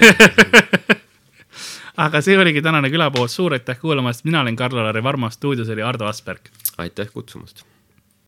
aga 2.07 2.20
see 2.20 2.39
oligi 2.39 2.62
tänane 2.62 2.91
külapood, 2.91 3.28
suur 3.28 3.53
aitäh 3.53 3.80
kuulamast, 3.80 4.24
mina 4.24 4.41
olen 4.41 4.57
Karl-Lari 4.57 5.03
Varma, 5.03 5.30
stuudios 5.30 5.68
oli 5.68 5.83
Ardo 5.83 6.07
Asperg. 6.07 6.49
aitäh 6.78 7.12
kutsumast 7.12 7.64